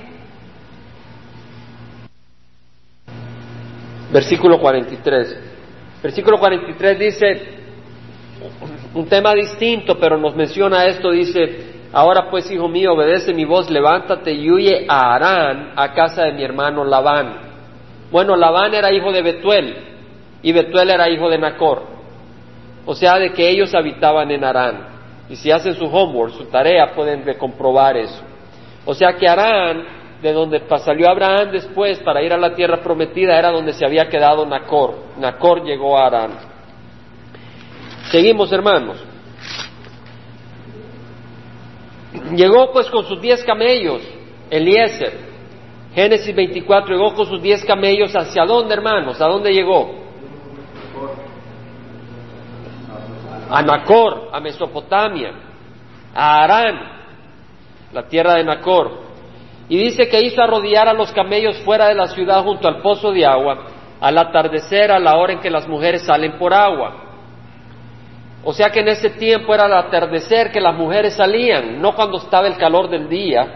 Versículo 4.10 4.58
43. 4.58 5.38
Versículo 6.02 6.38
43 6.38 6.98
dice, 6.98 7.58
un 8.94 9.06
tema 9.06 9.34
distinto, 9.34 9.98
pero 9.98 10.16
nos 10.16 10.34
menciona 10.34 10.86
esto, 10.86 11.10
dice, 11.10 11.77
ahora 11.92 12.30
pues, 12.30 12.50
hijo 12.50 12.68
mío, 12.68 12.92
obedece 12.92 13.32
mi 13.34 13.44
voz, 13.44 13.70
levántate 13.70 14.32
y 14.32 14.50
huye 14.50 14.86
a 14.88 15.14
Arán, 15.14 15.72
a 15.76 15.92
casa 15.92 16.24
de 16.24 16.32
mi 16.32 16.42
hermano 16.42 16.84
Labán. 16.84 17.48
Bueno, 18.10 18.36
Labán 18.36 18.74
era 18.74 18.92
hijo 18.92 19.12
de 19.12 19.22
Betuel 19.22 19.76
y 20.42 20.52
Betuel 20.52 20.90
era 20.90 21.08
hijo 21.08 21.28
de 21.28 21.38
Nacor. 21.38 21.82
O 22.86 22.94
sea, 22.94 23.18
de 23.18 23.32
que 23.32 23.48
ellos 23.48 23.74
habitaban 23.74 24.30
en 24.30 24.44
Arán. 24.44 24.88
Y 25.28 25.36
si 25.36 25.50
hacen 25.50 25.74
su 25.74 25.84
homework, 25.84 26.32
su 26.32 26.46
tarea, 26.46 26.94
pueden 26.94 27.22
comprobar 27.36 27.96
eso. 27.96 28.22
O 28.86 28.94
sea 28.94 29.14
que 29.14 29.28
Arán, 29.28 29.84
de 30.22 30.32
donde 30.32 30.62
salió 30.78 31.10
Abraham 31.10 31.50
después 31.52 31.98
para 32.00 32.22
ir 32.22 32.32
a 32.32 32.38
la 32.38 32.54
tierra 32.54 32.82
prometida, 32.82 33.38
era 33.38 33.50
donde 33.50 33.74
se 33.74 33.84
había 33.84 34.08
quedado 34.08 34.46
Nacor. 34.46 34.94
Nacor 35.18 35.62
llegó 35.64 35.98
a 35.98 36.06
Arán. 36.06 36.30
Seguimos, 38.10 38.50
hermanos. 38.52 39.04
Llegó 42.34 42.72
pues 42.72 42.88
con 42.90 43.04
sus 43.04 43.20
diez 43.20 43.42
camellos, 43.44 44.02
Eliezer. 44.50 45.28
Génesis 45.94 46.34
24, 46.34 46.94
llegó 46.94 47.14
con 47.14 47.26
sus 47.26 47.42
diez 47.42 47.64
camellos. 47.64 48.14
¿Hacia 48.14 48.44
dónde, 48.44 48.74
hermanos? 48.74 49.20
¿A 49.20 49.26
dónde 49.26 49.52
llegó? 49.52 49.94
A 53.50 53.62
Nacor, 53.62 54.28
a 54.32 54.40
Mesopotamia, 54.40 55.32
a 56.14 56.44
Arán, 56.44 56.76
la 57.92 58.06
tierra 58.06 58.34
de 58.34 58.44
Nacor. 58.44 59.08
Y 59.70 59.78
dice 59.78 60.08
que 60.08 60.20
hizo 60.20 60.42
arrodillar 60.42 60.88
a 60.88 60.92
los 60.92 61.12
camellos 61.12 61.58
fuera 61.58 61.88
de 61.88 61.94
la 61.94 62.08
ciudad 62.08 62.42
junto 62.42 62.68
al 62.68 62.80
pozo 62.80 63.10
de 63.10 63.24
agua, 63.24 63.66
al 64.00 64.18
atardecer, 64.18 64.92
a 64.92 64.98
la 64.98 65.16
hora 65.16 65.32
en 65.32 65.40
que 65.40 65.50
las 65.50 65.66
mujeres 65.66 66.02
salen 66.02 66.38
por 66.38 66.52
agua. 66.52 67.07
O 68.48 68.54
sea 68.54 68.70
que 68.70 68.80
en 68.80 68.88
ese 68.88 69.10
tiempo 69.10 69.54
era 69.54 69.66
el 69.66 69.74
atardecer 69.74 70.50
que 70.50 70.58
las 70.58 70.74
mujeres 70.74 71.12
salían, 71.12 71.82
no 71.82 71.94
cuando 71.94 72.16
estaba 72.16 72.46
el 72.46 72.56
calor 72.56 72.88
del 72.88 73.06
día, 73.06 73.46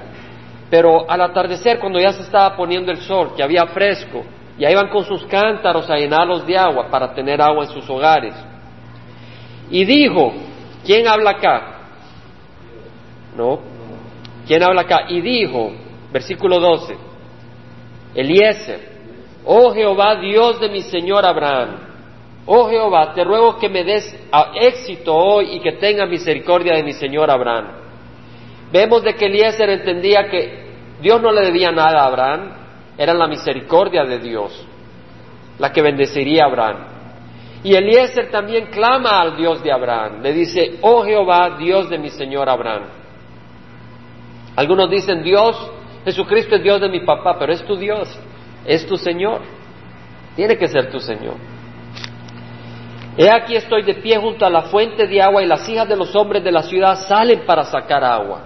pero 0.68 1.10
al 1.10 1.22
atardecer 1.22 1.78
cuando 1.78 1.98
ya 1.98 2.12
se 2.12 2.20
estaba 2.20 2.54
poniendo 2.54 2.92
el 2.92 2.98
sol, 2.98 3.32
que 3.34 3.42
había 3.42 3.64
fresco, 3.68 4.22
ya 4.58 4.70
iban 4.70 4.90
con 4.90 5.06
sus 5.06 5.24
cántaros 5.24 5.88
a 5.88 5.96
llenarlos 5.96 6.46
de 6.46 6.58
agua 6.58 6.88
para 6.90 7.14
tener 7.14 7.40
agua 7.40 7.64
en 7.64 7.70
sus 7.70 7.88
hogares. 7.88 8.34
Y 9.70 9.86
dijo, 9.86 10.34
¿quién 10.84 11.08
habla 11.08 11.30
acá? 11.30 11.78
¿No? 13.34 13.60
¿Quién 14.46 14.62
habla 14.62 14.82
acá? 14.82 15.06
Y 15.08 15.22
dijo, 15.22 15.72
versículo 16.12 16.60
12, 16.60 16.98
Eliezer, 18.14 18.80
oh 19.46 19.72
Jehová 19.72 20.16
Dios 20.16 20.60
de 20.60 20.68
mi 20.68 20.82
Señor 20.82 21.24
Abraham, 21.24 21.91
Oh 22.46 22.68
Jehová, 22.68 23.12
te 23.14 23.22
ruego 23.24 23.58
que 23.58 23.68
me 23.68 23.84
des 23.84 24.16
éxito 24.54 25.14
hoy 25.14 25.56
y 25.56 25.60
que 25.60 25.72
tenga 25.72 26.06
misericordia 26.06 26.74
de 26.74 26.82
mi 26.82 26.92
señor 26.92 27.30
Abraham. 27.30 27.68
Vemos 28.72 29.02
de 29.02 29.14
que 29.14 29.26
Eliezer 29.26 29.70
entendía 29.70 30.28
que 30.28 30.62
Dios 31.00 31.20
no 31.20 31.30
le 31.30 31.42
debía 31.42 31.70
nada 31.70 32.02
a 32.02 32.06
Abraham, 32.06 32.52
era 32.98 33.14
la 33.14 33.26
misericordia 33.26 34.04
de 34.04 34.18
Dios 34.18 34.66
la 35.58 35.72
que 35.72 35.82
bendeciría 35.82 36.44
a 36.44 36.46
Abraham. 36.46 36.76
Y 37.62 37.74
Eliezer 37.74 38.30
también 38.30 38.66
clama 38.66 39.20
al 39.20 39.36
Dios 39.36 39.62
de 39.62 39.70
Abraham, 39.70 40.20
le 40.20 40.32
dice, 40.32 40.78
oh 40.80 41.04
Jehová, 41.04 41.56
Dios 41.56 41.88
de 41.88 41.98
mi 41.98 42.10
señor 42.10 42.48
Abraham. 42.48 42.82
Algunos 44.56 44.90
dicen, 44.90 45.22
Dios, 45.22 45.56
Jesucristo 46.04 46.56
es 46.56 46.62
Dios 46.64 46.80
de 46.80 46.88
mi 46.88 47.00
papá, 47.00 47.38
pero 47.38 47.52
es 47.52 47.64
tu 47.64 47.76
Dios, 47.76 48.08
es 48.66 48.84
tu 48.86 48.96
Señor, 48.96 49.40
tiene 50.34 50.58
que 50.58 50.66
ser 50.66 50.90
tu 50.90 50.98
Señor. 50.98 51.36
He 53.16 53.28
aquí 53.28 53.54
estoy 53.56 53.82
de 53.82 53.94
pie 53.94 54.16
junto 54.16 54.46
a 54.46 54.50
la 54.50 54.62
fuente 54.62 55.06
de 55.06 55.20
agua 55.20 55.42
y 55.42 55.46
las 55.46 55.68
hijas 55.68 55.88
de 55.88 55.96
los 55.96 56.14
hombres 56.16 56.42
de 56.42 56.50
la 56.50 56.62
ciudad 56.62 56.96
salen 57.06 57.44
para 57.44 57.64
sacar 57.64 58.02
agua. 58.02 58.40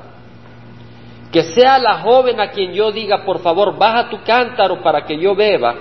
Que 1.31 1.43
sea 1.43 1.79
la 1.79 2.01
joven 2.01 2.41
a 2.41 2.51
quien 2.51 2.73
yo 2.73 2.91
diga, 2.91 3.25
por 3.25 3.41
favor, 3.41 3.77
baja 3.77 4.09
tu 4.09 4.23
cántaro 4.25 4.83
para 4.83 5.05
que 5.05 5.19
yo 5.19 5.35
beba, 5.35 5.75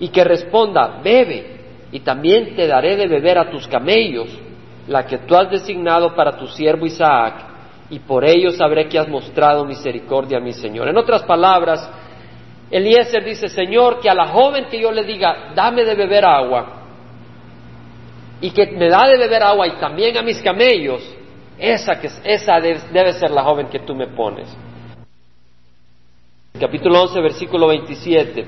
y 0.00 0.08
que 0.08 0.24
responda, 0.24 1.00
bebe, 1.02 1.60
y 1.92 2.00
también 2.00 2.56
te 2.56 2.66
daré 2.66 2.96
de 2.96 3.06
beber 3.06 3.38
a 3.38 3.50
tus 3.50 3.68
camellos, 3.68 4.28
la 4.88 5.06
que 5.06 5.18
tú 5.18 5.36
has 5.36 5.50
designado 5.50 6.14
para 6.14 6.36
tu 6.36 6.48
siervo 6.48 6.86
Isaac, 6.86 7.34
y 7.90 8.00
por 8.00 8.24
ello 8.24 8.50
sabré 8.50 8.88
que 8.88 8.98
has 8.98 9.08
mostrado 9.08 9.64
misericordia 9.64 10.38
a 10.38 10.40
mi 10.40 10.52
Señor. 10.52 10.88
En 10.88 10.96
otras 10.96 11.22
palabras, 11.22 11.88
Eliezer 12.70 13.22
dice, 13.22 13.48
Señor, 13.48 14.00
que 14.00 14.08
a 14.08 14.14
la 14.14 14.28
joven 14.28 14.66
que 14.70 14.80
yo 14.80 14.90
le 14.90 15.04
diga, 15.04 15.52
dame 15.54 15.84
de 15.84 15.94
beber 15.94 16.24
agua, 16.24 16.81
y 18.42 18.50
que 18.50 18.66
me 18.72 18.88
da 18.88 19.06
de 19.06 19.16
beber 19.16 19.42
agua 19.42 19.68
y 19.68 19.76
también 19.76 20.18
a 20.18 20.22
mis 20.22 20.42
camellos, 20.42 21.00
esa, 21.58 21.98
que, 22.00 22.10
esa 22.24 22.60
debe 22.60 23.12
ser 23.12 23.30
la 23.30 23.44
joven 23.44 23.68
que 23.68 23.78
tú 23.78 23.94
me 23.94 24.08
pones. 24.08 24.48
Capítulo 26.58 27.02
11, 27.02 27.20
versículo 27.20 27.68
27. 27.68 28.44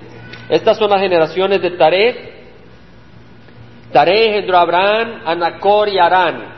Estas 0.49 0.77
son 0.77 0.91
las 0.91 1.01
generaciones 1.01 1.63
de 1.63 1.71
Taré. 1.71 2.35
Taré 3.93 4.29
engendró 4.29 4.59
a 4.59 4.63
Abraham, 4.63 5.23
a 5.25 5.35
Nacor 5.37 5.89
y 5.89 5.99
Arán. 5.99 6.55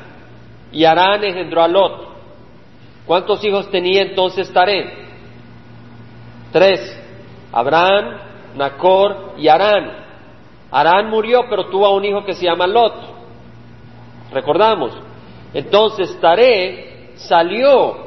Y 0.72 0.85
Arán 0.85 1.22
engendró 1.22 1.62
a 1.62 1.68
Lot. 1.68 2.09
¿Cuántos 3.07 3.44
hijos 3.44 3.70
tenía 3.70 4.03
entonces 4.03 4.51
Taré? 4.51 4.92
Tres. 6.53 7.03
Abraham, 7.53 8.18
Nacor 8.57 9.35
y 9.37 9.49
Arán. 9.49 9.92
Arán 10.70 11.11
murió, 11.11 11.42
pero 11.51 11.66
tuvo 11.66 11.94
un 11.94 12.05
hijo 12.05 12.25
que 12.25 12.33
se 12.33 12.46
llama 12.46 12.66
Lot. 12.66 13.15
Recordamos. 14.33 14.93
Entonces 15.55 16.19
Taré 16.21 17.12
salió 17.17 18.07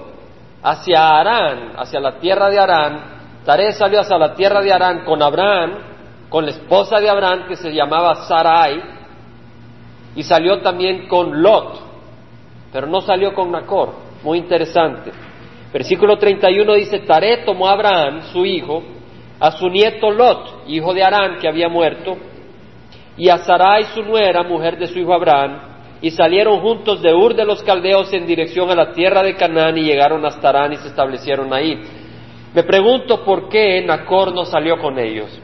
hacia 0.61 1.19
Arán, 1.19 1.73
hacia 1.77 1.99
la 1.99 2.19
tierra 2.19 2.49
de 2.49 2.59
Arán. 2.59 3.03
Taré 3.45 3.73
salió 3.73 4.01
hacia 4.01 4.17
la 4.17 4.33
tierra 4.35 4.61
de 4.61 4.71
Arán 4.71 5.05
con 5.05 5.21
Abraham, 5.21 5.77
con 6.29 6.45
la 6.45 6.51
esposa 6.51 6.99
de 6.99 7.09
Abraham 7.09 7.47
que 7.47 7.55
se 7.55 7.73
llamaba 7.73 8.27
Sarai, 8.27 8.81
y 10.15 10.23
salió 10.23 10.61
también 10.61 11.07
con 11.07 11.41
Lot, 11.41 11.79
pero 12.71 12.87
no 12.87 13.01
salió 13.01 13.33
con 13.33 13.51
Nacor. 13.51 13.93
Muy 14.23 14.37
interesante. 14.39 15.11
Versículo 15.71 16.17
31 16.17 16.73
dice, 16.73 16.99
Taré 16.99 17.37
tomó 17.45 17.67
a 17.67 17.71
Abraham, 17.71 18.21
su 18.33 18.45
hijo, 18.45 18.83
a 19.39 19.51
su 19.51 19.69
nieto 19.69 20.11
Lot, 20.11 20.63
hijo 20.67 20.93
de 20.93 21.03
Arán, 21.03 21.37
que 21.39 21.47
había 21.47 21.69
muerto, 21.69 22.17
y 23.17 23.29
a 23.29 23.37
Sarai, 23.39 23.85
su 23.85 24.03
nuera, 24.03 24.43
mujer 24.43 24.77
de 24.77 24.87
su 24.87 24.99
hijo 24.99 25.13
Abraham, 25.13 25.68
y 26.01 26.11
salieron 26.11 26.61
juntos 26.61 27.01
de 27.01 27.13
Ur 27.13 27.35
de 27.35 27.45
los 27.45 27.61
Caldeos 27.63 28.11
en 28.13 28.25
dirección 28.25 28.69
a 28.69 28.75
la 28.75 28.93
tierra 28.93 29.21
de 29.21 29.35
Canaán 29.35 29.77
y 29.77 29.83
llegaron 29.83 30.25
hasta 30.25 30.49
Arán 30.49 30.73
y 30.73 30.77
se 30.77 30.87
establecieron 30.87 31.53
ahí. 31.53 31.79
Me 32.53 32.63
pregunto 32.63 33.23
por 33.23 33.49
qué 33.49 33.83
Nacor 33.85 34.33
no 34.33 34.45
salió 34.45 34.77
con 34.77 34.97
ellos. 34.97 35.39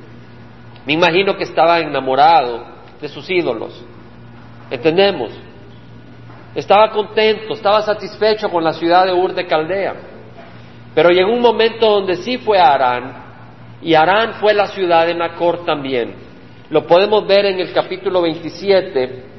Me 0.86 0.94
imagino 0.94 1.36
que 1.36 1.44
estaba 1.44 1.80
enamorado 1.80 2.65
de 3.02 3.08
sus 3.10 3.30
ídolos. 3.30 3.84
¿Entendemos? 4.72 5.32
Estaba 6.56 6.89
contento, 6.91 7.54
estaba 7.54 7.82
satisfecho 7.82 8.50
con 8.50 8.63
la 8.63 8.74
ciudad 8.74 9.06
de 9.06 9.13
Ur 9.13 9.34
de 9.34 9.46
Caldea. 9.46 9.94
Pero 10.96 11.10
llegó 11.10 11.34
un 11.34 11.41
momento 11.41 11.89
donde 11.89 12.15
sí 12.15 12.38
fue 12.38 12.58
a 12.58 12.74
Arán, 12.74 13.26
y 13.82 13.94
Arán 13.94 14.36
fue 14.36 14.54
la 14.54 14.68
ciudad 14.68 15.06
de 15.06 15.13
Nacor 15.13 15.65
también. 15.65 16.15
Lo 16.70 16.88
podemos 16.88 17.28
ver 17.28 17.46
en 17.46 17.60
el 17.60 17.74
capítulo 17.74 18.22
27, 18.22 19.35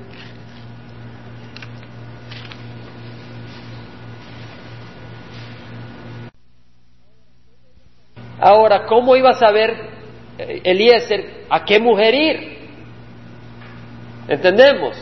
Ahora, 8.46 8.86
¿cómo 8.86 9.16
iba 9.16 9.30
a 9.30 9.34
saber 9.40 9.76
eh, 10.38 10.60
Eliezer 10.62 11.46
a 11.50 11.64
qué 11.64 11.80
mujer 11.80 12.14
ir? 12.14 12.58
¿Entendemos? 14.28 14.96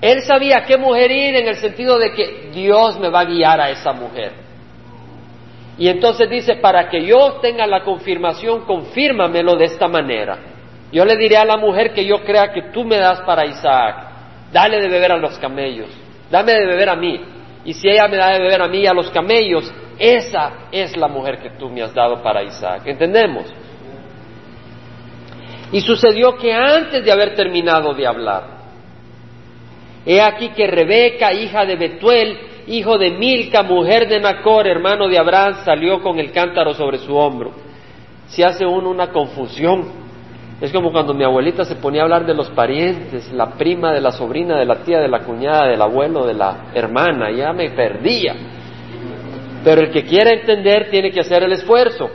Él 0.00 0.22
sabía 0.22 0.58
a 0.58 0.64
qué 0.64 0.76
mujer 0.76 1.10
ir 1.10 1.34
en 1.34 1.48
el 1.48 1.56
sentido 1.56 1.98
de 1.98 2.12
que 2.12 2.50
Dios 2.54 2.96
me 3.00 3.08
va 3.08 3.22
a 3.22 3.24
guiar 3.24 3.60
a 3.60 3.70
esa 3.70 3.92
mujer. 3.92 4.34
Y 5.76 5.88
entonces 5.88 6.30
dice, 6.30 6.54
para 6.62 6.88
que 6.88 7.04
yo 7.04 7.40
tenga 7.42 7.66
la 7.66 7.82
confirmación, 7.82 8.66
confírmamelo 8.66 9.56
de 9.56 9.64
esta 9.64 9.88
manera. 9.88 10.38
Yo 10.92 11.04
le 11.04 11.16
diré 11.16 11.38
a 11.38 11.44
la 11.44 11.56
mujer 11.56 11.92
que 11.92 12.04
yo 12.04 12.22
crea 12.22 12.52
que 12.52 12.70
tú 12.72 12.84
me 12.84 12.98
das 12.98 13.20
para 13.22 13.46
Isaac, 13.46 13.96
dale 14.52 14.80
de 14.80 14.86
beber 14.86 15.10
a 15.10 15.16
los 15.16 15.36
camellos, 15.40 15.88
dame 16.30 16.52
de 16.52 16.66
beber 16.66 16.88
a 16.88 16.94
mí. 16.94 17.20
y 17.64 17.72
si 17.72 17.88
ella 17.88 18.06
me 18.06 18.16
da 18.16 18.30
de 18.30 18.38
beber 18.40 18.62
a 18.62 18.68
mí 18.68 18.78
y 18.78 18.86
a 18.86 18.94
los 18.94 19.10
camellos, 19.10 19.72
esa 20.02 20.66
es 20.72 20.96
la 20.96 21.06
mujer 21.06 21.38
que 21.38 21.50
tú 21.50 21.70
me 21.70 21.80
has 21.80 21.94
dado 21.94 22.20
para 22.24 22.42
Isaac. 22.42 22.82
¿Entendemos? 22.86 23.44
Y 25.70 25.80
sucedió 25.80 26.36
que 26.36 26.52
antes 26.52 27.04
de 27.04 27.12
haber 27.12 27.36
terminado 27.36 27.94
de 27.94 28.04
hablar, 28.04 28.42
he 30.04 30.20
aquí 30.20 30.48
que 30.48 30.66
Rebeca, 30.66 31.32
hija 31.32 31.64
de 31.64 31.76
Betuel, 31.76 32.36
hijo 32.66 32.98
de 32.98 33.10
Milca, 33.10 33.62
mujer 33.62 34.08
de 34.08 34.18
Nacor, 34.18 34.66
hermano 34.66 35.06
de 35.06 35.20
Abraham, 35.20 35.64
salió 35.64 36.02
con 36.02 36.18
el 36.18 36.32
cántaro 36.32 36.74
sobre 36.74 36.98
su 36.98 37.14
hombro. 37.14 37.52
Se 38.26 38.44
hace 38.44 38.66
uno 38.66 38.90
una 38.90 39.12
confusión. 39.12 40.02
Es 40.60 40.72
como 40.72 40.90
cuando 40.90 41.14
mi 41.14 41.22
abuelita 41.22 41.64
se 41.64 41.76
ponía 41.76 42.00
a 42.00 42.04
hablar 42.04 42.26
de 42.26 42.34
los 42.34 42.50
parientes, 42.50 43.30
la 43.30 43.52
prima 43.52 43.92
de 43.92 44.00
la 44.00 44.10
sobrina, 44.10 44.58
de 44.58 44.64
la 44.64 44.82
tía, 44.82 44.98
de 44.98 45.08
la 45.08 45.20
cuñada, 45.20 45.68
del 45.68 45.80
abuelo, 45.80 46.26
de 46.26 46.34
la 46.34 46.72
hermana, 46.74 47.30
ya 47.30 47.52
me 47.52 47.70
perdía. 47.70 48.34
Pero 49.64 49.80
el 49.82 49.90
que 49.90 50.04
quiera 50.04 50.30
entender 50.30 50.90
tiene 50.90 51.10
que 51.10 51.20
hacer 51.20 51.42
el 51.42 51.52
esfuerzo. 51.52 52.10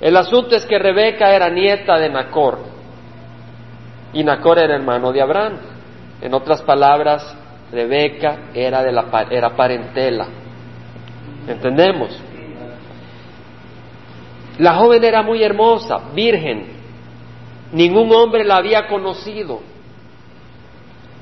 El 0.00 0.16
asunto 0.16 0.56
es 0.56 0.64
que 0.66 0.78
Rebeca 0.78 1.34
era 1.34 1.48
nieta 1.48 1.98
de 1.98 2.10
Nacor 2.10 2.58
y 4.12 4.24
Nacor 4.24 4.58
era 4.58 4.74
hermano 4.74 5.12
de 5.12 5.22
Abraham. 5.22 5.58
En 6.20 6.34
otras 6.34 6.62
palabras, 6.62 7.36
Rebeca 7.70 8.50
era, 8.52 8.82
de 8.82 8.92
la, 8.92 9.26
era 9.30 9.56
parentela. 9.56 10.26
¿Entendemos? 11.48 12.20
La 14.58 14.74
joven 14.74 15.02
era 15.02 15.22
muy 15.22 15.42
hermosa, 15.42 15.98
virgen, 16.14 16.82
Ningún 17.72 18.12
hombre 18.12 18.44
la 18.44 18.56
había 18.56 18.86
conocido. 18.86 19.60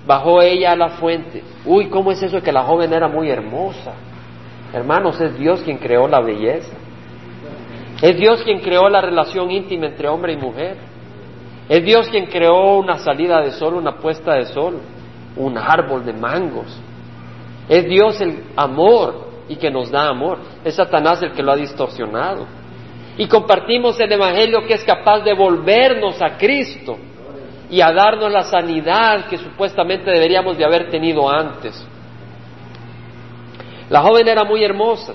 Bajó 0.05 0.43
ella 0.43 0.73
a 0.73 0.77
la 0.77 0.89
fuente. 0.91 1.45
Uy, 1.65 1.89
¿cómo 1.89 2.11
es 2.11 2.21
eso 2.23 2.43
que 2.43 2.51
la 2.51 2.65
joven 2.65 2.93
era 2.93 3.07
muy 3.07 3.31
hermosa? 3.31 3.93
Hermanos, 4.73 5.21
es 5.21 5.37
Dios 5.39 5.63
quien 5.63 5.79
creó 5.79 6.07
la 6.09 6.21
belleza. 6.21 6.77
Es 8.03 8.17
Dios 8.17 8.43
quien 8.43 8.61
creó 8.61 8.89
la 8.89 9.01
relación 9.01 9.51
íntima 9.51 9.87
entre 9.87 10.09
hombre 10.09 10.33
y 10.33 10.37
mujer. 10.37 10.77
Es 11.69 11.85
Dios 11.85 12.09
quien 12.09 12.27
creó 12.27 12.79
una 12.79 12.99
salida 12.99 13.41
de 13.41 13.53
sol, 13.53 13.75
una 13.75 13.97
puesta 13.97 14.35
de 14.35 14.47
sol, 14.47 14.79
un 15.37 15.59
árbol 15.59 16.05
de 16.05 16.13
mangos. 16.13 16.81
Es 17.69 17.85
Dios 17.85 18.21
el 18.21 18.45
amor 18.57 19.29
y 19.49 19.57
que 19.57 19.71
nos 19.71 19.91
da 19.91 20.09
amor. 20.09 20.39
Es 20.65 20.77
Satanás 20.77 21.23
el 21.23 21.33
que 21.33 21.43
lo 21.43 21.53
ha 21.53 21.57
distorsionado 21.57 22.61
y 23.21 23.29
compartimos 23.29 24.01
el 24.01 24.11
Evangelio 24.11 24.67
que 24.67 24.73
es 24.73 24.83
capaz 24.83 25.21
de 25.21 25.35
volvernos 25.35 26.23
a 26.23 26.39
Cristo 26.39 26.97
y 27.69 27.83
a 27.83 27.93
darnos 27.93 28.33
la 28.33 28.45
sanidad 28.45 29.27
que 29.29 29.37
supuestamente 29.37 30.11
deberíamos 30.11 30.57
de 30.57 30.65
haber 30.65 30.89
tenido 30.91 31.29
antes. 31.29 31.87
La 33.91 34.01
joven 34.03 34.27
era 34.29 34.45
muy 34.45 34.65
hermosa, 34.65 35.15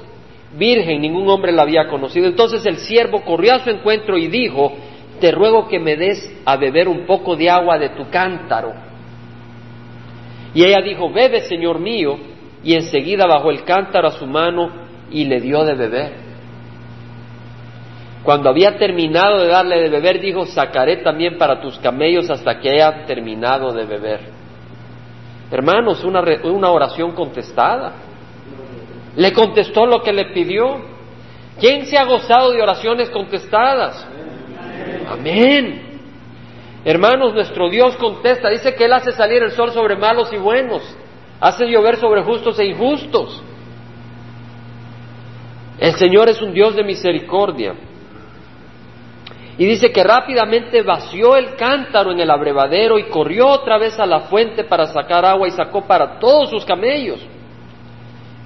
virgen, 0.58 1.02
ningún 1.02 1.28
hombre 1.30 1.52
la 1.52 1.64
había 1.64 1.88
conocido. 1.88 2.28
Entonces 2.28 2.66
el 2.66 2.78
siervo 2.78 3.24
corrió 3.24 3.56
a 3.56 3.60
su 3.60 3.70
encuentro 3.70 4.18
y 4.18 4.28
dijo, 4.28 4.74
te 5.20 5.32
ruego 5.32 5.68
que 5.68 5.80
me 5.80 5.96
des 5.96 6.42
a 6.46 6.58
beber 6.58 6.88
un 6.88 7.06
poco 7.06 7.36
de 7.36 7.50
agua 7.50 7.80
de 7.80 7.90
tu 7.90 8.10
cántaro. 8.10 8.74
Y 10.54 10.64
ella 10.64 10.82
dijo, 10.84 11.10
bebe, 11.10 11.42
Señor 11.42 11.80
mío, 11.80 12.18
y 12.64 12.74
enseguida 12.74 13.26
bajó 13.26 13.50
el 13.50 13.64
cántaro 13.64 14.10
a 14.10 14.12
su 14.12 14.26
mano 14.26 14.70
y 15.10 15.24
le 15.26 15.40
dio 15.40 15.64
de 15.64 15.76
beber. 15.76 16.26
Cuando 18.24 18.50
había 18.50 18.78
terminado 18.78 19.40
de 19.40 19.48
darle 19.48 19.80
de 19.80 19.90
beber, 19.90 20.20
dijo, 20.20 20.46
sacaré 20.48 20.98
también 20.98 21.38
para 21.38 21.62
tus 21.62 21.78
camellos 21.78 22.30
hasta 22.30 22.60
que 22.60 22.72
haya 22.72 23.06
terminado 23.06 23.72
de 23.72 23.86
beber. 23.86 24.20
Hermanos, 25.52 26.04
una, 26.04 26.22
una 26.44 26.72
oración 26.72 27.12
contestada. 27.12 27.94
Le 29.15 29.32
contestó 29.34 29.86
lo 29.86 30.01
que 30.01 30.12
le 30.12 30.25
pidió. 30.34 30.78
¿Quién 31.60 31.86
se 31.86 31.97
ha 31.97 32.06
gozado 32.06 32.51
de 32.51 32.62
oraciones 32.62 33.10
contestadas? 33.10 34.06
Amén. 35.10 35.99
Hermanos, 36.84 37.34
nuestro 37.34 37.69
Dios 37.69 37.95
contesta. 37.95 38.49
Dice 38.49 38.75
que 38.75 38.86
Él 38.86 38.93
hace 38.93 39.12
salir 39.12 39.41
el 39.41 39.51
sol 39.51 39.71
sobre 39.71 39.95
malos 39.95 40.32
y 40.34 40.38
buenos. 40.38 40.84
Hace 41.39 41.65
llover 41.65 41.97
sobre 41.97 42.23
justos 42.23 42.60
e 42.60 42.65
injustos. 42.65 43.41
El 45.80 45.93
Señor 45.95 46.30
es 46.30 46.41
un 46.41 46.54
Dios 46.54 46.75
de 46.75 46.84
misericordia. 46.84 47.73
Y 49.58 49.65
dice 49.65 49.91
que 49.91 50.04
rápidamente 50.04 50.82
vació 50.82 51.38
el 51.38 51.56
cántaro 51.56 52.12
en 52.12 52.19
el 52.19 52.30
abrevadero 52.30 52.99
y 52.99 53.04
corrió 53.06 53.47
otra 53.47 53.78
vez 53.78 53.97
a 53.99 54.06
la 54.06 54.21
fuente 54.21 54.65
para 54.65 54.88
sacar 54.88 55.25
agua 55.25 55.47
y 55.47 55.51
sacó 55.51 55.86
para 55.86 56.19
todos 56.19 56.49
sus 56.49 56.65
camellos. 56.65 57.19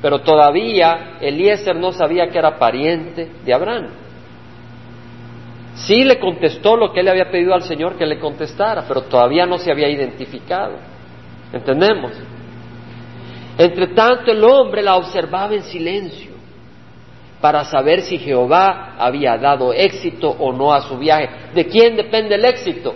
Pero 0.02 0.20
todavía 0.22 1.18
Eliezer 1.20 1.76
no 1.76 1.92
sabía 1.92 2.28
que 2.28 2.38
era 2.38 2.58
pariente 2.58 3.30
de 3.44 3.54
Abraham. 3.54 3.88
Sí 5.76 6.04
le 6.04 6.20
contestó 6.20 6.76
lo 6.76 6.92
que 6.92 7.02
él 7.02 7.08
había 7.08 7.30
pedido 7.32 7.54
al 7.54 7.64
Señor 7.64 7.96
que 7.96 8.06
le 8.06 8.20
contestara, 8.20 8.86
pero 8.88 9.04
todavía 9.04 9.46
no 9.46 9.58
se 9.58 9.72
había 9.72 9.90
identificado. 9.90 10.78
¿Entendemos? 11.52 12.12
Entre 13.58 13.88
tanto 13.88 14.32
el 14.32 14.44
hombre 14.44 14.82
la 14.82 14.96
observaba 14.96 15.54
en 15.54 15.64
silencio 15.64 16.32
para 17.42 17.64
saber 17.64 18.02
si 18.02 18.18
Jehová 18.18 18.96
había 18.98 19.38
dado 19.38 19.74
éxito 19.74 20.30
o 20.30 20.52
no 20.54 20.74
a 20.74 20.82
su 20.82 20.98
viaje. 20.98 21.30
¿De 21.54 21.66
quién 21.66 21.96
depende 21.96 22.36
el 22.36 22.46
éxito? 22.46 22.96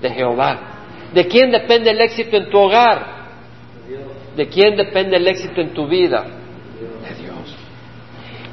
De 0.00 0.10
Jehová. 0.10 0.58
¿De 1.12 1.26
quién 1.26 1.50
depende 1.50 1.90
el 1.90 2.00
éxito 2.00 2.36
en 2.36 2.50
tu 2.50 2.58
hogar? 2.58 3.19
¿De 4.36 4.48
quién 4.48 4.76
depende 4.76 5.16
el 5.16 5.26
éxito 5.26 5.60
en 5.60 5.74
tu 5.74 5.86
vida? 5.86 6.24
De 6.24 7.22
Dios. 7.22 7.56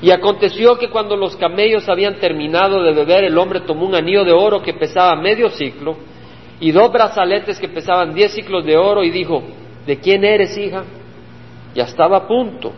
Y 0.01 0.11
aconteció 0.11 0.77
que 0.77 0.89
cuando 0.89 1.15
los 1.15 1.35
camellos 1.35 1.87
habían 1.89 2.19
terminado 2.19 2.83
de 2.83 2.93
beber, 2.93 3.23
el 3.23 3.37
hombre 3.37 3.61
tomó 3.61 3.85
un 3.85 3.95
anillo 3.95 4.23
de 4.23 4.31
oro 4.31 4.61
que 4.61 4.73
pesaba 4.73 5.15
medio 5.15 5.49
ciclo 5.49 5.97
y 6.59 6.71
dos 6.71 6.91
brazaletes 6.91 7.59
que 7.59 7.67
pesaban 7.67 8.13
diez 8.13 8.33
ciclos 8.33 8.65
de 8.65 8.77
oro 8.77 9.03
y 9.03 9.11
dijo, 9.11 9.43
¿de 9.85 9.99
quién 9.99 10.23
eres, 10.23 10.57
hija? 10.57 10.83
Ya 11.75 11.83
estaba 11.83 12.17
a 12.17 12.27
punto. 12.27 12.73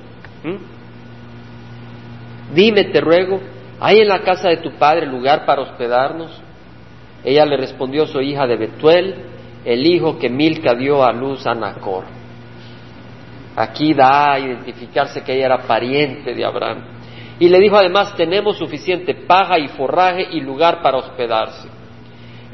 Dime, 2.54 2.86
te 2.86 3.00
ruego, 3.00 3.40
¿hay 3.80 4.00
en 4.00 4.08
la 4.08 4.22
casa 4.22 4.50
de 4.50 4.58
tu 4.58 4.72
padre 4.72 5.06
lugar 5.06 5.46
para 5.46 5.62
hospedarnos? 5.62 6.42
Ella 7.24 7.46
le 7.46 7.58
respondió, 7.58 8.08
soy 8.08 8.32
hija 8.32 8.48
de 8.48 8.58
Betuel, 8.58 9.16
el 9.66 9.86
hijo 9.86 10.18
que 10.18 10.30
Milca 10.30 10.74
dio 10.74 11.04
a 11.04 11.12
luz 11.14 11.46
a 11.46 11.54
Nacor. 11.54 12.19
Aquí 13.60 13.94
da 13.94 14.32
a 14.32 14.40
identificarse 14.40 15.22
que 15.22 15.34
ella 15.34 15.48
era 15.48 15.58
pariente 15.68 16.34
de 16.34 16.46
Abraham. 16.46 16.82
Y 17.40 17.50
le 17.50 17.60
dijo 17.60 17.76
además, 17.76 18.16
tenemos 18.16 18.58
suficiente 18.58 19.14
paja 19.14 19.60
y 19.60 19.68
forraje 19.68 20.30
y 20.32 20.40
lugar 20.40 20.82
para 20.82 21.00
hospedarse. 21.00 21.68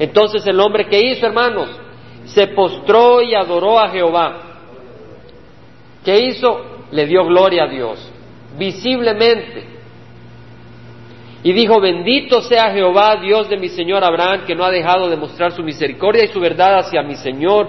Entonces 0.00 0.44
el 0.48 0.58
hombre 0.58 0.88
que 0.88 0.98
hizo, 0.98 1.24
hermanos, 1.24 1.70
se 2.24 2.48
postró 2.48 3.22
y 3.22 3.36
adoró 3.36 3.78
a 3.78 3.88
Jehová. 3.90 4.42
¿Qué 6.04 6.26
hizo? 6.26 6.86
Le 6.90 7.06
dio 7.06 7.24
gloria 7.24 7.66
a 7.66 7.68
Dios, 7.68 8.12
visiblemente. 8.58 9.64
Y 11.44 11.52
dijo, 11.52 11.80
bendito 11.80 12.42
sea 12.42 12.72
Jehová, 12.72 13.14
Dios 13.14 13.48
de 13.48 13.58
mi 13.58 13.68
Señor 13.68 14.02
Abraham, 14.02 14.40
que 14.44 14.56
no 14.56 14.64
ha 14.64 14.70
dejado 14.72 15.08
de 15.08 15.16
mostrar 15.16 15.52
su 15.52 15.62
misericordia 15.62 16.24
y 16.24 16.32
su 16.32 16.40
verdad 16.40 16.80
hacia 16.80 17.04
mi 17.04 17.14
Señor. 17.14 17.68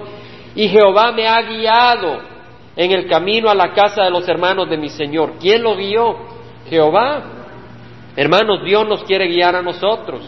Y 0.56 0.66
Jehová 0.66 1.12
me 1.12 1.28
ha 1.28 1.40
guiado 1.42 2.37
en 2.78 2.92
el 2.92 3.08
camino 3.08 3.50
a 3.50 3.56
la 3.56 3.72
casa 3.72 4.04
de 4.04 4.10
los 4.10 4.28
hermanos 4.28 4.70
de 4.70 4.76
mi 4.76 4.88
Señor. 4.88 5.32
¿Quién 5.40 5.64
lo 5.64 5.74
guió? 5.74 6.16
Jehová. 6.70 7.24
Hermanos, 8.14 8.64
Dios 8.64 8.86
nos 8.88 9.02
quiere 9.02 9.26
guiar 9.26 9.56
a 9.56 9.62
nosotros. 9.62 10.22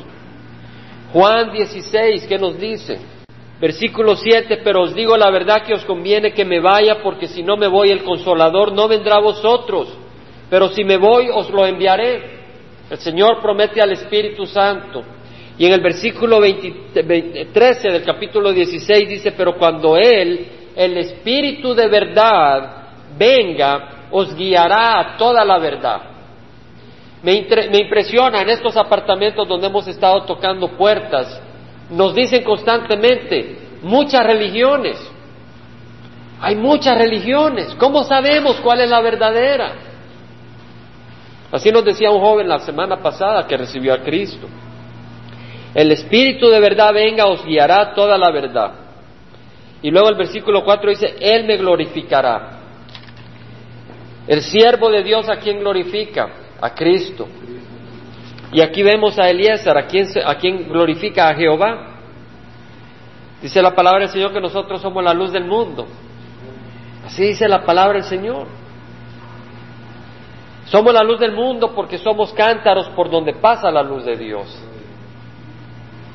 Juan 1.13 1.53
16, 1.53 2.27
¿qué 2.27 2.39
nos 2.39 2.59
dice? 2.59 2.99
Versículo 3.61 4.17
7, 4.17 4.63
pero 4.65 4.83
os 4.83 4.97
digo 4.97 5.17
la 5.17 5.31
verdad 5.31 5.63
que 5.65 5.75
os 5.75 5.85
conviene 5.85 6.33
que 6.33 6.45
me 6.45 6.59
vaya, 6.59 7.01
porque 7.05 7.29
si 7.29 7.45
no 7.45 7.57
me 7.57 7.69
voy 7.69 7.91
el 7.91 8.03
consolador 8.03 8.73
no 8.73 8.89
vendrá 8.89 9.17
a 9.17 9.21
vosotros, 9.21 9.97
pero 10.49 10.71
si 10.71 10.83
me 10.83 10.97
voy 10.97 11.29
os 11.33 11.51
lo 11.51 11.65
enviaré. 11.65 12.41
El 12.91 12.99
Señor 12.99 13.41
promete 13.41 13.81
al 13.81 13.93
Espíritu 13.93 14.45
Santo. 14.45 15.05
Y 15.57 15.67
en 15.67 15.73
el 15.75 15.81
versículo 15.81 16.41
13 16.41 17.91
del 17.91 18.03
capítulo 18.03 18.53
16 18.53 19.09
dice, 19.09 19.33
pero 19.33 19.57
cuando 19.57 19.97
Él, 19.97 20.60
el 20.81 20.97
Espíritu 20.97 21.75
de 21.75 21.89
verdad, 21.89 22.71
venga, 23.19 24.07
os 24.11 24.35
guiará 24.35 24.99
a 24.99 25.17
toda 25.19 25.45
la 25.45 25.59
verdad. 25.59 26.01
Me, 27.23 27.47
me 27.71 27.79
impresiona 27.81 28.41
en 28.41 28.49
estos 28.49 28.79
apartamentos 28.79 29.47
donde 29.47 29.67
hemos 29.67 29.87
estado 29.87 30.23
tocando 30.25 30.69
puertas, 30.69 31.39
nos 31.91 32.15
dicen 32.15 32.43
constantemente, 32.43 33.59
muchas 33.83 34.25
religiones, 34.25 34.97
hay 36.41 36.57
muchas 36.57 36.97
religiones, 36.97 37.75
¿cómo 37.79 38.03
sabemos 38.05 38.57
cuál 38.63 38.81
es 38.81 38.89
la 38.89 39.03
verdadera? 39.03 39.73
Así 41.53 41.71
nos 41.71 41.85
decía 41.85 42.11
un 42.11 42.23
joven 42.23 42.49
la 42.49 42.61
semana 42.61 42.97
pasada 43.03 43.47
que 43.47 43.59
recibió 43.59 43.93
a 43.93 43.99
Cristo. 43.99 44.49
El 45.75 45.93
Espíritu 45.93 46.49
de 46.49 46.59
verdad 46.59 46.95
venga, 46.95 47.27
os 47.27 47.45
guiará 47.45 47.93
toda 47.93 48.17
la 48.17 48.31
verdad. 48.31 48.90
Y 49.83 49.91
luego 49.91 50.09
el 50.09 50.17
versículo 50.17 50.65
4 50.65 50.91
dice, 50.91 51.17
Él 51.21 51.47
me 51.47 51.57
glorificará. 51.57 52.59
El 54.27 54.43
siervo 54.43 54.91
de 54.91 55.03
Dios 55.03 55.29
a 55.29 55.37
quien 55.37 55.61
glorifica, 55.61 56.29
a 56.61 56.75
Cristo. 56.75 57.27
Y 58.53 58.61
aquí 58.61 58.83
vemos 58.83 59.19
a 59.19 59.29
Eliezer, 59.29 59.77
a 59.77 59.87
quien, 59.87 60.07
a 60.25 60.35
quien 60.37 60.69
glorifica 60.69 61.29
a 61.29 61.35
Jehová. 61.35 61.87
Dice 63.41 63.63
la 63.63 63.75
palabra 63.75 64.01
del 64.01 64.11
Señor 64.11 64.33
que 64.33 64.41
nosotros 64.41 64.83
somos 64.83 65.03
la 65.03 65.15
luz 65.15 65.33
del 65.33 65.45
mundo. 65.45 65.87
Así 67.07 67.23
dice 67.23 67.49
la 67.49 67.65
palabra 67.65 67.95
del 67.95 68.05
Señor. 68.05 68.47
Somos 70.67 70.93
la 70.93 71.03
luz 71.03 71.19
del 71.19 71.33
mundo 71.33 71.73
porque 71.75 71.99
somos 71.99 72.33
cántaros 72.33 72.89
por 72.91 73.11
donde 73.11 73.33
pasa 73.35 73.71
la 73.71 73.83
luz 73.83 74.05
de 74.05 74.17
Dios. 74.17 74.63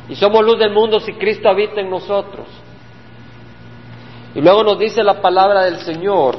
Y 0.07 0.15
somos 0.15 0.45
luz 0.45 0.59
del 0.59 0.71
mundo 0.71 0.99
si 0.99 1.13
Cristo 1.13 1.49
habita 1.49 1.81
en 1.81 1.89
nosotros. 1.89 2.47
Y 4.35 4.41
luego 4.41 4.63
nos 4.63 4.77
dice 4.77 5.01
la 5.01 5.21
palabra 5.21 5.63
del 5.63 5.79
Señor, 5.79 6.37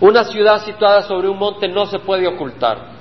una 0.00 0.24
ciudad 0.24 0.64
situada 0.64 1.02
sobre 1.02 1.28
un 1.28 1.38
monte 1.38 1.68
no 1.68 1.84
se 1.84 1.98
puede 1.98 2.26
ocultar. 2.26 2.94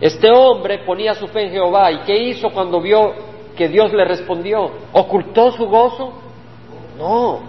Este 0.00 0.30
hombre 0.30 0.80
ponía 0.84 1.14
su 1.14 1.26
fe 1.28 1.46
en 1.46 1.52
Jehová 1.52 1.90
y 1.90 1.98
¿qué 2.00 2.16
hizo 2.16 2.50
cuando 2.50 2.80
vio 2.80 3.14
que 3.56 3.68
Dios 3.68 3.92
le 3.92 4.04
respondió? 4.04 4.70
¿Ocultó 4.92 5.50
su 5.52 5.66
gozo? 5.66 6.12
No, 6.98 7.40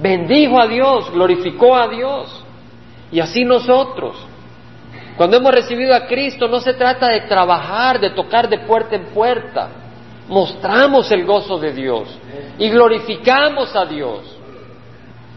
bendijo 0.00 0.58
a 0.58 0.66
Dios, 0.66 1.10
glorificó 1.12 1.76
a 1.76 1.88
Dios. 1.88 2.42
Y 3.12 3.20
así 3.20 3.44
nosotros, 3.44 4.16
cuando 5.16 5.36
hemos 5.36 5.52
recibido 5.52 5.94
a 5.94 6.06
Cristo, 6.06 6.48
no 6.48 6.58
se 6.58 6.72
trata 6.72 7.08
de 7.08 7.20
trabajar, 7.22 8.00
de 8.00 8.10
tocar 8.10 8.48
de 8.48 8.60
puerta 8.60 8.96
en 8.96 9.04
puerta. 9.06 9.68
Mostramos 10.28 11.10
el 11.12 11.24
gozo 11.26 11.58
de 11.58 11.72
Dios 11.72 12.08
y 12.58 12.70
glorificamos 12.70 13.74
a 13.76 13.84
Dios. 13.84 14.38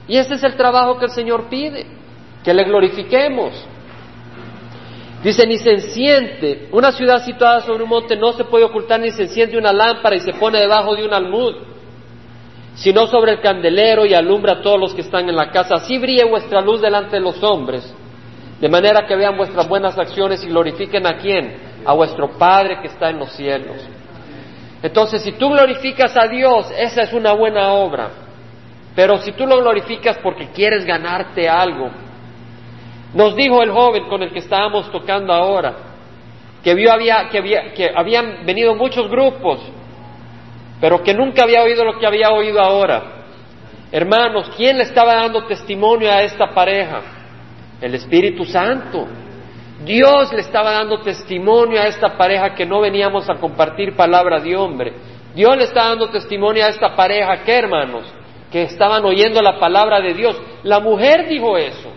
Y 0.08 0.18
ese 0.18 0.36
es 0.36 0.44
el 0.44 0.56
trabajo 0.56 0.98
que 0.98 1.06
el 1.06 1.12
Señor 1.12 1.50
pide, 1.50 1.86
que 2.44 2.54
le 2.54 2.64
glorifiquemos. 2.64 3.52
Dice, 5.24 5.46
ni 5.46 5.58
se 5.58 5.72
enciende, 5.72 6.70
una 6.72 6.92
ciudad 6.92 7.26
situada 7.26 7.62
sobre 7.62 7.84
un 7.84 7.90
monte 7.90 8.16
no 8.16 8.32
se 8.34 8.46
puede 8.46 8.64
ocultar 8.64 9.00
ni 9.00 9.12
se 9.12 9.24
enciende 9.24 9.58
una 9.58 9.74
lámpara 9.74 10.16
y 10.16 10.20
se 10.20 10.34
pone 10.34 10.60
debajo 10.60 10.96
de 10.96 11.06
un 11.06 11.14
almud, 11.14 11.56
sino 12.76 13.08
sobre 13.08 13.34
el 13.34 13.42
candelero 13.42 14.06
y 14.06 14.14
alumbra 14.14 14.54
a 14.54 14.62
todos 14.62 14.80
los 14.80 14.94
que 14.94 15.02
están 15.02 15.28
en 15.28 15.36
la 15.36 15.50
casa. 15.50 15.76
Así 15.76 15.98
brille 15.98 16.24
vuestra 16.24 16.62
luz 16.62 16.80
delante 16.80 17.18
de 17.18 17.22
los 17.22 17.44
hombres, 17.44 17.94
de 18.62 18.70
manera 18.70 19.06
que 19.06 19.16
vean 19.16 19.36
vuestras 19.36 19.68
buenas 19.68 19.98
acciones 19.98 20.44
y 20.44 20.48
glorifiquen 20.48 21.06
a 21.06 21.18
quién, 21.18 21.58
a 21.84 21.94
vuestro 21.94 22.30
Padre 22.38 22.80
que 22.82 22.88
está 22.88 23.10
en 23.10 23.20
los 23.20 23.32
cielos. 23.32 23.76
Entonces, 24.82 25.24
si 25.24 25.32
tú 25.34 25.50
glorificas 25.50 26.16
a 26.16 26.28
Dios, 26.28 26.72
esa 26.78 27.02
es 27.02 27.14
una 27.14 27.34
buena 27.34 27.74
obra. 27.74 28.10
Pero 28.96 29.18
si 29.18 29.32
tú 29.32 29.46
lo 29.46 29.58
glorificas 29.58 30.18
porque 30.20 30.50
quieres 30.50 30.86
ganarte 30.86 31.48
algo, 31.48 31.90
nos 33.14 33.36
dijo 33.36 33.62
el 33.62 33.72
joven 33.72 34.08
con 34.08 34.22
el 34.24 34.32
que 34.32 34.40
estábamos 34.40 34.92
tocando 34.92 35.34
ahora, 35.34 35.76
que 36.64 36.74
vio 36.74 36.92
había, 36.92 37.30
había, 37.32 37.74
que 37.74 37.90
habían 37.96 38.46
venido 38.46 38.76
muchos 38.76 39.10
grupos, 39.10 39.60
pero 40.82 41.02
que 41.04 41.14
nunca 41.14 41.44
había 41.44 41.64
oído 41.64 41.84
lo 41.84 41.98
que 42.00 42.06
había 42.06 42.30
oído 42.30 42.60
ahora. 42.60 43.04
Hermanos, 43.92 44.52
¿quién 44.58 44.78
le 44.78 44.84
estaba 44.84 45.16
dando 45.16 45.46
testimonio 45.46 46.12
a 46.12 46.22
esta 46.24 46.54
pareja? 46.54 47.02
El 47.80 47.96
Espíritu 47.96 48.46
Santo. 48.46 49.08
Dios 49.84 50.34
le 50.34 50.42
estaba 50.42 50.72
dando 50.72 51.02
testimonio 51.02 51.80
a 51.80 51.88
esta 51.88 52.18
pareja 52.18 52.56
que 52.56 52.66
no 52.66 52.82
veníamos 52.82 53.30
a 53.30 53.36
compartir 53.36 53.96
palabra 53.96 54.40
de 54.40 54.56
hombre. 54.56 54.94
Dios 55.36 55.56
le 55.56 55.66
está 55.66 55.90
dando 55.90 56.10
testimonio 56.10 56.66
a 56.66 56.70
esta 56.70 56.96
pareja 56.96 57.44
que, 57.44 57.54
hermanos, 57.54 58.06
que 58.52 58.64
estaban 58.64 59.06
oyendo 59.06 59.42
la 59.42 59.60
palabra 59.60 60.02
de 60.02 60.14
Dios. 60.14 60.36
La 60.64 60.80
mujer 60.80 61.28
dijo 61.28 61.58
eso 61.58 61.92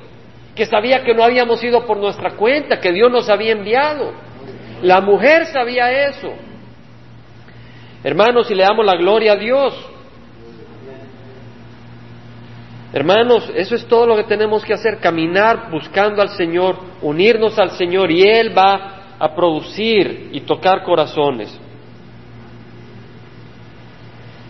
que 0.54 0.66
sabía 0.66 1.02
que 1.02 1.14
no 1.14 1.24
habíamos 1.24 1.62
ido 1.64 1.86
por 1.86 1.96
nuestra 1.96 2.32
cuenta, 2.32 2.80
que 2.80 2.92
Dios 2.92 3.10
nos 3.10 3.30
había 3.30 3.52
enviado. 3.52 4.12
La 4.82 5.00
mujer 5.00 5.46
sabía 5.46 6.08
eso. 6.08 6.34
Hermanos, 8.04 8.50
y 8.50 8.54
le 8.54 8.64
damos 8.64 8.84
la 8.84 8.96
gloria 8.96 9.32
a 9.32 9.36
Dios. 9.36 9.74
Hermanos, 12.93 13.51
eso 13.55 13.76
es 13.76 13.86
todo 13.86 14.07
lo 14.07 14.16
que 14.16 14.24
tenemos 14.24 14.64
que 14.64 14.74
hacer, 14.74 14.99
caminar 14.99 15.70
buscando 15.70 16.20
al 16.20 16.30
Señor, 16.30 16.76
unirnos 17.03 17.59
al 17.59 17.70
Señor 17.72 18.11
y 18.11 18.22
Él 18.22 18.57
va 18.57 19.14
a 19.18 19.34
producir 19.34 20.30
y 20.32 20.41
tocar 20.41 20.82
corazones. 20.82 21.59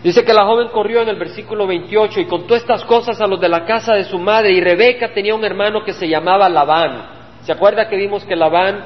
Dice 0.03 0.25
que 0.25 0.33
la 0.33 0.45
joven 0.45 0.69
corrió 0.69 1.03
en 1.03 1.09
el 1.09 1.17
versículo 1.17 1.67
28 1.67 2.21
y 2.21 2.25
contó 2.25 2.55
estas 2.55 2.83
cosas 2.85 3.21
a 3.21 3.27
los 3.27 3.39
de 3.39 3.49
la 3.49 3.65
casa 3.65 3.93
de 3.93 4.05
su 4.05 4.17
madre 4.17 4.51
y 4.51 4.59
Rebeca 4.59 5.13
tenía 5.13 5.35
un 5.35 5.45
hermano 5.45 5.83
que 5.83 5.93
se 5.93 6.07
llamaba 6.07 6.49
Labán. 6.49 7.21
¿Se 7.43 7.51
acuerda 7.51 7.87
que 7.87 7.95
vimos 7.95 8.25
que 8.25 8.35
Labán 8.35 8.83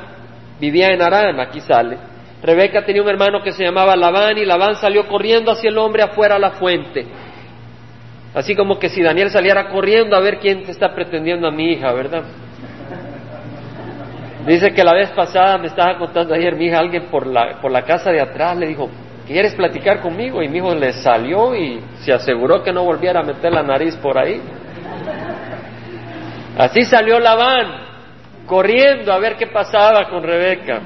vivía 0.59 0.87
en 0.87 1.01
Arán? 1.01 1.39
Aquí 1.39 1.61
sale. 1.61 1.97
Rebeca 2.43 2.83
tenía 2.83 3.01
un 3.01 3.07
hermano 3.07 3.41
que 3.41 3.53
se 3.53 3.63
llamaba 3.63 3.95
Labán 3.95 4.37
y 4.37 4.45
Labán 4.45 4.75
salió 4.75 5.07
corriendo 5.07 5.51
hacia 5.51 5.69
el 5.69 5.77
hombre 5.77 6.03
afuera 6.03 6.35
a 6.35 6.39
la 6.39 6.51
fuente. 6.51 7.05
Así 8.35 8.53
como 8.53 8.77
que 8.77 8.89
si 8.89 9.01
Daniel 9.01 9.31
saliera 9.31 9.69
corriendo 9.69 10.13
a 10.13 10.19
ver 10.19 10.39
quién 10.39 10.63
te 10.65 10.71
está 10.71 10.93
pretendiendo 10.93 11.47
a 11.47 11.51
mi 11.51 11.71
hija, 11.71 11.93
¿verdad? 11.93 12.23
Dice 14.45 14.73
que 14.73 14.83
la 14.83 14.93
vez 14.93 15.09
pasada 15.11 15.57
me 15.57 15.67
estaba 15.67 15.97
contando 15.97 16.33
ayer 16.33 16.53
mi 16.53 16.65
hija, 16.65 16.79
alguien 16.79 17.03
por 17.03 17.25
la, 17.25 17.61
por 17.61 17.71
la 17.71 17.83
casa 17.83 18.11
de 18.11 18.19
atrás 18.19 18.57
le 18.57 18.67
dijo, 18.67 18.89
¿quieres 19.25 19.55
platicar 19.55 20.01
conmigo? 20.01 20.43
Y 20.43 20.49
mi 20.49 20.57
hijo 20.57 20.75
le 20.75 20.91
salió 20.91 21.55
y 21.55 21.81
se 22.01 22.11
aseguró 22.11 22.61
que 22.61 22.73
no 22.73 22.83
volviera 22.83 23.21
a 23.21 23.23
meter 23.23 23.53
la 23.53 23.63
nariz 23.63 23.95
por 23.95 24.17
ahí. 24.17 24.41
Así 26.57 26.81
salió 26.83 27.19
Labán, 27.19 27.85
corriendo 28.45 29.13
a 29.13 29.17
ver 29.17 29.37
qué 29.37 29.47
pasaba 29.47 30.09
con 30.09 30.23
Rebeca. 30.23 30.81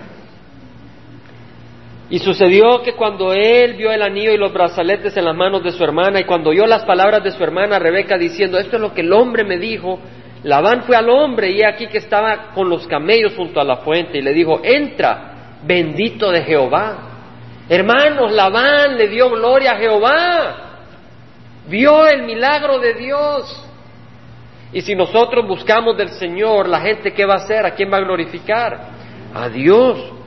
Y 2.09 2.19
sucedió 2.19 2.81
que 2.81 2.93
cuando 2.93 3.33
él 3.33 3.75
vio 3.75 3.91
el 3.91 4.01
anillo 4.01 4.31
y 4.31 4.37
los 4.37 4.51
brazaletes 4.51 5.15
en 5.15 5.25
las 5.25 5.35
manos 5.35 5.63
de 5.63 5.71
su 5.71 5.83
hermana 5.83 6.19
y 6.19 6.23
cuando 6.23 6.49
oyó 6.49 6.65
las 6.65 6.83
palabras 6.83 7.23
de 7.23 7.31
su 7.31 7.43
hermana 7.43 7.77
Rebeca 7.77 8.17
diciendo, 8.17 8.57
esto 8.57 8.77
es 8.77 8.81
lo 8.81 8.93
que 8.93 9.01
el 9.01 9.13
hombre 9.13 9.43
me 9.43 9.57
dijo, 9.59 9.99
Labán 10.43 10.83
fue 10.83 10.95
al 10.95 11.07
hombre 11.09 11.51
y 11.51 11.63
aquí 11.63 11.87
que 11.87 11.99
estaba 11.99 12.51
con 12.53 12.67
los 12.67 12.87
camellos 12.87 13.35
junto 13.35 13.61
a 13.61 13.63
la 13.63 13.77
fuente 13.77 14.17
y 14.17 14.21
le 14.21 14.33
dijo, 14.33 14.59
entra, 14.63 15.57
bendito 15.63 16.31
de 16.31 16.41
Jehová. 16.41 16.97
Hermanos, 17.69 18.31
Labán 18.31 18.97
le 18.97 19.07
dio 19.07 19.29
gloria 19.29 19.73
a 19.73 19.77
Jehová. 19.77 20.55
Vio 21.67 22.07
el 22.07 22.23
milagro 22.23 22.79
de 22.79 22.95
Dios. 22.95 23.65
Y 24.73 24.81
si 24.81 24.95
nosotros 24.95 25.47
buscamos 25.47 25.95
del 25.95 26.09
Señor, 26.09 26.67
la 26.67 26.81
gente 26.81 27.13
qué 27.13 27.25
va 27.25 27.35
a 27.35 27.37
hacer? 27.37 27.65
¿A 27.65 27.71
quién 27.71 27.91
va 27.91 27.97
a 27.97 28.01
glorificar? 28.01 28.79
A 29.35 29.49
Dios. 29.49 30.18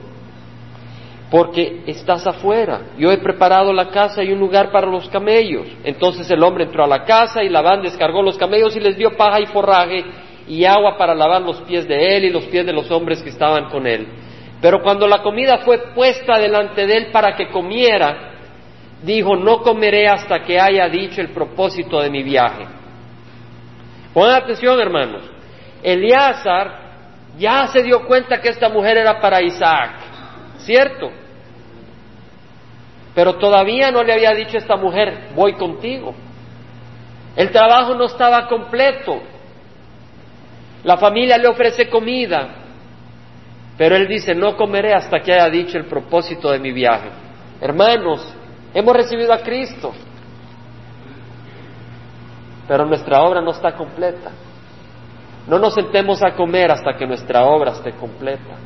Porque 1.33 1.81
estás 1.87 2.27
afuera. 2.27 2.93
Yo 2.99 3.11
he 3.11 3.17
preparado 3.17 3.73
la 3.73 3.89
casa 3.89 4.23
y 4.23 4.31
un 4.33 4.39
lugar 4.39 4.71
para 4.71 4.87
los 4.87 5.09
camellos. 5.09 5.67
Entonces 5.83 6.31
el 6.31 6.43
hombre 6.43 6.65
entró 6.65 6.85
a 6.85 6.87
la 6.87 7.05
casa 7.07 7.43
y 7.43 7.49
Labán 7.49 7.81
descargó 7.81 8.23
los 8.23 8.37
camellos 8.37 8.77
y 8.77 8.81
les 8.81 8.99
dio 8.99 9.17
paja 9.17 9.41
y 9.41 9.47
forraje 9.47 10.05
y 10.47 10.67
agua 10.67 10.99
para 10.99 11.15
lavar 11.15 11.41
los 11.41 11.63
pies 11.63 11.89
de 11.89 12.17
él 12.19 12.25
y 12.27 12.31
los 12.31 12.45
pies 12.45 12.67
de 12.67 12.75
los 12.75 12.91
hombres 12.91 13.23
que 13.23 13.31
estaban 13.31 13.71
con 13.71 13.87
él. 13.87 14.07
Pero 14.61 14.83
cuando 14.83 15.09
la 15.09 15.23
comida 15.23 15.57
fue 15.65 15.79
puesta 15.95 16.39
delante 16.39 16.87
de 16.87 16.99
él 16.99 17.07
para 17.11 17.35
que 17.35 17.49
comiera, 17.49 18.35
dijo, 19.03 19.35
no 19.35 19.63
comeré 19.63 20.09
hasta 20.09 20.43
que 20.45 20.61
haya 20.61 20.87
dicho 20.91 21.23
el 21.23 21.31
propósito 21.31 21.99
de 22.03 22.11
mi 22.11 22.23
viaje. 22.23 22.67
Pongan 24.13 24.43
atención, 24.43 24.79
hermanos. 24.79 25.23
Eleazar 25.83 26.83
ya 27.39 27.69
se 27.69 27.83
dio 27.83 28.07
cuenta 28.07 28.39
que 28.39 28.51
esta 28.51 28.69
mujer 28.69 28.99
era 28.99 29.19
para 29.19 29.41
Isaac, 29.41 29.93
¿cierto? 30.59 31.22
Pero 33.15 33.35
todavía 33.37 33.91
no 33.91 34.03
le 34.03 34.13
había 34.13 34.33
dicho 34.33 34.57
a 34.57 34.61
esta 34.61 34.77
mujer, 34.77 35.31
voy 35.35 35.55
contigo. 35.55 36.15
El 37.37 37.51
trabajo 37.51 37.95
no 37.95 38.05
estaba 38.05 38.49
completo. 38.49 39.21
La 40.85 40.97
familia 40.97 41.39
le 41.39 41.49
ofrece 41.49 41.89
comida, 41.89 42.49
pero 43.79 43.97
él 43.97 44.09
dice, 44.09 44.35
no 44.35 44.57
comeré 44.57 44.93
hasta 44.95 45.21
que 45.21 45.33
haya 45.33 45.49
dicho 45.49 45.79
el 45.79 45.85
propósito 45.85 46.51
de 46.51 46.59
mi 46.59 46.73
viaje. 46.73 47.09
Hermanos, 47.61 48.35
hemos 48.75 48.97
recibido 48.97 49.33
a 49.33 49.39
Cristo, 49.39 49.93
pero 52.67 52.85
nuestra 52.85 53.23
obra 53.23 53.41
no 53.41 53.53
está 53.53 53.73
completa. 53.77 54.31
No 55.47 55.59
nos 55.59 55.75
sentemos 55.75 56.23
a 56.23 56.35
comer 56.35 56.71
hasta 56.71 56.97
que 56.97 57.07
nuestra 57.07 57.45
obra 57.45 57.73
esté 57.73 57.93
completa. 57.93 58.57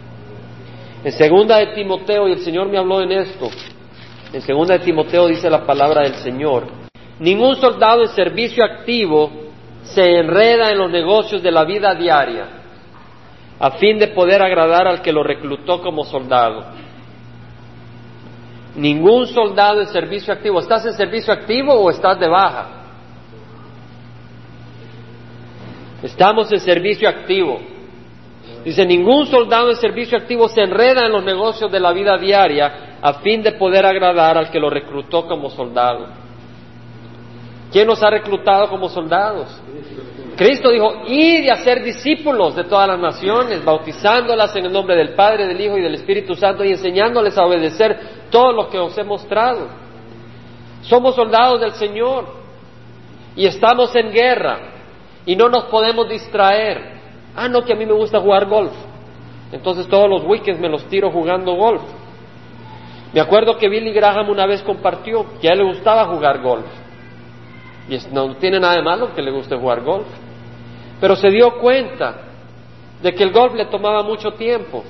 En 1.04 1.12
segunda 1.12 1.58
de 1.58 1.68
Timoteo, 1.68 2.28
y 2.28 2.32
el 2.32 2.40
Señor 2.40 2.68
me 2.68 2.78
habló 2.78 3.02
en 3.02 3.12
esto, 3.12 3.48
en 4.32 4.40
segunda 4.42 4.78
de 4.78 4.84
Timoteo 4.84 5.26
dice 5.28 5.48
la 5.48 5.64
palabra 5.64 6.02
del 6.02 6.16
Señor, 6.16 6.66
ningún 7.18 7.56
soldado 7.56 8.02
en 8.02 8.08
servicio 8.08 8.64
activo 8.64 9.30
se 9.82 10.02
enreda 10.02 10.70
en 10.70 10.78
los 10.78 10.90
negocios 10.90 11.42
de 11.42 11.50
la 11.50 11.64
vida 11.64 11.94
diaria 11.94 12.56
a 13.58 13.70
fin 13.72 13.98
de 13.98 14.08
poder 14.08 14.42
agradar 14.42 14.86
al 14.86 15.00
que 15.00 15.12
lo 15.12 15.22
reclutó 15.22 15.80
como 15.80 16.04
soldado. 16.04 16.64
Ningún 18.74 19.26
soldado 19.28 19.80
en 19.80 19.86
servicio 19.86 20.32
activo. 20.32 20.60
¿Estás 20.60 20.84
en 20.84 20.92
servicio 20.92 21.32
activo 21.32 21.72
o 21.72 21.88
estás 21.88 22.20
de 22.20 22.28
baja? 22.28 22.66
Estamos 26.02 26.52
en 26.52 26.60
servicio 26.60 27.08
activo. 27.08 27.58
Dice, 28.64 28.84
ningún 28.84 29.26
soldado 29.26 29.70
en 29.70 29.76
servicio 29.76 30.18
activo 30.18 30.48
se 30.48 30.60
enreda 30.60 31.06
en 31.06 31.12
los 31.12 31.24
negocios 31.24 31.72
de 31.72 31.80
la 31.80 31.92
vida 31.92 32.18
diaria 32.18 32.95
a 33.06 33.12
fin 33.20 33.40
de 33.40 33.52
poder 33.52 33.86
agradar 33.86 34.36
al 34.36 34.50
que 34.50 34.58
lo 34.58 34.68
reclutó 34.68 35.28
como 35.28 35.48
soldado. 35.48 36.08
¿Quién 37.70 37.86
nos 37.86 38.02
ha 38.02 38.10
reclutado 38.10 38.68
como 38.68 38.88
soldados? 38.88 39.46
Cristo 40.36 40.70
dijo, 40.70 41.04
id 41.06 41.48
a 41.48 41.62
ser 41.62 41.84
discípulos 41.84 42.56
de 42.56 42.64
todas 42.64 42.88
las 42.88 42.98
naciones, 42.98 43.64
bautizándolas 43.64 44.56
en 44.56 44.66
el 44.66 44.72
nombre 44.72 44.96
del 44.96 45.14
Padre, 45.14 45.46
del 45.46 45.60
Hijo 45.60 45.78
y 45.78 45.82
del 45.82 45.94
Espíritu 45.94 46.34
Santo 46.34 46.64
y 46.64 46.72
enseñándoles 46.72 47.38
a 47.38 47.46
obedecer 47.46 47.96
todo 48.28 48.50
lo 48.50 48.68
que 48.68 48.78
os 48.80 48.98
he 48.98 49.04
mostrado. 49.04 49.68
Somos 50.82 51.14
soldados 51.14 51.60
del 51.60 51.74
Señor 51.74 52.26
y 53.36 53.46
estamos 53.46 53.94
en 53.94 54.10
guerra 54.10 54.58
y 55.24 55.36
no 55.36 55.48
nos 55.48 55.66
podemos 55.66 56.08
distraer. 56.08 56.96
Ah, 57.36 57.46
no, 57.46 57.62
que 57.62 57.72
a 57.72 57.76
mí 57.76 57.86
me 57.86 57.92
gusta 57.92 58.18
jugar 58.18 58.46
golf. 58.46 58.72
Entonces 59.52 59.86
todos 59.86 60.10
los 60.10 60.24
weekends 60.24 60.60
me 60.60 60.68
los 60.68 60.82
tiro 60.88 61.12
jugando 61.12 61.54
golf. 61.54 61.82
Me 63.16 63.22
acuerdo 63.22 63.56
que 63.56 63.70
Billy 63.70 63.92
Graham 63.92 64.28
una 64.28 64.44
vez 64.44 64.60
compartió 64.60 65.24
que 65.40 65.48
a 65.48 65.52
él 65.52 65.60
le 65.60 65.64
gustaba 65.64 66.04
jugar 66.04 66.42
golf. 66.42 66.66
Y 67.88 67.96
no 68.12 68.36
tiene 68.36 68.60
nada 68.60 68.74
de 68.74 68.82
malo 68.82 69.14
que 69.14 69.22
le 69.22 69.30
guste 69.30 69.56
jugar 69.56 69.80
golf. 69.80 70.06
Pero 71.00 71.16
se 71.16 71.30
dio 71.30 71.52
cuenta 71.52 72.14
de 73.02 73.14
que 73.14 73.22
el 73.22 73.32
golf 73.32 73.54
le 73.54 73.64
tomaba 73.64 74.02
mucho 74.02 74.32
tiempo. 74.32 74.84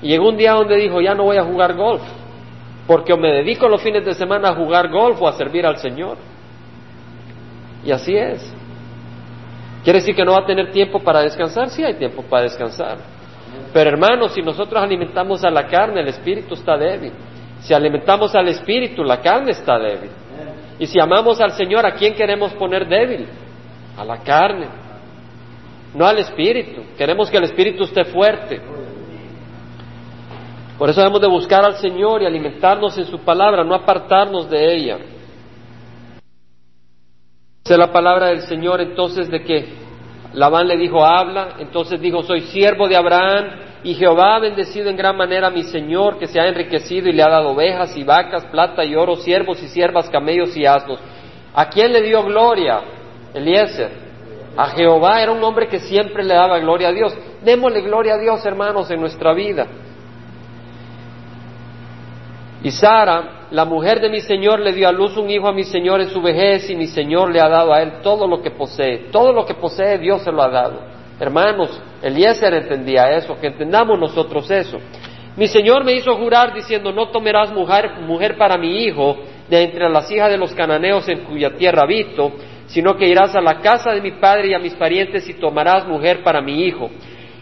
Y 0.00 0.08
llegó 0.08 0.30
un 0.30 0.38
día 0.38 0.52
donde 0.52 0.76
dijo, 0.76 1.02
ya 1.02 1.14
no 1.14 1.24
voy 1.24 1.36
a 1.36 1.44
jugar 1.44 1.76
golf, 1.76 2.00
porque 2.86 3.14
me 3.14 3.30
dedico 3.30 3.68
los 3.68 3.82
fines 3.82 4.02
de 4.02 4.14
semana 4.14 4.48
a 4.48 4.54
jugar 4.54 4.88
golf 4.88 5.20
o 5.20 5.28
a 5.28 5.34
servir 5.34 5.66
al 5.66 5.76
Señor. 5.76 6.16
Y 7.84 7.92
así 7.92 8.16
es. 8.16 8.54
¿Quiere 9.84 9.98
decir 9.98 10.16
que 10.16 10.24
no 10.24 10.32
va 10.32 10.38
a 10.38 10.46
tener 10.46 10.72
tiempo 10.72 10.98
para 11.00 11.20
descansar? 11.20 11.68
Sí 11.68 11.84
hay 11.84 11.92
tiempo 11.96 12.22
para 12.22 12.44
descansar. 12.44 13.19
Pero 13.72 13.90
hermanos, 13.90 14.32
si 14.32 14.42
nosotros 14.42 14.82
alimentamos 14.82 15.44
a 15.44 15.50
la 15.50 15.66
carne, 15.66 16.00
el 16.00 16.08
espíritu 16.08 16.54
está 16.54 16.76
débil. 16.76 17.12
Si 17.60 17.74
alimentamos 17.74 18.34
al 18.34 18.48
espíritu, 18.48 19.04
la 19.04 19.20
carne 19.20 19.52
está 19.52 19.78
débil. 19.78 20.10
Y 20.78 20.86
si 20.86 20.98
amamos 20.98 21.40
al 21.40 21.52
Señor, 21.52 21.86
¿a 21.86 21.92
quién 21.92 22.14
queremos 22.14 22.52
poner 22.54 22.88
débil? 22.88 23.26
a 24.00 24.04
la 24.04 24.18
carne, 24.18 24.66
no 25.94 26.06
al 26.06 26.18
espíritu. 26.18 26.82
Queremos 26.96 27.30
que 27.30 27.36
el 27.36 27.44
espíritu 27.44 27.84
esté 27.84 28.04
fuerte. 28.04 28.60
Por 30.78 30.88
eso 30.88 31.00
debemos 31.00 31.20
de 31.20 31.28
buscar 31.28 31.64
al 31.64 31.76
Señor 31.76 32.22
y 32.22 32.26
alimentarnos 32.26 32.96
en 32.96 33.04
su 33.04 33.18
palabra, 33.18 33.62
no 33.62 33.74
apartarnos 33.74 34.48
de 34.48 34.74
ella. 34.74 34.98
Es 37.62 37.78
la 37.78 37.92
palabra 37.92 38.28
del 38.28 38.40
Señor 38.42 38.80
entonces 38.80 39.30
de 39.30 39.42
que 39.42 39.68
Labán 40.32 40.68
le 40.68 40.76
dijo, 40.76 41.04
habla, 41.04 41.56
entonces 41.58 42.00
dijo, 42.00 42.22
soy 42.22 42.42
siervo 42.42 42.88
de 42.88 42.96
Abraham 42.96 43.46
y 43.82 43.94
Jehová 43.94 44.36
ha 44.36 44.38
bendecido 44.38 44.88
en 44.88 44.96
gran 44.96 45.16
manera 45.16 45.48
a 45.48 45.50
mi 45.50 45.64
Señor 45.64 46.18
que 46.18 46.26
se 46.26 46.38
ha 46.38 46.46
enriquecido 46.46 47.08
y 47.08 47.12
le 47.12 47.22
ha 47.22 47.28
dado 47.28 47.50
ovejas 47.50 47.96
y 47.96 48.04
vacas, 48.04 48.44
plata 48.46 48.84
y 48.84 48.94
oro, 48.94 49.16
siervos 49.16 49.60
y 49.62 49.68
siervas, 49.68 50.08
camellos 50.08 50.56
y 50.56 50.66
asnos. 50.66 51.00
¿A 51.54 51.68
quién 51.68 51.92
le 51.92 52.02
dio 52.02 52.22
gloria? 52.22 52.80
Eliezer. 53.34 54.10
A 54.56 54.68
Jehová 54.68 55.22
era 55.22 55.32
un 55.32 55.42
hombre 55.42 55.68
que 55.68 55.80
siempre 55.80 56.22
le 56.22 56.34
daba 56.34 56.58
gloria 56.58 56.88
a 56.88 56.92
Dios. 56.92 57.16
Démosle 57.42 57.80
gloria 57.80 58.14
a 58.14 58.18
Dios, 58.18 58.44
hermanos, 58.44 58.90
en 58.90 59.00
nuestra 59.00 59.32
vida. 59.32 59.66
Y 62.62 62.70
Sara, 62.70 63.39
la 63.50 63.64
mujer 63.64 64.00
de 64.00 64.08
mi 64.08 64.20
Señor, 64.20 64.60
le 64.60 64.72
dio 64.72 64.88
a 64.88 64.92
luz 64.92 65.16
un 65.16 65.28
hijo 65.28 65.48
a 65.48 65.52
mi 65.52 65.64
Señor 65.64 66.00
en 66.00 66.10
su 66.10 66.22
vejez 66.22 66.70
y 66.70 66.76
mi 66.76 66.86
Señor 66.86 67.32
le 67.32 67.40
ha 67.40 67.48
dado 67.48 67.72
a 67.72 67.82
él 67.82 67.94
todo 68.02 68.26
lo 68.26 68.40
que 68.42 68.50
posee. 68.50 69.08
Todo 69.10 69.32
lo 69.32 69.44
que 69.44 69.54
posee 69.54 69.98
Dios 69.98 70.22
se 70.22 70.30
lo 70.30 70.42
ha 70.42 70.48
dado. 70.48 70.80
Hermanos, 71.18 71.80
Eliezer 72.00 72.54
entendía 72.54 73.10
eso, 73.16 73.38
que 73.40 73.48
entendamos 73.48 73.98
nosotros 73.98 74.50
eso. 74.50 74.78
Mi 75.36 75.48
Señor 75.48 75.84
me 75.84 75.92
hizo 75.92 76.14
jurar 76.16 76.54
diciendo, 76.54 76.92
no 76.92 77.08
tomarás 77.08 77.52
mujer, 77.52 77.90
mujer 78.06 78.36
para 78.36 78.56
mi 78.56 78.84
hijo 78.84 79.16
de 79.48 79.62
entre 79.64 79.88
las 79.88 80.10
hijas 80.10 80.30
de 80.30 80.38
los 80.38 80.54
cananeos 80.54 81.08
en 81.08 81.24
cuya 81.24 81.50
tierra 81.50 81.82
habito, 81.82 82.32
sino 82.66 82.96
que 82.96 83.08
irás 83.08 83.34
a 83.34 83.40
la 83.40 83.60
casa 83.60 83.90
de 83.90 84.00
mi 84.00 84.12
padre 84.12 84.48
y 84.48 84.54
a 84.54 84.58
mis 84.60 84.74
parientes 84.74 85.28
y 85.28 85.34
tomarás 85.34 85.86
mujer 85.88 86.22
para 86.22 86.40
mi 86.40 86.64
hijo. 86.64 86.88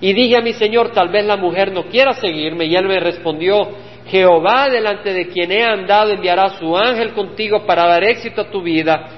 Y 0.00 0.12
dije 0.12 0.36
a 0.36 0.40
mi 0.40 0.52
señor, 0.54 0.90
tal 0.92 1.08
vez 1.08 1.24
la 1.24 1.36
mujer 1.36 1.72
no 1.72 1.84
quiera 1.84 2.14
seguirme, 2.14 2.66
y 2.66 2.76
él 2.76 2.86
me 2.86 3.00
respondió, 3.00 3.68
Jehová 4.08 4.68
delante 4.68 5.12
de 5.12 5.28
quien 5.28 5.52
he 5.52 5.62
andado 5.62 6.10
enviará 6.10 6.50
su 6.58 6.76
ángel 6.76 7.12
contigo 7.12 7.66
para 7.66 7.86
dar 7.86 8.04
éxito 8.04 8.40
a 8.40 8.50
tu 8.50 8.62
vida, 8.62 9.08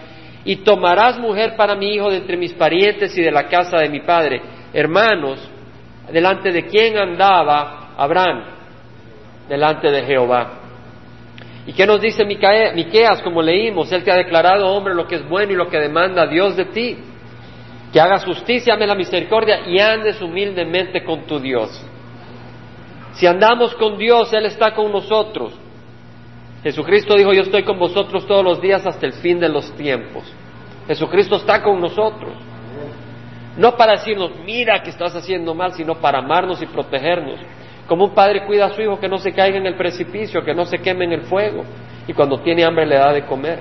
y 0.44 0.56
tomarás 0.56 1.18
mujer 1.18 1.54
para 1.56 1.74
mi 1.74 1.94
hijo 1.94 2.10
de 2.10 2.16
entre 2.16 2.36
mis 2.36 2.52
parientes 2.54 3.16
y 3.16 3.22
de 3.22 3.30
la 3.30 3.46
casa 3.46 3.78
de 3.78 3.88
mi 3.88 4.00
padre. 4.00 4.40
Hermanos, 4.72 5.38
delante 6.10 6.50
de 6.50 6.66
quien 6.66 6.96
andaba 6.96 7.90
Abraham, 7.96 8.44
delante 9.48 9.90
de 9.90 10.02
Jehová. 10.04 10.54
¿Y 11.66 11.72
qué 11.72 11.86
nos 11.86 12.00
dice 12.00 12.24
Miqueas, 12.24 13.20
como 13.22 13.42
leímos? 13.42 13.92
Él 13.92 14.02
te 14.02 14.10
ha 14.10 14.16
declarado, 14.16 14.66
hombre, 14.68 14.94
lo 14.94 15.06
que 15.06 15.16
es 15.16 15.28
bueno 15.28 15.52
y 15.52 15.56
lo 15.56 15.68
que 15.68 15.78
demanda 15.78 16.26
Dios 16.26 16.56
de 16.56 16.64
ti. 16.64 16.96
Que 17.92 18.00
hagas 18.00 18.24
justicia, 18.24 18.74
ame 18.74 18.86
la 18.86 18.94
misericordia 18.94 19.60
y 19.66 19.78
andes 19.78 20.20
humildemente 20.22 21.04
con 21.04 21.26
tu 21.26 21.38
Dios. 21.38 21.84
Si 23.14 23.26
andamos 23.26 23.74
con 23.74 23.98
Dios, 23.98 24.32
Él 24.32 24.46
está 24.46 24.74
con 24.74 24.90
nosotros. 24.92 25.52
Jesucristo 26.62 27.14
dijo, 27.16 27.32
yo 27.32 27.42
estoy 27.42 27.64
con 27.64 27.78
vosotros 27.78 28.26
todos 28.26 28.44
los 28.44 28.60
días 28.60 28.86
hasta 28.86 29.06
el 29.06 29.14
fin 29.14 29.40
de 29.40 29.48
los 29.48 29.72
tiempos. 29.72 30.24
Jesucristo 30.86 31.36
está 31.36 31.62
con 31.62 31.80
nosotros. 31.80 32.34
No 33.56 33.76
para 33.76 33.92
decirnos, 33.92 34.32
mira 34.44 34.82
que 34.82 34.90
estás 34.90 35.14
haciendo 35.14 35.54
mal, 35.54 35.72
sino 35.72 35.96
para 35.96 36.18
amarnos 36.18 36.62
y 36.62 36.66
protegernos. 36.66 37.40
Como 37.86 38.04
un 38.04 38.14
padre 38.14 38.46
cuida 38.46 38.66
a 38.66 38.74
su 38.74 38.82
hijo 38.82 39.00
que 39.00 39.08
no 39.08 39.18
se 39.18 39.32
caiga 39.32 39.58
en 39.58 39.66
el 39.66 39.74
precipicio, 39.74 40.44
que 40.44 40.54
no 40.54 40.64
se 40.64 40.78
queme 40.78 41.06
en 41.06 41.12
el 41.12 41.22
fuego, 41.22 41.64
y 42.06 42.12
cuando 42.12 42.40
tiene 42.40 42.64
hambre 42.64 42.86
le 42.86 42.96
da 42.96 43.12
de 43.12 43.24
comer. 43.24 43.60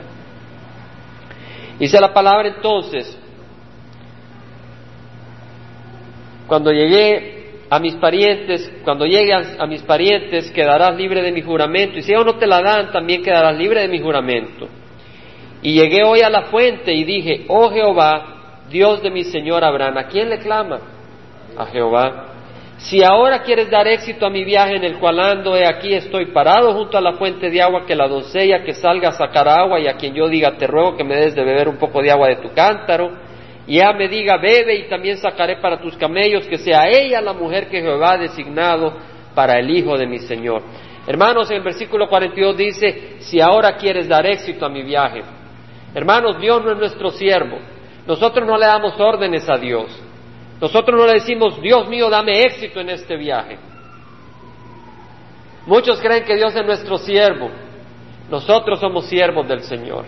Dice 1.80 2.00
la 2.00 2.14
palabra 2.14 2.50
entonces, 2.50 3.18
cuando 6.48 6.72
llegué 6.72 7.39
a 7.70 7.80
mis 7.80 7.96
parientes, 7.96 8.72
cuando 8.84 9.06
llegue 9.06 9.32
a, 9.34 9.66
mis 9.68 9.84
parientes, 9.84 10.50
quedarás 10.52 10.96
libre 10.96 11.22
de 11.22 11.32
mi 11.32 11.42
juramento, 11.42 12.00
y 12.00 12.02
si 12.02 12.12
ellos 12.12 12.26
no 12.26 12.36
te 12.36 12.48
la 12.48 12.62
dan, 12.62 12.92
también 12.92 13.22
quedarás 13.22 13.56
libre 13.56 13.82
de 13.82 13.88
mi 13.88 14.00
juramento. 14.00 14.68
Y 15.62 15.74
llegué 15.74 16.04
hoy 16.04 16.22
a 16.22 16.30
la 16.30 16.44
fuente 16.44 16.92
y 16.94 17.04
dije, 17.04 17.46
oh 17.48 17.70
Jehová, 17.70 18.64
Dios 18.70 19.04
de 19.04 19.12
mi 19.12 19.24
Señor 19.24 19.64
Abraham, 19.64 19.98
¿a 19.98 20.08
quién 20.08 20.30
le 20.30 20.40
clama? 20.40 20.80
A 21.58 21.66
Jehová. 21.68 22.26
Si 22.78 23.04
ahora 23.04 23.44
quieres 23.44 23.70
dar 23.70 23.88
éxito 23.88 24.26
a 24.26 24.30
mi 24.30 24.46
viaje 24.46 24.78
en 24.78 24.86
el 24.86 24.98
cual 25.00 25.20
ando, 25.20 25.56
he 25.56 25.68
aquí 25.68 25.94
estoy 25.94 26.28
parado 26.28 26.74
junto 26.74 26.98
a 26.98 27.02
la 27.02 27.14
fuente 27.14 27.50
de 27.50 27.62
agua, 27.62 27.86
que 27.86 27.94
la 27.94 28.08
doncella 28.08 28.64
que 28.64 28.74
salga 28.74 29.10
a 29.10 29.12
sacar 29.12 29.50
agua 29.50 29.80
y 29.80 29.88
a 29.88 29.98
quien 29.98 30.16
yo 30.16 30.30
diga, 30.30 30.58
te 30.58 30.66
ruego 30.66 30.96
que 30.96 31.04
me 31.04 31.16
des 31.18 31.36
de 31.36 31.44
beber 31.44 31.68
un 31.68 31.78
poco 31.78 32.02
de 32.02 32.10
agua 32.10 32.30
de 32.30 32.38
tu 32.38 32.54
cántaro, 32.54 33.12
y 33.70 33.78
ella 33.78 33.94
me 33.94 34.08
diga, 34.08 34.38
bebe 34.38 34.74
y 34.80 34.90
también 34.90 35.18
sacaré 35.18 35.58
para 35.58 35.80
tus 35.80 35.96
camellos, 35.96 36.48
que 36.48 36.58
sea 36.58 36.90
ella 36.90 37.22
la 37.22 37.34
mujer 37.34 37.70
que 37.70 37.80
Jehová 37.80 38.14
ha 38.14 38.18
designado 38.18 38.98
para 39.36 39.60
el 39.60 39.70
hijo 39.70 39.96
de 39.96 40.08
mi 40.08 40.18
Señor. 40.18 40.64
Hermanos, 41.06 41.52
en 41.52 41.58
el 41.58 41.64
versículo 41.64 42.10
42 42.10 42.58
dice, 42.58 43.18
si 43.20 43.40
ahora 43.40 43.78
quieres 43.78 44.08
dar 44.08 44.26
éxito 44.26 44.66
a 44.66 44.70
mi 44.70 44.82
viaje. 44.82 45.22
Hermanos, 45.94 46.42
Dios 46.42 46.66
no 46.66 46.72
es 46.72 46.80
nuestro 46.80 47.12
siervo. 47.12 47.60
Nosotros 48.08 48.48
no 48.48 48.58
le 48.58 48.66
damos 48.66 49.00
órdenes 49.00 49.48
a 49.48 49.58
Dios. 49.58 49.86
Nosotros 50.60 51.00
no 51.00 51.06
le 51.06 51.14
decimos, 51.14 51.62
Dios 51.62 51.88
mío, 51.88 52.10
dame 52.10 52.42
éxito 52.42 52.80
en 52.80 52.90
este 52.90 53.18
viaje. 53.18 53.60
Muchos 55.68 56.02
creen 56.02 56.24
que 56.24 56.36
Dios 56.36 56.56
es 56.56 56.66
nuestro 56.66 56.98
siervo. 56.98 57.52
Nosotros 58.32 58.80
somos 58.80 59.06
siervos 59.06 59.48
del 59.48 59.62
Señor. 59.62 60.06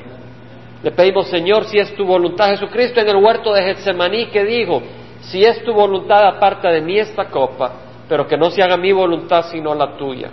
Le 0.84 0.92
pedimos, 0.92 1.28
Señor, 1.28 1.66
si 1.66 1.78
es 1.78 1.94
tu 1.96 2.06
voluntad. 2.06 2.50
Jesucristo 2.50 3.00
en 3.00 3.10
el 3.10 3.18
huerto 3.18 3.54
de 3.54 3.62
Getsemaní 3.64 4.28
que 4.28 4.44
dijo, 4.44 4.82
si 5.22 5.44
es 5.44 5.64
tu 5.64 5.74
voluntad, 5.74 6.26
aparta 6.26 6.70
de 6.72 6.82
mí 6.82 6.98
esta 6.98 7.26
copa, 7.26 7.74
pero 8.10 8.28
que 8.28 8.38
no 8.38 8.50
se 8.50 8.64
haga 8.64 8.78
mi 8.78 8.92
voluntad 8.92 9.46
sino 9.52 9.76
la 9.76 9.96
tuya. 9.96 10.32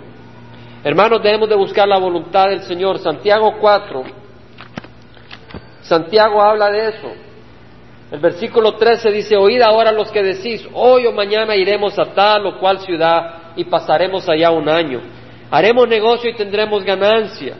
Hermanos, 0.83 1.21
debemos 1.21 1.49
de 1.49 1.55
buscar 1.55 1.87
la 1.87 1.99
voluntad 1.99 2.49
del 2.49 2.61
Señor. 2.61 2.97
Santiago 2.99 3.55
4. 3.59 4.03
Santiago 5.81 6.41
habla 6.41 6.69
de 6.69 6.87
eso. 6.89 7.11
El 8.11 8.19
versículo 8.19 8.73
13 8.73 9.11
dice, 9.11 9.37
oíd 9.37 9.61
ahora 9.61 9.91
los 9.91 10.09
que 10.09 10.23
decís, 10.23 10.67
hoy 10.73 11.05
o 11.05 11.11
mañana 11.11 11.55
iremos 11.55 11.99
a 11.99 12.05
tal 12.05 12.47
o 12.47 12.59
cual 12.59 12.79
ciudad 12.79 13.53
y 13.55 13.65
pasaremos 13.65 14.27
allá 14.27 14.49
un 14.49 14.67
año. 14.67 15.01
Haremos 15.51 15.87
negocio 15.87 16.29
y 16.29 16.33
tendremos 16.33 16.83
ganancia. 16.83 17.55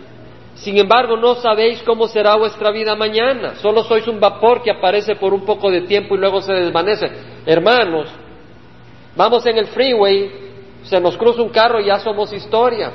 Sin 0.59 0.77
embargo, 0.77 1.15
no 1.15 1.35
sabéis 1.35 1.81
cómo 1.83 2.07
será 2.07 2.35
vuestra 2.35 2.71
vida 2.71 2.93
mañana. 2.95 3.55
Solo 3.55 3.83
sois 3.83 4.05
un 4.07 4.19
vapor 4.19 4.61
que 4.61 4.71
aparece 4.71 5.15
por 5.15 5.33
un 5.33 5.45
poco 5.45 5.71
de 5.71 5.81
tiempo 5.81 6.15
y 6.15 6.19
luego 6.19 6.41
se 6.41 6.53
desvanece. 6.53 7.09
Hermanos, 7.45 8.09
vamos 9.15 9.45
en 9.45 9.57
el 9.57 9.67
freeway, 9.67 10.31
se 10.83 10.99
nos 10.99 11.15
cruza 11.15 11.41
un 11.41 11.49
carro 11.49 11.79
y 11.79 11.85
ya 11.85 11.99
somos 11.99 12.33
historia. 12.33 12.91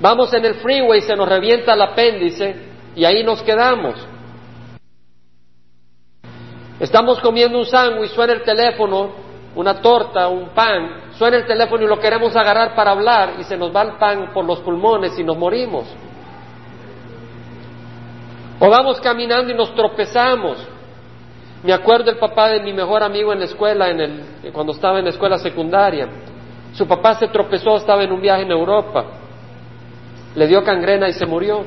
Vamos 0.00 0.34
en 0.34 0.44
el 0.44 0.54
freeway, 0.54 1.02
se 1.02 1.14
nos 1.14 1.28
revienta 1.28 1.74
el 1.74 1.82
apéndice 1.82 2.56
y 2.96 3.04
ahí 3.04 3.22
nos 3.22 3.40
quedamos. 3.42 3.94
Estamos 6.80 7.20
comiendo 7.20 7.58
un 7.58 7.66
sándwich, 7.66 8.10
suena 8.10 8.32
el 8.32 8.42
teléfono, 8.42 9.12
una 9.54 9.80
torta, 9.80 10.26
un 10.26 10.48
pan, 10.48 11.09
suena 11.20 11.36
el 11.36 11.44
teléfono 11.44 11.84
y 11.84 11.86
lo 11.86 12.00
queremos 12.00 12.34
agarrar 12.34 12.74
para 12.74 12.92
hablar 12.92 13.34
y 13.38 13.44
se 13.44 13.54
nos 13.54 13.76
va 13.76 13.82
el 13.82 13.92
pan 13.98 14.30
por 14.32 14.42
los 14.42 14.60
pulmones 14.60 15.18
y 15.18 15.22
nos 15.22 15.36
morimos. 15.36 15.84
O 18.58 18.70
vamos 18.70 18.98
caminando 19.02 19.52
y 19.52 19.54
nos 19.54 19.74
tropezamos. 19.74 20.66
Me 21.62 21.74
acuerdo 21.74 22.10
el 22.10 22.16
papá 22.16 22.48
de 22.48 22.62
mi 22.62 22.72
mejor 22.72 23.02
amigo 23.02 23.34
en 23.34 23.40
la 23.40 23.44
escuela, 23.44 23.90
en 23.90 24.00
el, 24.00 24.52
cuando 24.54 24.72
estaba 24.72 24.98
en 24.98 25.04
la 25.04 25.10
escuela 25.10 25.36
secundaria. 25.36 26.08
Su 26.72 26.88
papá 26.88 27.16
se 27.16 27.28
tropezó, 27.28 27.76
estaba 27.76 28.02
en 28.02 28.12
un 28.12 28.22
viaje 28.22 28.44
en 28.44 28.52
Europa. 28.52 29.04
Le 30.34 30.46
dio 30.46 30.64
cangrena 30.64 31.06
y 31.06 31.12
se 31.12 31.26
murió. 31.26 31.66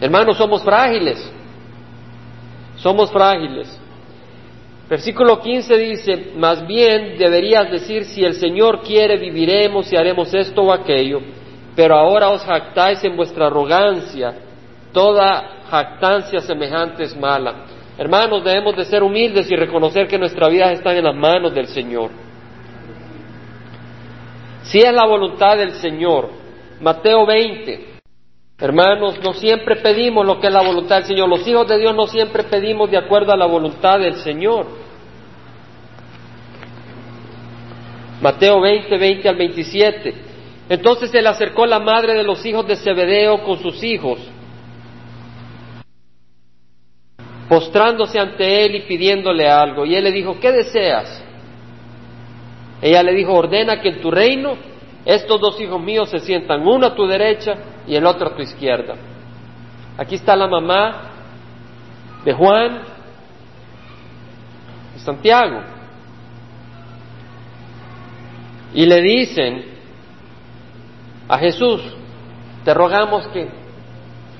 Hermanos, 0.00 0.36
somos 0.36 0.64
frágiles. 0.64 1.32
Somos 2.78 3.12
frágiles. 3.12 3.79
Versículo 4.90 5.40
15 5.40 5.78
dice, 5.78 6.32
más 6.36 6.66
bien 6.66 7.16
deberías 7.16 7.70
decir, 7.70 8.04
si 8.04 8.24
el 8.24 8.34
Señor 8.34 8.82
quiere, 8.82 9.16
viviremos 9.16 9.90
y 9.92 9.96
haremos 9.96 10.34
esto 10.34 10.62
o 10.62 10.72
aquello 10.72 11.20
pero 11.80 11.96
ahora 11.96 12.28
os 12.28 12.44
jactáis 12.44 13.02
en 13.04 13.16
vuestra 13.16 13.46
arrogancia. 13.46 14.34
Toda 14.92 15.62
jactancia 15.70 16.40
semejante 16.40 17.04
es 17.04 17.16
mala. 17.16 17.64
Hermanos, 17.96 18.44
debemos 18.44 18.76
de 18.76 18.84
ser 18.84 19.02
humildes 19.02 19.50
y 19.50 19.56
reconocer 19.56 20.08
que 20.08 20.18
nuestra 20.18 20.48
vida 20.48 20.72
está 20.72 20.92
en 20.94 21.04
las 21.04 21.14
manos 21.14 21.54
del 21.54 21.68
Señor. 21.68 22.10
Si 24.62 24.78
es 24.78 24.92
la 24.92 25.06
voluntad 25.06 25.56
del 25.56 25.72
Señor, 25.72 26.30
Mateo 26.80 27.26
20, 27.26 27.94
hermanos, 28.58 29.18
no 29.22 29.32
siempre 29.32 29.76
pedimos 29.76 30.26
lo 30.26 30.40
que 30.40 30.48
es 30.48 30.52
la 30.52 30.62
voluntad 30.62 30.96
del 30.96 31.04
Señor. 31.04 31.28
Los 31.28 31.46
hijos 31.46 31.66
de 31.66 31.78
Dios 31.78 31.94
no 31.94 32.06
siempre 32.06 32.44
pedimos 32.44 32.90
de 32.90 32.98
acuerdo 32.98 33.32
a 33.32 33.36
la 33.36 33.46
voluntad 33.46 33.98
del 33.98 34.16
Señor. 34.16 34.66
Mateo 38.20 38.60
20, 38.60 38.98
20 38.98 39.28
al 39.28 39.36
27. 39.36 40.14
Entonces 40.68 41.10
se 41.10 41.20
le 41.20 41.28
acercó 41.28 41.66
la 41.66 41.80
madre 41.80 42.14
de 42.14 42.22
los 42.22 42.44
hijos 42.44 42.66
de 42.66 42.76
Zebedeo 42.76 43.42
con 43.42 43.58
sus 43.58 43.82
hijos, 43.82 44.20
postrándose 47.48 48.20
ante 48.20 48.64
él 48.64 48.76
y 48.76 48.80
pidiéndole 48.82 49.48
algo. 49.48 49.84
Y 49.84 49.96
él 49.96 50.04
le 50.04 50.12
dijo, 50.12 50.38
¿qué 50.38 50.52
deseas? 50.52 51.24
Ella 52.80 53.02
le 53.02 53.12
dijo, 53.14 53.34
ordena 53.34 53.80
que 53.80 53.88
en 53.88 54.00
tu 54.00 54.10
reino 54.10 54.56
estos 55.04 55.40
dos 55.40 55.60
hijos 55.60 55.82
míos 55.82 56.10
se 56.10 56.20
sientan, 56.20 56.66
uno 56.66 56.86
a 56.86 56.94
tu 56.94 57.06
derecha 57.06 57.54
y 57.86 57.96
el 57.96 58.06
otro 58.06 58.28
a 58.28 58.36
tu 58.36 58.42
izquierda. 58.42 58.94
Aquí 59.98 60.14
está 60.14 60.36
la 60.36 60.46
mamá 60.46 61.10
de 62.24 62.32
Juan 62.32 62.82
y 64.96 64.98
Santiago. 65.00 65.79
Y 68.74 68.86
le 68.86 69.00
dicen, 69.00 69.64
a 71.28 71.38
Jesús, 71.38 71.82
te 72.64 72.74
rogamos 72.74 73.26
que 73.28 73.48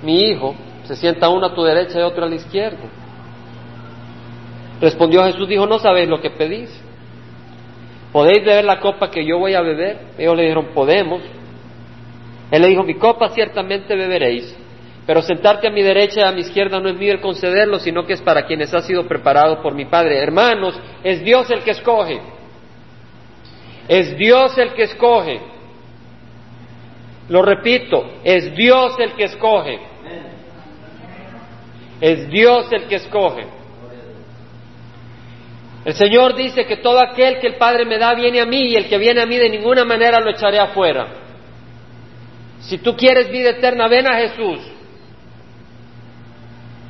mi 0.03 0.23
hijo 0.23 0.55
se 0.85 0.97
sienta 0.97 1.29
uno 1.29 1.47
a 1.47 1.55
tu 1.55 1.63
derecha 1.63 2.01
y 2.01 2.03
otro 2.03 2.25
a 2.25 2.29
la 2.29 2.35
izquierda. 2.35 2.89
Respondió 4.81 5.25
Jesús, 5.25 5.49
dijo, 5.49 5.67
no 5.67 5.79
sabéis 5.79 6.09
lo 6.09 6.21
que 6.21 6.31
pedís. 6.31 6.71
¿Podéis 8.13 8.45
beber 8.45 8.65
la 8.65 8.81
copa 8.81 9.11
que 9.11 9.25
yo 9.25 9.39
voy 9.39 9.55
a 9.55 9.61
beber? 9.61 9.99
Ellos 10.19 10.37
le 10.37 10.43
dijeron, 10.43 10.69
podemos. 10.75 11.23
Él 12.51 12.63
le 12.63 12.69
dijo, 12.69 12.83
mi 12.83 12.95
copa 12.95 13.29
ciertamente 13.29 13.95
beberéis, 13.95 14.57
pero 15.07 15.23
sentarte 15.23 15.69
a 15.69 15.71
mi 15.71 15.83
derecha 15.83 16.21
y 16.21 16.25
a 16.25 16.33
mi 16.33 16.41
izquierda 16.41 16.81
no 16.81 16.89
es 16.89 16.97
mío 16.97 17.13
el 17.13 17.21
concederlo, 17.21 17.79
sino 17.79 18.05
que 18.05 18.15
es 18.15 18.23
para 18.23 18.47
quienes 18.47 18.75
ha 18.75 18.81
sido 18.81 19.07
preparado 19.07 19.63
por 19.63 19.75
mi 19.75 19.85
Padre. 19.85 20.19
Hermanos, 20.19 20.79
es 21.05 21.23
Dios 21.23 21.49
el 21.51 21.63
que 21.63 21.71
escoge. 21.71 22.21
Es 23.91 24.17
Dios 24.17 24.57
el 24.57 24.73
que 24.75 24.85
escoge. 24.85 25.41
Lo 27.29 27.43
repito, 27.43 28.05
es 28.23 28.55
Dios 28.55 28.95
el 29.01 29.15
que 29.15 29.25
escoge. 29.25 29.81
Es 32.01 32.29
Dios 32.29 32.71
el 32.71 32.85
que 32.85 32.95
escoge. 32.95 33.47
El 35.85 35.95
Señor 35.95 36.37
dice 36.37 36.67
que 36.67 36.77
todo 36.77 37.01
aquel 37.01 37.41
que 37.41 37.49
el 37.49 37.57
Padre 37.57 37.85
me 37.85 37.99
da 37.99 38.15
viene 38.15 38.41
a 38.41 38.47
mí 38.47 38.69
y 38.69 38.77
el 38.77 38.89
que 38.89 38.97
viene 38.97 39.23
a 39.23 39.27
mí 39.27 39.37
de 39.37 39.51
ninguna 39.51 39.85
manera 39.85 40.21
lo 40.21 40.31
echaré 40.31 40.61
afuera. 40.61 41.09
Si 42.61 42.79
tú 42.79 42.95
quieres 42.97 43.29
vida 43.29 43.51
eterna, 43.51 43.89
ven 43.89 44.07
a 44.07 44.17
Jesús. 44.19 44.61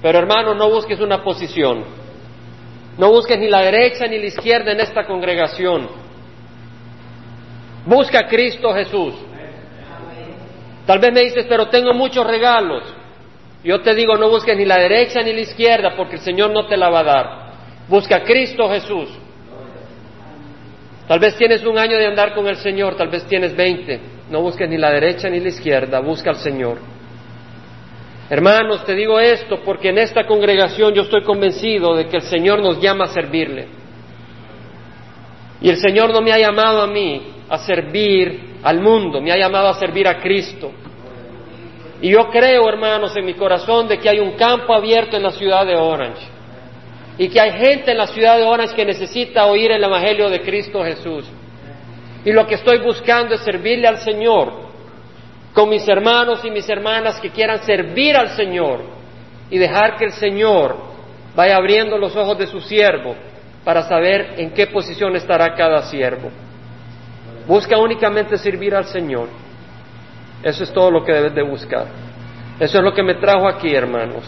Pero 0.02 0.18
hermano, 0.18 0.54
no 0.54 0.68
busques 0.68 1.00
una 1.00 1.24
posición. 1.24 1.82
No 2.98 3.10
busques 3.10 3.38
ni 3.38 3.48
la 3.48 3.62
derecha 3.62 4.06
ni 4.06 4.18
la 4.18 4.26
izquierda 4.26 4.72
en 4.72 4.80
esta 4.80 5.06
congregación. 5.06 5.99
Busca 7.86 8.20
a 8.20 8.26
Cristo 8.26 8.72
Jesús. 8.74 9.14
Tal 10.86 10.98
vez 10.98 11.12
me 11.12 11.20
dices, 11.20 11.46
pero 11.48 11.68
tengo 11.68 11.94
muchos 11.94 12.26
regalos. 12.26 12.82
Yo 13.62 13.80
te 13.80 13.94
digo, 13.94 14.16
no 14.16 14.28
busques 14.28 14.56
ni 14.56 14.64
la 14.64 14.78
derecha 14.78 15.20
ni 15.22 15.32
la 15.32 15.40
izquierda, 15.40 15.94
porque 15.96 16.16
el 16.16 16.22
Señor 16.22 16.50
no 16.50 16.66
te 16.66 16.76
la 16.76 16.88
va 16.88 17.00
a 17.00 17.04
dar. 17.04 17.52
Busca 17.88 18.16
a 18.16 18.22
Cristo 18.24 18.68
Jesús. 18.68 19.08
Tal 21.06 21.18
vez 21.18 21.36
tienes 21.36 21.64
un 21.64 21.76
año 21.76 21.98
de 21.98 22.06
andar 22.06 22.34
con 22.34 22.46
el 22.46 22.56
Señor, 22.56 22.96
tal 22.96 23.08
vez 23.08 23.24
tienes 23.24 23.54
veinte. 23.56 24.00
No 24.30 24.42
busques 24.42 24.68
ni 24.68 24.78
la 24.78 24.90
derecha 24.90 25.28
ni 25.28 25.40
la 25.40 25.48
izquierda, 25.48 26.00
busca 26.00 26.30
al 26.30 26.36
Señor. 26.36 26.78
Hermanos, 28.30 28.84
te 28.84 28.94
digo 28.94 29.18
esto 29.18 29.60
porque 29.64 29.88
en 29.88 29.98
esta 29.98 30.24
congregación 30.24 30.94
yo 30.94 31.02
estoy 31.02 31.24
convencido 31.24 31.96
de 31.96 32.06
que 32.06 32.18
el 32.18 32.22
Señor 32.22 32.62
nos 32.62 32.80
llama 32.80 33.06
a 33.06 33.08
servirle. 33.08 33.66
Y 35.60 35.68
el 35.68 35.76
Señor 35.78 36.12
no 36.12 36.20
me 36.20 36.32
ha 36.32 36.38
llamado 36.38 36.80
a 36.80 36.86
mí 36.86 37.39
a 37.50 37.58
servir 37.58 38.60
al 38.62 38.80
mundo, 38.80 39.20
me 39.20 39.32
ha 39.32 39.36
llamado 39.36 39.68
a 39.68 39.74
servir 39.74 40.06
a 40.06 40.20
Cristo. 40.20 40.70
Y 42.00 42.10
yo 42.10 42.30
creo, 42.30 42.68
hermanos, 42.68 43.14
en 43.16 43.26
mi 43.26 43.34
corazón 43.34 43.88
de 43.88 43.98
que 43.98 44.08
hay 44.08 44.20
un 44.20 44.32
campo 44.32 44.72
abierto 44.72 45.16
en 45.16 45.24
la 45.24 45.32
ciudad 45.32 45.66
de 45.66 45.74
Orange. 45.76 46.22
Y 47.18 47.28
que 47.28 47.40
hay 47.40 47.52
gente 47.52 47.90
en 47.90 47.98
la 47.98 48.06
ciudad 48.06 48.38
de 48.38 48.44
Orange 48.44 48.74
que 48.74 48.86
necesita 48.86 49.44
oír 49.46 49.72
el 49.72 49.82
Evangelio 49.82 50.30
de 50.30 50.40
Cristo 50.40 50.82
Jesús. 50.82 51.28
Y 52.24 52.32
lo 52.32 52.46
que 52.46 52.54
estoy 52.54 52.78
buscando 52.78 53.34
es 53.34 53.42
servirle 53.42 53.88
al 53.88 53.98
Señor 53.98 54.70
con 55.52 55.68
mis 55.68 55.86
hermanos 55.88 56.44
y 56.44 56.50
mis 56.50 56.68
hermanas 56.68 57.20
que 57.20 57.30
quieran 57.30 57.64
servir 57.64 58.16
al 58.16 58.30
Señor 58.30 58.82
y 59.50 59.58
dejar 59.58 59.96
que 59.96 60.04
el 60.04 60.12
Señor 60.12 60.76
vaya 61.34 61.56
abriendo 61.56 61.98
los 61.98 62.14
ojos 62.14 62.38
de 62.38 62.46
su 62.46 62.60
siervo 62.60 63.16
para 63.64 63.82
saber 63.82 64.34
en 64.38 64.52
qué 64.52 64.68
posición 64.68 65.16
estará 65.16 65.54
cada 65.54 65.82
siervo. 65.82 66.30
Busca 67.50 67.76
únicamente 67.76 68.38
servir 68.38 68.76
al 68.76 68.84
Señor. 68.84 69.26
Eso 70.40 70.62
es 70.62 70.72
todo 70.72 70.88
lo 70.88 71.02
que 71.04 71.12
debes 71.12 71.34
de 71.34 71.42
buscar. 71.42 71.84
Eso 72.60 72.78
es 72.78 72.84
lo 72.84 72.94
que 72.94 73.02
me 73.02 73.14
trajo 73.14 73.48
aquí, 73.48 73.74
hermanos. 73.74 74.22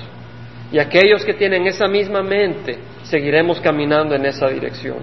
Y 0.72 0.80
aquellos 0.80 1.24
que 1.24 1.34
tienen 1.34 1.64
esa 1.68 1.86
misma 1.86 2.20
mente, 2.24 2.80
seguiremos 3.04 3.60
caminando 3.60 4.16
en 4.16 4.26
esa 4.26 4.48
dirección. 4.48 4.96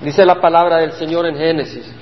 Dice 0.00 0.24
la 0.24 0.40
palabra 0.40 0.78
del 0.78 0.92
Señor 0.92 1.26
en 1.26 1.36
Génesis, 1.36 1.94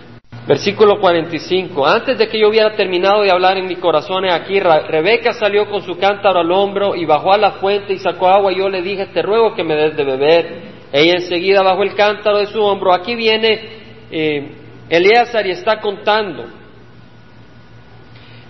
versículo 0.46 1.00
45. 1.00 1.84
Antes 1.84 2.16
de 2.16 2.28
que 2.28 2.38
yo 2.38 2.48
hubiera 2.48 2.76
terminado 2.76 3.22
de 3.22 3.30
hablar 3.32 3.56
en 3.56 3.66
mi 3.66 3.74
corazón, 3.74 4.24
aquí 4.26 4.60
Rebeca 4.60 5.32
salió 5.32 5.68
con 5.68 5.82
su 5.82 5.98
cántaro 5.98 6.38
al 6.38 6.52
hombro 6.52 6.94
y 6.94 7.04
bajó 7.06 7.32
a 7.32 7.38
la 7.38 7.50
fuente 7.54 7.94
y 7.94 7.98
sacó 7.98 8.28
agua. 8.28 8.52
Y 8.52 8.58
yo 8.58 8.68
le 8.68 8.82
dije, 8.82 9.06
te 9.06 9.20
ruego 9.20 9.56
que 9.56 9.64
me 9.64 9.74
des 9.74 9.96
de 9.96 10.04
beber. 10.04 10.62
Ella 10.92 11.14
enseguida 11.14 11.62
bajó 11.62 11.82
el 11.82 11.96
cántaro 11.96 12.38
de 12.38 12.46
su 12.46 12.62
hombro. 12.62 12.92
Aquí 12.92 13.16
viene 13.16 13.81
eh, 14.12 14.52
y 14.90 15.50
está 15.50 15.80
contando. 15.80 16.62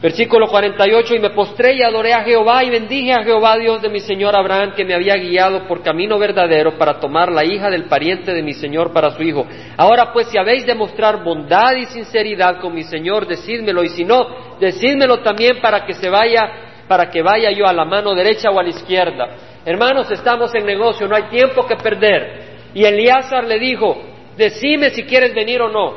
Versículo 0.02 0.48
48, 0.48 1.14
y 1.14 1.18
me 1.20 1.30
postré 1.30 1.74
y 1.74 1.82
adoré 1.82 2.12
a 2.12 2.24
Jehová 2.24 2.64
y 2.64 2.70
bendije 2.70 3.12
a 3.12 3.22
Jehová 3.22 3.56
Dios 3.56 3.80
de 3.80 3.88
mi 3.88 4.00
Señor 4.00 4.34
Abraham 4.34 4.72
que 4.74 4.84
me 4.84 4.94
había 4.94 5.14
guiado 5.14 5.68
por 5.68 5.80
camino 5.80 6.18
verdadero 6.18 6.76
para 6.76 6.98
tomar 6.98 7.30
la 7.30 7.44
hija 7.44 7.70
del 7.70 7.84
pariente 7.84 8.34
de 8.34 8.42
mi 8.42 8.52
Señor 8.52 8.92
para 8.92 9.12
su 9.12 9.22
hijo. 9.22 9.46
Ahora 9.76 10.12
pues 10.12 10.26
si 10.26 10.36
habéis 10.36 10.66
de 10.66 10.74
mostrar 10.74 11.22
bondad 11.22 11.76
y 11.76 11.84
sinceridad 11.84 12.58
con 12.60 12.74
mi 12.74 12.82
Señor, 12.82 13.28
decídmelo 13.28 13.84
y 13.84 13.90
si 13.90 14.04
no, 14.04 14.56
decídmelo 14.58 15.20
también 15.20 15.60
para 15.62 15.86
que 15.86 15.94
se 15.94 16.10
vaya, 16.10 16.50
para 16.88 17.08
que 17.08 17.22
vaya 17.22 17.52
yo 17.52 17.68
a 17.68 17.72
la 17.72 17.84
mano 17.84 18.12
derecha 18.12 18.50
o 18.50 18.58
a 18.58 18.64
la 18.64 18.70
izquierda. 18.70 19.36
Hermanos, 19.64 20.10
estamos 20.10 20.52
en 20.56 20.66
negocio, 20.66 21.06
no 21.06 21.14
hay 21.14 21.28
tiempo 21.30 21.64
que 21.64 21.76
perder. 21.76 22.50
Y 22.74 22.84
Eleazar 22.84 23.44
le 23.44 23.60
dijo, 23.60 24.11
Decime 24.36 24.90
si 24.90 25.04
quieres 25.04 25.34
venir 25.34 25.60
o 25.60 25.68
no, 25.68 25.96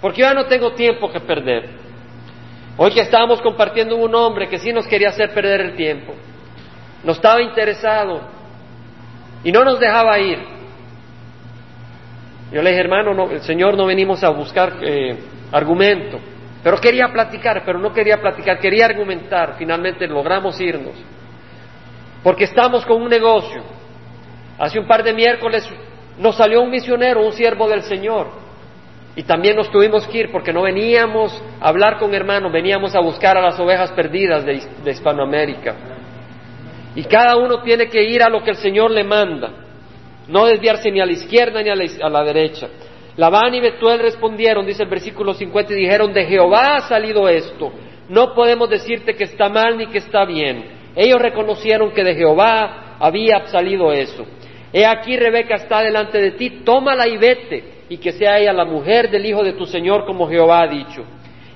porque 0.00 0.20
yo 0.20 0.26
ya 0.26 0.34
no 0.34 0.46
tengo 0.46 0.72
tiempo 0.72 1.10
que 1.10 1.20
perder. 1.20 1.68
Hoy 2.76 2.92
que 2.92 3.00
estábamos 3.00 3.40
compartiendo 3.42 3.96
un 3.96 4.14
hombre 4.14 4.48
que 4.48 4.58
sí 4.58 4.72
nos 4.72 4.86
quería 4.86 5.08
hacer 5.08 5.34
perder 5.34 5.60
el 5.60 5.76
tiempo, 5.76 6.14
no 7.04 7.12
estaba 7.12 7.42
interesado 7.42 8.22
y 9.44 9.52
no 9.52 9.64
nos 9.64 9.80
dejaba 9.80 10.18
ir. 10.18 10.38
Yo 12.52 12.62
le 12.62 12.70
dije, 12.70 12.82
hermano, 12.82 13.14
no, 13.14 13.30
el 13.30 13.40
Señor 13.42 13.76
no 13.76 13.86
venimos 13.86 14.22
a 14.22 14.28
buscar 14.28 14.74
eh, 14.82 15.16
argumento, 15.52 16.18
pero 16.62 16.76
quería 16.78 17.08
platicar, 17.08 17.62
pero 17.64 17.78
no 17.78 17.92
quería 17.92 18.20
platicar, 18.20 18.58
quería 18.58 18.86
argumentar. 18.86 19.56
Finalmente 19.58 20.06
logramos 20.06 20.60
irnos. 20.60 20.94
porque 22.22 22.44
estamos 22.44 22.84
con 22.86 23.02
un 23.02 23.08
negocio. 23.08 23.62
Hace 24.58 24.78
un 24.78 24.86
par 24.86 25.02
de 25.02 25.12
miércoles 25.12 25.68
nos 26.18 26.36
salió 26.36 26.62
un 26.62 26.70
misionero, 26.70 27.24
un 27.24 27.32
siervo 27.32 27.68
del 27.68 27.82
Señor, 27.82 28.28
y 29.14 29.22
también 29.24 29.56
nos 29.56 29.70
tuvimos 29.70 30.06
que 30.06 30.18
ir 30.18 30.32
porque 30.32 30.52
no 30.52 30.62
veníamos 30.62 31.42
a 31.60 31.68
hablar 31.68 31.98
con 31.98 32.14
hermanos, 32.14 32.50
veníamos 32.50 32.94
a 32.94 33.00
buscar 33.00 33.36
a 33.36 33.42
las 33.42 33.58
ovejas 33.60 33.92
perdidas 33.92 34.44
de, 34.44 34.90
Hispanoamérica. 34.90 35.74
Y 36.94 37.04
cada 37.04 37.36
uno 37.36 37.62
tiene 37.62 37.88
que 37.88 38.02
ir 38.02 38.22
a 38.22 38.28
lo 38.28 38.42
que 38.42 38.50
el 38.50 38.56
Señor 38.56 38.90
le 38.90 39.04
manda, 39.04 39.50
no 40.28 40.46
desviarse 40.46 40.90
ni 40.90 41.00
a 41.00 41.06
la 41.06 41.12
izquierda 41.12 41.62
ni 41.62 41.68
a 41.68 41.74
la, 41.74 41.84
a 42.02 42.08
la 42.08 42.24
derecha. 42.24 42.68
Labán 43.16 43.54
y 43.54 43.60
Betuel 43.60 44.00
respondieron, 44.00 44.66
dice 44.66 44.84
el 44.84 44.88
versículo 44.88 45.34
50, 45.34 45.74
y 45.74 45.76
dijeron, 45.76 46.12
de 46.14 46.24
Jehová 46.24 46.76
ha 46.76 46.80
salido 46.82 47.28
esto, 47.28 47.70
no 48.08 48.34
podemos 48.34 48.70
decirte 48.70 49.14
que 49.14 49.24
está 49.24 49.50
mal 49.50 49.76
ni 49.76 49.86
que 49.88 49.98
está 49.98 50.24
bien. 50.24 50.82
Ellos 50.96 51.20
reconocieron 51.20 51.92
que 51.92 52.04
de 52.04 52.14
Jehová 52.14 52.96
había 52.98 53.46
salido 53.48 53.92
eso. 53.92 54.24
He 54.72 54.86
aquí 54.86 55.16
Rebeca 55.16 55.56
está 55.56 55.80
delante 55.80 56.18
de 56.18 56.32
ti, 56.32 56.62
tómala 56.64 57.06
y 57.06 57.18
vete, 57.18 57.84
y 57.88 57.98
que 57.98 58.12
sea 58.12 58.38
ella 58.38 58.52
la 58.52 58.64
mujer 58.64 59.10
del 59.10 59.26
hijo 59.26 59.42
de 59.44 59.52
tu 59.52 59.66
Señor 59.66 60.06
como 60.06 60.28
Jehová 60.28 60.62
ha 60.62 60.68
dicho. 60.68 61.04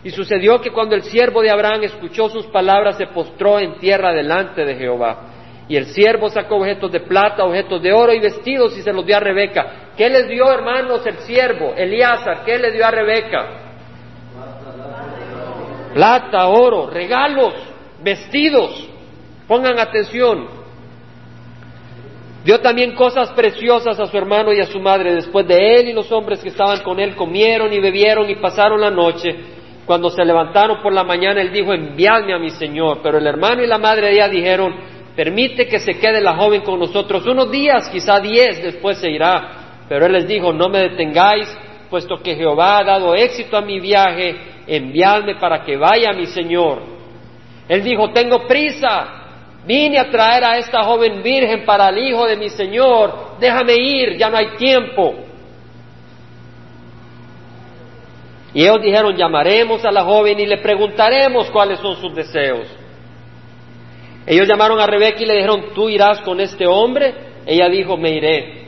Y 0.05 0.11
sucedió 0.11 0.61
que 0.61 0.71
cuando 0.71 0.95
el 0.95 1.03
siervo 1.03 1.41
de 1.41 1.51
Abraham 1.51 1.85
escuchó 1.85 2.29
sus 2.29 2.47
palabras, 2.47 2.97
se 2.97 3.07
postró 3.09 3.59
en 3.59 3.79
tierra 3.79 4.13
delante 4.13 4.65
de 4.65 4.77
Jehová. 4.77 5.33
Y 5.69 5.77
el 5.77 5.87
siervo 5.87 6.29
sacó 6.29 6.57
objetos 6.57 6.93
de 6.93 7.01
plata, 7.01 7.45
objetos 7.45 7.83
de 7.83 7.93
oro 7.93 8.13
y 8.13 8.21
vestidos 8.21 8.77
y 8.79 8.83
se 8.83 8.93
los 8.93 9.05
dio 9.05 9.17
a 9.17 9.21
Rebeca. 9.21 9.91
¿Qué 9.97 10.09
les 10.09 10.29
dio, 10.29 10.49
hermanos, 10.53 11.05
el 11.07 11.17
siervo, 11.19 11.75
Elíasar? 11.77 12.45
¿Qué 12.45 12.59
le 12.59 12.71
dio 12.71 12.87
a 12.87 12.91
Rebeca? 12.91 13.47
Plata, 15.93 16.47
oro, 16.49 16.89
regalos, 16.89 17.55
vestidos. 18.03 18.89
Pongan 19.49 19.79
atención. 19.79 20.47
Dio 22.47 22.61
también 22.61 22.95
cosas 22.95 23.33
preciosas 23.33 23.99
a 23.99 24.07
su 24.07 24.17
hermano 24.17 24.53
y 24.53 24.61
a 24.61 24.67
su 24.67 24.79
madre. 24.79 25.17
Después 25.17 25.49
de 25.49 25.81
él 25.81 25.89
y 25.89 25.93
los 25.93 26.13
hombres 26.13 26.39
que 26.39 26.51
estaban 26.51 26.81
con 26.85 27.01
él 27.01 27.17
comieron 27.17 27.73
y 27.73 27.81
bebieron 27.81 28.31
y 28.31 28.37
pasaron 28.37 28.81
la 28.81 28.89
noche. 28.89 29.35
Cuando 29.85 30.11
se 30.11 30.25
levantaron 30.25 30.81
por 30.81 30.93
la 30.93 31.03
mañana, 31.03 31.41
él 31.41 31.51
dijo, 31.51 31.73
enviadme 31.73 32.33
a 32.33 32.39
mi 32.39 32.51
señor. 32.51 33.01
Pero 33.03 33.19
el 33.19 33.27
hermano 33.27 33.65
y 33.65 33.67
la 33.67 33.79
madre 33.79 34.07
de 34.07 34.13
ella 34.13 34.29
dijeron, 34.29 34.77
permite 35.17 35.67
que 35.67 35.81
se 35.81 35.99
quede 35.99 36.21
la 36.21 36.37
joven 36.37 36.61
con 36.61 36.79
nosotros 36.79 37.27
unos 37.27 37.51
días, 37.51 37.89
quizá 37.89 38.21
diez, 38.21 38.63
después 38.63 38.99
se 38.99 39.11
irá. 39.11 39.83
Pero 39.89 40.07
él 40.07 40.13
les 40.13 40.29
dijo, 40.29 40.53
no 40.53 40.69
me 40.69 40.79
detengáis, 40.79 41.49
puesto 41.91 42.19
que 42.23 42.37
Jehová 42.37 42.79
ha 42.79 42.85
dado 42.85 43.17
éxito 43.17 43.57
a 43.57 43.63
mi 43.63 43.81
viaje, 43.81 44.37
enviadme 44.69 45.35
para 45.41 45.65
que 45.65 45.77
vaya 45.77 46.13
mi 46.13 46.27
señor. 46.27 46.81
Él 47.69 47.83
dijo, 47.83 48.11
tengo 48.11 48.47
prisa, 48.47 49.16
Vine 49.67 49.99
a 49.99 50.09
traer 50.11 50.45
a 50.45 50.59
esta 50.59 50.85
joven 50.85 51.23
virgen 51.23 51.65
para 51.65 51.89
el 51.89 51.99
hijo 51.99 52.25
de 52.27 52.37
mi 52.37 52.49
Señor. 52.51 53.37
Déjame 53.41 53.75
ir, 53.75 54.17
ya 54.17 54.31
no 54.31 54.37
hay 54.37 54.57
tiempo. 54.57 55.15
Y 58.55 58.63
ellos 58.63 58.81
dijeron, 58.81 59.17
llamaremos 59.17 59.85
a 59.85 59.91
la 59.91 60.05
joven 60.05 60.39
y 60.39 60.47
le 60.47 60.59
preguntaremos 60.59 61.51
cuáles 61.51 61.81
son 61.81 61.97
sus 61.97 62.15
deseos. 62.15 62.69
Ellos 64.25 64.47
llamaron 64.47 64.81
a 64.81 64.87
Rebeca 64.87 65.23
y 65.23 65.27
le 65.27 65.35
dijeron, 65.35 65.75
¿tú 65.75 65.89
irás 65.89 66.21
con 66.21 66.41
este 66.41 66.67
hombre? 66.67 67.15
Ella 67.45 67.69
dijo, 67.69 67.97
me 67.97 68.11
iré. 68.11 68.67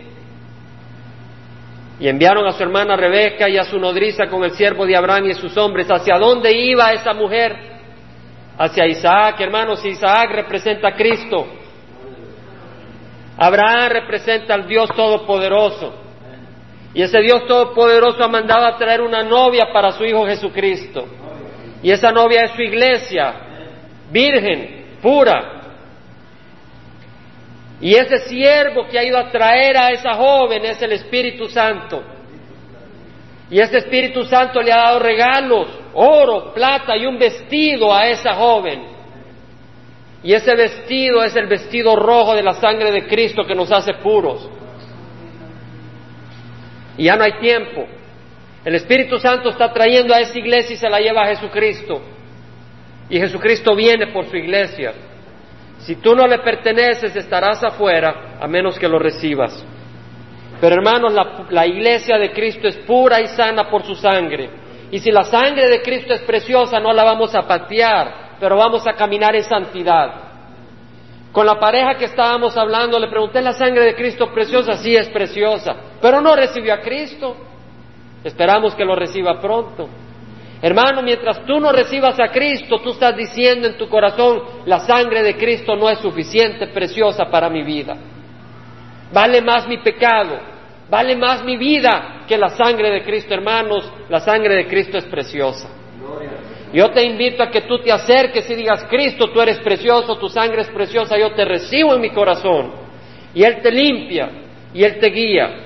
Y 2.01 2.09
enviaron 2.09 2.47
a 2.47 2.53
su 2.53 2.63
hermana 2.63 2.97
Rebeca 2.97 3.49
y 3.49 3.57
a 3.57 3.65
su 3.65 3.79
nodriza 3.79 4.27
con 4.27 4.45
el 4.45 4.51
siervo 4.53 4.85
de 4.85 4.97
Abraham 4.97 5.31
y 5.31 5.35
sus 5.35 5.57
hombres. 5.57 5.87
¿Hacia 5.89 6.19
dónde 6.19 6.53
iba 6.53 6.93
esa 6.93 7.13
mujer? 7.13 7.68
Hacia 8.59 8.87
Isaac, 8.87 9.41
hermanos, 9.41 9.85
Isaac 9.85 10.31
representa 10.33 10.89
a 10.89 10.95
Cristo. 10.95 11.47
Abraham 13.37 13.91
representa 13.91 14.55
al 14.55 14.67
Dios 14.67 14.91
Todopoderoso. 14.97 15.95
Y 16.93 17.03
ese 17.03 17.21
Dios 17.21 17.47
Todopoderoso 17.47 18.25
ha 18.25 18.29
mandado 18.29 18.67
a 18.67 18.77
traer 18.77 19.01
una 19.01 19.23
novia 19.23 19.67
para 19.73 19.93
su 19.93 20.05
Hijo 20.05 20.27
Jesucristo. 20.27 21.07
Y 21.83 21.93
esa 21.93 22.11
novia 22.11 22.43
es 22.43 22.53
su 22.53 22.63
iglesia, 22.63 23.35
virgen, 24.11 24.97
pura. 25.01 25.55
Y 27.81 27.95
ese 27.95 28.19
siervo 28.29 28.89
que 28.89 28.99
ha 28.99 29.05
ido 29.05 29.17
a 29.17 29.31
traer 29.31 29.77
a 29.77 29.91
esa 29.91 30.15
joven 30.15 30.65
es 30.65 30.83
el 30.83 30.93
Espíritu 30.93 31.49
Santo. 31.49 32.18
Y 33.51 33.61
ese 33.61 33.79
Espíritu 33.79 34.25
Santo 34.25 34.61
le 34.61 34.73
ha 34.73 34.77
dado 34.77 34.99
regalos, 34.99 35.69
oro, 35.95 36.53
plata 36.53 36.97
y 36.97 37.07
un 37.07 37.19
vestido 37.19 37.95
a 37.95 38.07
esa 38.09 38.35
joven. 38.35 38.83
Y 40.23 40.35
ese 40.35 40.55
vestido 40.55 41.23
es 41.23 41.35
el 41.37 41.47
vestido 41.47 41.97
rojo 41.97 42.35
de 42.35 42.43
la 42.43 42.55
sangre 42.55 42.91
de 42.91 43.07
Cristo 43.07 43.45
que 43.45 43.55
nos 43.55 43.71
hace 43.73 43.95
puros. 43.95 44.49
Y 46.99 47.05
ya 47.05 47.17
no 47.17 47.25
hay 47.25 47.39
tiempo. 47.41 47.87
El 48.65 48.75
Espíritu 48.75 49.19
Santo 49.19 49.49
está 49.49 49.73
trayendo 49.73 50.13
a 50.13 50.21
esa 50.21 50.37
iglesia 50.39 50.75
y 50.75 50.77
se 50.77 50.91
la 50.91 50.99
lleva 50.99 51.23
a 51.23 51.29
Jesucristo. 51.29 52.03
Y 53.09 53.19
Jesucristo 53.19 53.75
viene 53.75 54.09
por 54.09 54.27
su 54.29 54.37
iglesia. 54.37 54.93
Si 55.79 55.97
tú 55.97 56.15
no 56.15 56.27
le 56.27 56.41
perteneces, 56.41 57.15
estarás 57.17 57.63
afuera 57.65 58.37
a 58.41 58.47
menos 58.47 58.79
que 58.79 58.89
lo 58.89 58.99
recibas. 58.99 59.65
Pero 60.61 60.75
hermanos, 60.75 61.15
la, 61.51 61.67
iglesia 61.67 62.19
de 62.19 62.33
Cristo 62.33 62.67
es 62.67 62.77
pura 62.79 63.21
y 63.21 63.29
sana 63.29 63.71
por 63.71 63.85
su 63.85 63.95
sangre. 63.95 64.51
Y 64.91 64.99
si 64.99 65.11
la 65.11 65.25
sangre 65.25 65.69
de 65.69 65.83
Cristo 65.83 66.15
es 66.15 66.21
preciosa, 66.23 66.81
no 66.81 66.93
la 66.93 67.05
vamos 67.05 67.35
a 67.35 67.43
patear, 67.47 68.37
pero 68.41 68.57
vamos 68.57 68.87
a 68.87 68.95
caminar 68.95 69.37
en 69.37 69.45
santidad. 69.45 70.29
Con 71.31 71.47
la 71.47 71.61
pareja 71.61 71.95
que 71.95 72.07
estábamos 72.07 72.57
hablando, 72.57 72.99
le 72.99 73.09
pregunté, 73.09 73.41
¿la 73.41 73.53
sangre 73.53 73.85
de 73.85 73.95
Cristo 73.95 74.33
preciosa? 74.33 74.75
Sí, 74.79 74.97
es 74.97 75.09
preciosa, 75.11 75.77
pero 76.01 76.21
no 76.21 76.35
recibió 76.35 76.75
a 76.75 76.81
Cristo. 76.81 77.37
Esperamos 78.25 78.75
que 78.75 78.85
lo 78.85 78.97
reciba 78.97 79.41
pronto. 79.41 79.89
Hermano, 80.61 81.03
mientras 81.03 81.45
tú 81.47 81.61
no 81.61 81.71
recibas 81.71 82.19
a 82.19 82.33
Cristo, 82.33 82.81
tú 82.81 82.91
estás 82.91 83.17
diciendo 83.17 83.69
en 83.69 83.77
tu 83.77 83.89
corazón, 83.89 84.43
la 84.67 84.81
sangre 84.81 85.23
de 85.23 85.37
Cristo 85.37 85.77
no 85.77 85.89
es 85.89 86.01
suficiente, 86.01 86.67
preciosa 86.69 87.27
para 87.31 87.49
mi 87.49 87.63
vida. 87.63 87.97
Vale 89.13 89.41
más 89.41 89.67
mi 89.67 89.79
pecado, 89.79 90.39
vale 90.91 91.17
más 91.17 91.45
mi 91.45 91.57
vida 91.57 92.25
que 92.27 92.37
la 92.37 92.51
sangre 92.51 92.91
de 92.91 93.05
Cristo, 93.05 93.35
hermanos. 93.35 93.91
La 94.09 94.21
sangre 94.21 94.55
de 94.55 94.67
Cristo 94.67 94.99
es 94.99 95.05
preciosa. 95.05 95.69
Yo 96.73 96.91
te 96.91 97.03
invito 97.03 97.43
a 97.43 97.51
que 97.51 97.63
tú 97.63 97.79
te 97.79 97.91
acerques 97.91 98.49
y 98.51 98.55
digas, 98.55 98.85
Cristo, 98.91 99.31
tú 99.31 99.41
eres 99.41 99.59
precioso, 99.61 100.19
tu 100.19 100.29
sangre 100.29 100.63
es 100.63 100.69
preciosa, 100.69 101.19
yo 101.19 101.33
te 101.33 101.45
recibo 101.45 101.95
en 101.95 102.01
mi 102.03 102.11
corazón. 102.11 102.73
Y 103.35 103.43
Él 103.43 103.63
te 103.63 103.71
limpia 103.71 104.29
y 104.75 104.85
Él 104.85 104.99
te 104.99 105.09
guía. 105.09 105.65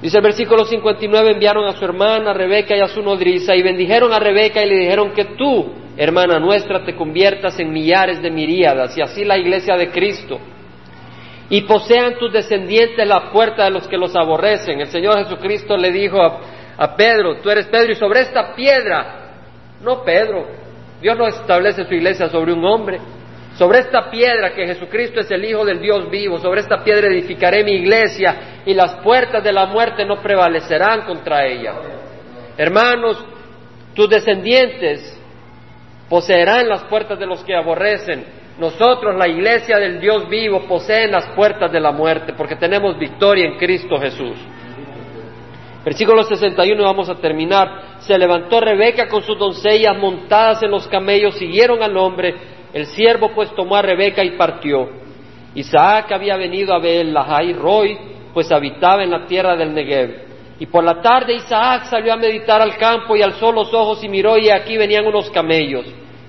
Dice 0.00 0.16
el 0.16 0.22
versículo 0.22 0.64
59, 0.64 1.32
enviaron 1.32 1.66
a 1.66 1.72
su 1.72 1.84
hermana 1.84 2.32
Rebeca 2.32 2.74
y 2.76 2.80
a 2.80 2.88
su 2.88 3.02
nodriza 3.02 3.54
y 3.54 3.62
bendijeron 3.62 4.12
a 4.12 4.18
Rebeca 4.18 4.62
y 4.64 4.68
le 4.68 4.76
dijeron 4.76 5.12
que 5.12 5.24
tú, 5.36 5.72
hermana 5.96 6.38
nuestra, 6.38 6.84
te 6.84 6.94
conviertas 6.94 7.58
en 7.58 7.72
millares 7.72 8.22
de 8.22 8.30
miríadas 8.30 8.96
y 8.96 9.02
así 9.02 9.24
la 9.24 9.36
iglesia 9.36 9.76
de 9.76 9.90
Cristo 9.90 10.38
y 11.48 11.62
posean 11.62 12.18
tus 12.18 12.32
descendientes 12.32 13.06
la 13.06 13.30
puerta 13.30 13.64
de 13.64 13.70
los 13.70 13.86
que 13.86 13.96
los 13.96 14.14
aborrecen. 14.16 14.80
El 14.80 14.88
Señor 14.88 15.18
Jesucristo 15.24 15.76
le 15.76 15.92
dijo 15.92 16.20
a, 16.20 16.96
Pedro, 16.96 17.36
tú 17.40 17.50
eres 17.50 17.66
Pedro 17.66 17.92
y 17.92 17.94
sobre 17.94 18.20
esta 18.20 18.54
piedra, 18.54 19.30
no 19.80 20.02
Pedro, 20.02 20.46
Dios 21.00 21.16
no 21.16 21.26
establece 21.26 21.84
su 21.84 21.94
iglesia 21.94 22.28
sobre 22.28 22.52
un 22.52 22.64
hombre, 22.64 22.98
sobre 23.56 23.78
esta 23.78 24.10
piedra 24.10 24.52
que 24.52 24.66
Jesucristo 24.66 25.20
es 25.20 25.30
el 25.30 25.44
Hijo 25.44 25.64
del 25.64 25.80
Dios 25.80 26.10
vivo, 26.10 26.38
sobre 26.38 26.60
esta 26.60 26.82
piedra 26.82 27.06
edificaré 27.06 27.64
mi 27.64 27.72
iglesia 27.72 28.62
y 28.66 28.74
las 28.74 28.96
puertas 28.96 29.42
de 29.42 29.52
la 29.52 29.66
muerte 29.66 30.04
no 30.04 30.20
prevalecerán 30.20 31.02
contra 31.02 31.46
ella. 31.46 31.74
Hermanos, 32.58 33.24
tus 33.94 34.10
descendientes 34.10 35.18
poseerán 36.08 36.68
las 36.68 36.84
puertas 36.84 37.18
de 37.18 37.26
los 37.26 37.42
que 37.44 37.54
aborrecen 37.54 38.24
nosotros, 38.58 39.14
la 39.16 39.28
iglesia 39.28 39.78
del 39.78 40.00
Dios 40.00 40.28
vivo, 40.28 40.62
poseen 40.66 41.10
las 41.10 41.26
puertas 41.34 41.70
de 41.70 41.80
la 41.80 41.92
muerte 41.92 42.32
porque 42.32 42.56
tenemos 42.56 42.98
victoria 42.98 43.44
en 43.44 43.58
Cristo 43.58 43.98
Jesús. 43.98 44.36
Versículo 45.84 46.22
61 46.24 46.82
vamos 46.82 47.08
a 47.10 47.16
terminar. 47.16 47.98
Se 48.00 48.18
levantó 48.18 48.60
Rebeca 48.60 49.08
con 49.08 49.22
sus 49.22 49.38
doncellas 49.38 49.96
montadas 49.98 50.62
en 50.62 50.70
los 50.70 50.88
camellos, 50.88 51.36
siguieron 51.36 51.82
al 51.82 51.96
hombre. 51.96 52.34
El 52.72 52.86
siervo 52.86 53.30
pues 53.34 53.54
tomó 53.54 53.76
a 53.76 53.82
Rebeca 53.82 54.24
y 54.24 54.36
partió. 54.36 54.88
Isaac 55.54 56.10
había 56.12 56.36
venido 56.36 56.74
a 56.74 56.78
ver 56.78 57.06
Lahai 57.06 57.52
Roy, 57.52 57.96
pues 58.32 58.50
habitaba 58.50 59.04
en 59.04 59.10
la 59.10 59.26
tierra 59.26 59.54
del 59.54 59.74
Negev. 59.74 60.26
Y 60.58 60.66
por 60.66 60.82
la 60.82 61.00
tarde 61.02 61.34
Isaac 61.34 61.84
salió 61.90 62.14
a 62.14 62.16
meditar 62.16 62.62
al 62.62 62.76
campo 62.78 63.14
y 63.16 63.22
alzó 63.22 63.52
los 63.52 63.72
ojos 63.74 64.02
y 64.02 64.08
miró 64.08 64.38
y 64.38 64.48
aquí 64.48 64.78
venían 64.78 65.06
unos 65.06 65.30
camellos. 65.30 65.86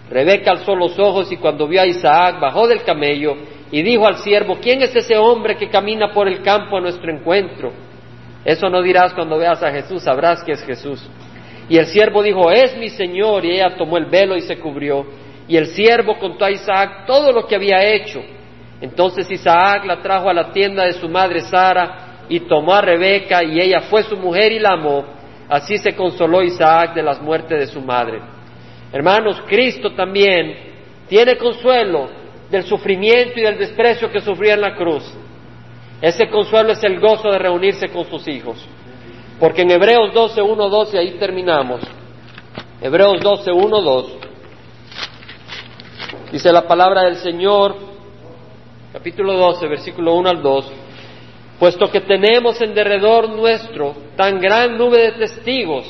Rebeca 0.10 0.52
alzó 0.52 0.76
los 0.76 0.98
ojos 0.98 1.32
y 1.32 1.38
cuando 1.38 1.68
vio 1.68 1.82
a 1.82 1.86
Isaac 1.86 2.40
bajó 2.40 2.68
del 2.68 2.84
camello 2.84 3.36
y 3.72 3.82
dijo 3.82 4.08
al 4.08 4.18
siervo, 4.18 4.58
¿quién 4.62 4.82
es 4.82 4.96
ese 4.96 5.18
hombre 5.18 5.58
que 5.58 5.70
camina 5.70 6.14
por 6.14 6.28
el 6.28 6.42
campo 6.42 6.78
a 6.78 6.82
nuestro 6.82 7.12
encuentro? 7.12 7.74
Eso 8.46 8.70
no 8.70 8.82
dirás 8.82 9.14
cuando 9.14 9.38
veas 9.38 9.62
a 9.62 9.72
Jesús, 9.72 10.04
sabrás 10.04 10.44
que 10.44 10.54
es 10.54 10.64
Jesús. 10.64 11.06
Y 11.68 11.78
el 11.78 11.86
siervo 11.88 12.24
dijo, 12.24 12.50
es 12.50 12.78
mi 12.78 12.88
Señor, 12.88 13.44
y 13.44 13.52
ella 13.52 13.76
tomó 13.76 13.98
el 13.98 14.06
velo 14.06 14.38
y 14.38 14.42
se 14.42 14.58
cubrió. 14.58 15.06
Y 15.50 15.58
el 15.58 15.68
siervo 15.68 16.18
contó 16.18 16.46
a 16.46 16.52
Isaac 16.52 17.06
todo 17.06 17.34
lo 17.34 17.46
que 17.46 17.56
había 17.56 17.84
hecho. 17.84 18.22
Entonces 18.80 19.30
Isaac 19.30 19.86
la 19.86 20.02
trajo 20.02 20.30
a 20.30 20.34
la 20.34 20.52
tienda 20.52 20.86
de 20.86 20.94
su 20.94 21.10
madre 21.10 21.42
Sara 21.42 22.26
y 22.30 22.42
tomó 22.42 22.74
a 22.74 22.82
Rebeca 22.82 23.44
y 23.44 23.60
ella 23.60 23.82
fue 23.82 24.04
su 24.04 24.16
mujer 24.16 24.54
y 24.54 24.60
la 24.60 24.74
amó. 24.74 25.04
Así 25.50 25.78
se 25.78 25.94
consoló 25.94 26.42
Isaac 26.42 26.94
de 26.94 27.04
las 27.04 27.22
muertes 27.22 27.60
de 27.60 27.68
su 27.68 27.82
madre. 27.82 28.20
Hermanos, 28.92 29.42
Cristo 29.48 29.94
también 29.94 30.56
tiene 31.08 31.38
consuelo 31.38 32.10
del 32.50 32.64
sufrimiento 32.64 33.40
y 33.40 33.44
del 33.44 33.58
desprecio 33.58 34.12
que 34.12 34.22
sufría 34.22 34.54
en 34.54 34.62
la 34.62 34.76
cruz. 34.76 35.04
Ese 36.02 36.30
consuelo 36.30 36.74
es 36.74 36.84
el 36.84 37.00
gozo 37.00 37.30
de 37.30 37.40
reunirse 37.40 37.90
con 37.90 38.06
sus 38.06 38.28
hijos. 38.28 38.58
Porque 39.40 39.64
en 39.64 39.72
Hebreos 39.72 40.14
12, 40.14 40.42
1, 40.42 40.70
2, 40.70 40.94
y 40.94 40.98
ahí 40.98 41.12
terminamos. 41.20 41.82
Hebreos 42.82 43.20
12, 43.22 43.52
1, 43.52 43.82
2. 43.82 44.18
Dice 46.32 46.52
la 46.52 46.68
palabra 46.68 47.04
del 47.04 47.18
Señor, 47.18 47.76
capítulo 48.94 49.34
12, 49.34 49.68
versículo 49.68 50.14
1 50.16 50.30
al 50.30 50.42
2. 50.42 50.72
Puesto 51.60 51.90
que 51.90 52.02
tenemos 52.02 52.62
en 52.62 52.74
derredor 52.74 53.30
nuestro 53.30 53.96
tan 54.16 54.40
gran 54.40 54.78
nube 54.78 54.98
de 55.00 55.12
testigos, 55.14 55.86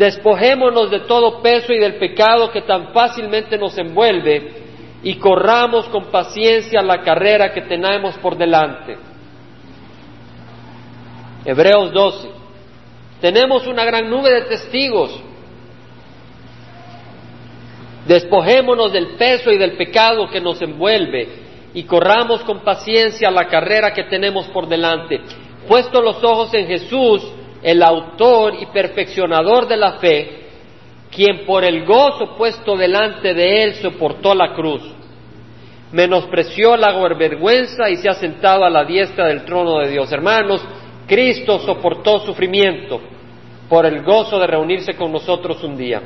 despojémonos 0.00 0.90
de 0.90 1.00
todo 1.00 1.42
peso 1.42 1.74
y 1.74 1.78
del 1.78 1.96
pecado 1.96 2.50
que 2.50 2.62
tan 2.62 2.94
fácilmente 2.94 3.58
nos 3.58 3.76
envuelve 3.76 4.62
y 5.02 5.16
corramos 5.16 5.90
con 5.90 6.06
paciencia 6.06 6.80
la 6.80 7.02
carrera 7.02 7.52
que 7.52 7.60
tenemos 7.60 8.16
por 8.16 8.38
delante. 8.38 8.96
Hebreos 11.44 11.92
12. 11.92 12.28
Tenemos 13.20 13.66
una 13.66 13.84
gran 13.84 14.08
nube 14.08 14.30
de 14.30 14.42
testigos. 14.46 15.22
Despojémonos 18.06 18.94
del 18.94 19.08
peso 19.18 19.52
y 19.52 19.58
del 19.58 19.72
pecado 19.76 20.30
que 20.30 20.40
nos 20.40 20.62
envuelve 20.62 21.28
y 21.74 21.82
corramos 21.82 22.40
con 22.44 22.60
paciencia 22.60 23.30
la 23.30 23.48
carrera 23.48 23.92
que 23.92 24.04
tenemos 24.04 24.46
por 24.46 24.66
delante. 24.66 25.20
Puesto 25.68 26.00
los 26.00 26.24
ojos 26.24 26.54
en 26.54 26.66
Jesús, 26.66 27.22
el 27.62 27.82
autor 27.82 28.54
y 28.60 28.66
perfeccionador 28.66 29.68
de 29.68 29.76
la 29.76 29.92
fe, 29.94 30.40
quien 31.10 31.44
por 31.44 31.64
el 31.64 31.84
gozo 31.84 32.36
puesto 32.36 32.76
delante 32.76 33.34
de 33.34 33.64
él 33.64 33.74
soportó 33.74 34.34
la 34.34 34.54
cruz, 34.54 34.82
menospreció 35.92 36.76
la 36.76 36.92
vergüenza 37.14 37.90
y 37.90 37.96
se 37.96 38.08
ha 38.08 38.14
sentado 38.14 38.64
a 38.64 38.70
la 38.70 38.84
diestra 38.84 39.26
del 39.26 39.44
trono 39.44 39.78
de 39.80 39.90
Dios. 39.90 40.10
Hermanos, 40.12 40.64
Cristo 41.06 41.58
soportó 41.60 42.20
sufrimiento 42.20 43.00
por 43.68 43.84
el 43.86 44.02
gozo 44.02 44.38
de 44.38 44.46
reunirse 44.46 44.94
con 44.94 45.12
nosotros 45.12 45.62
un 45.64 45.76
día. 45.76 46.00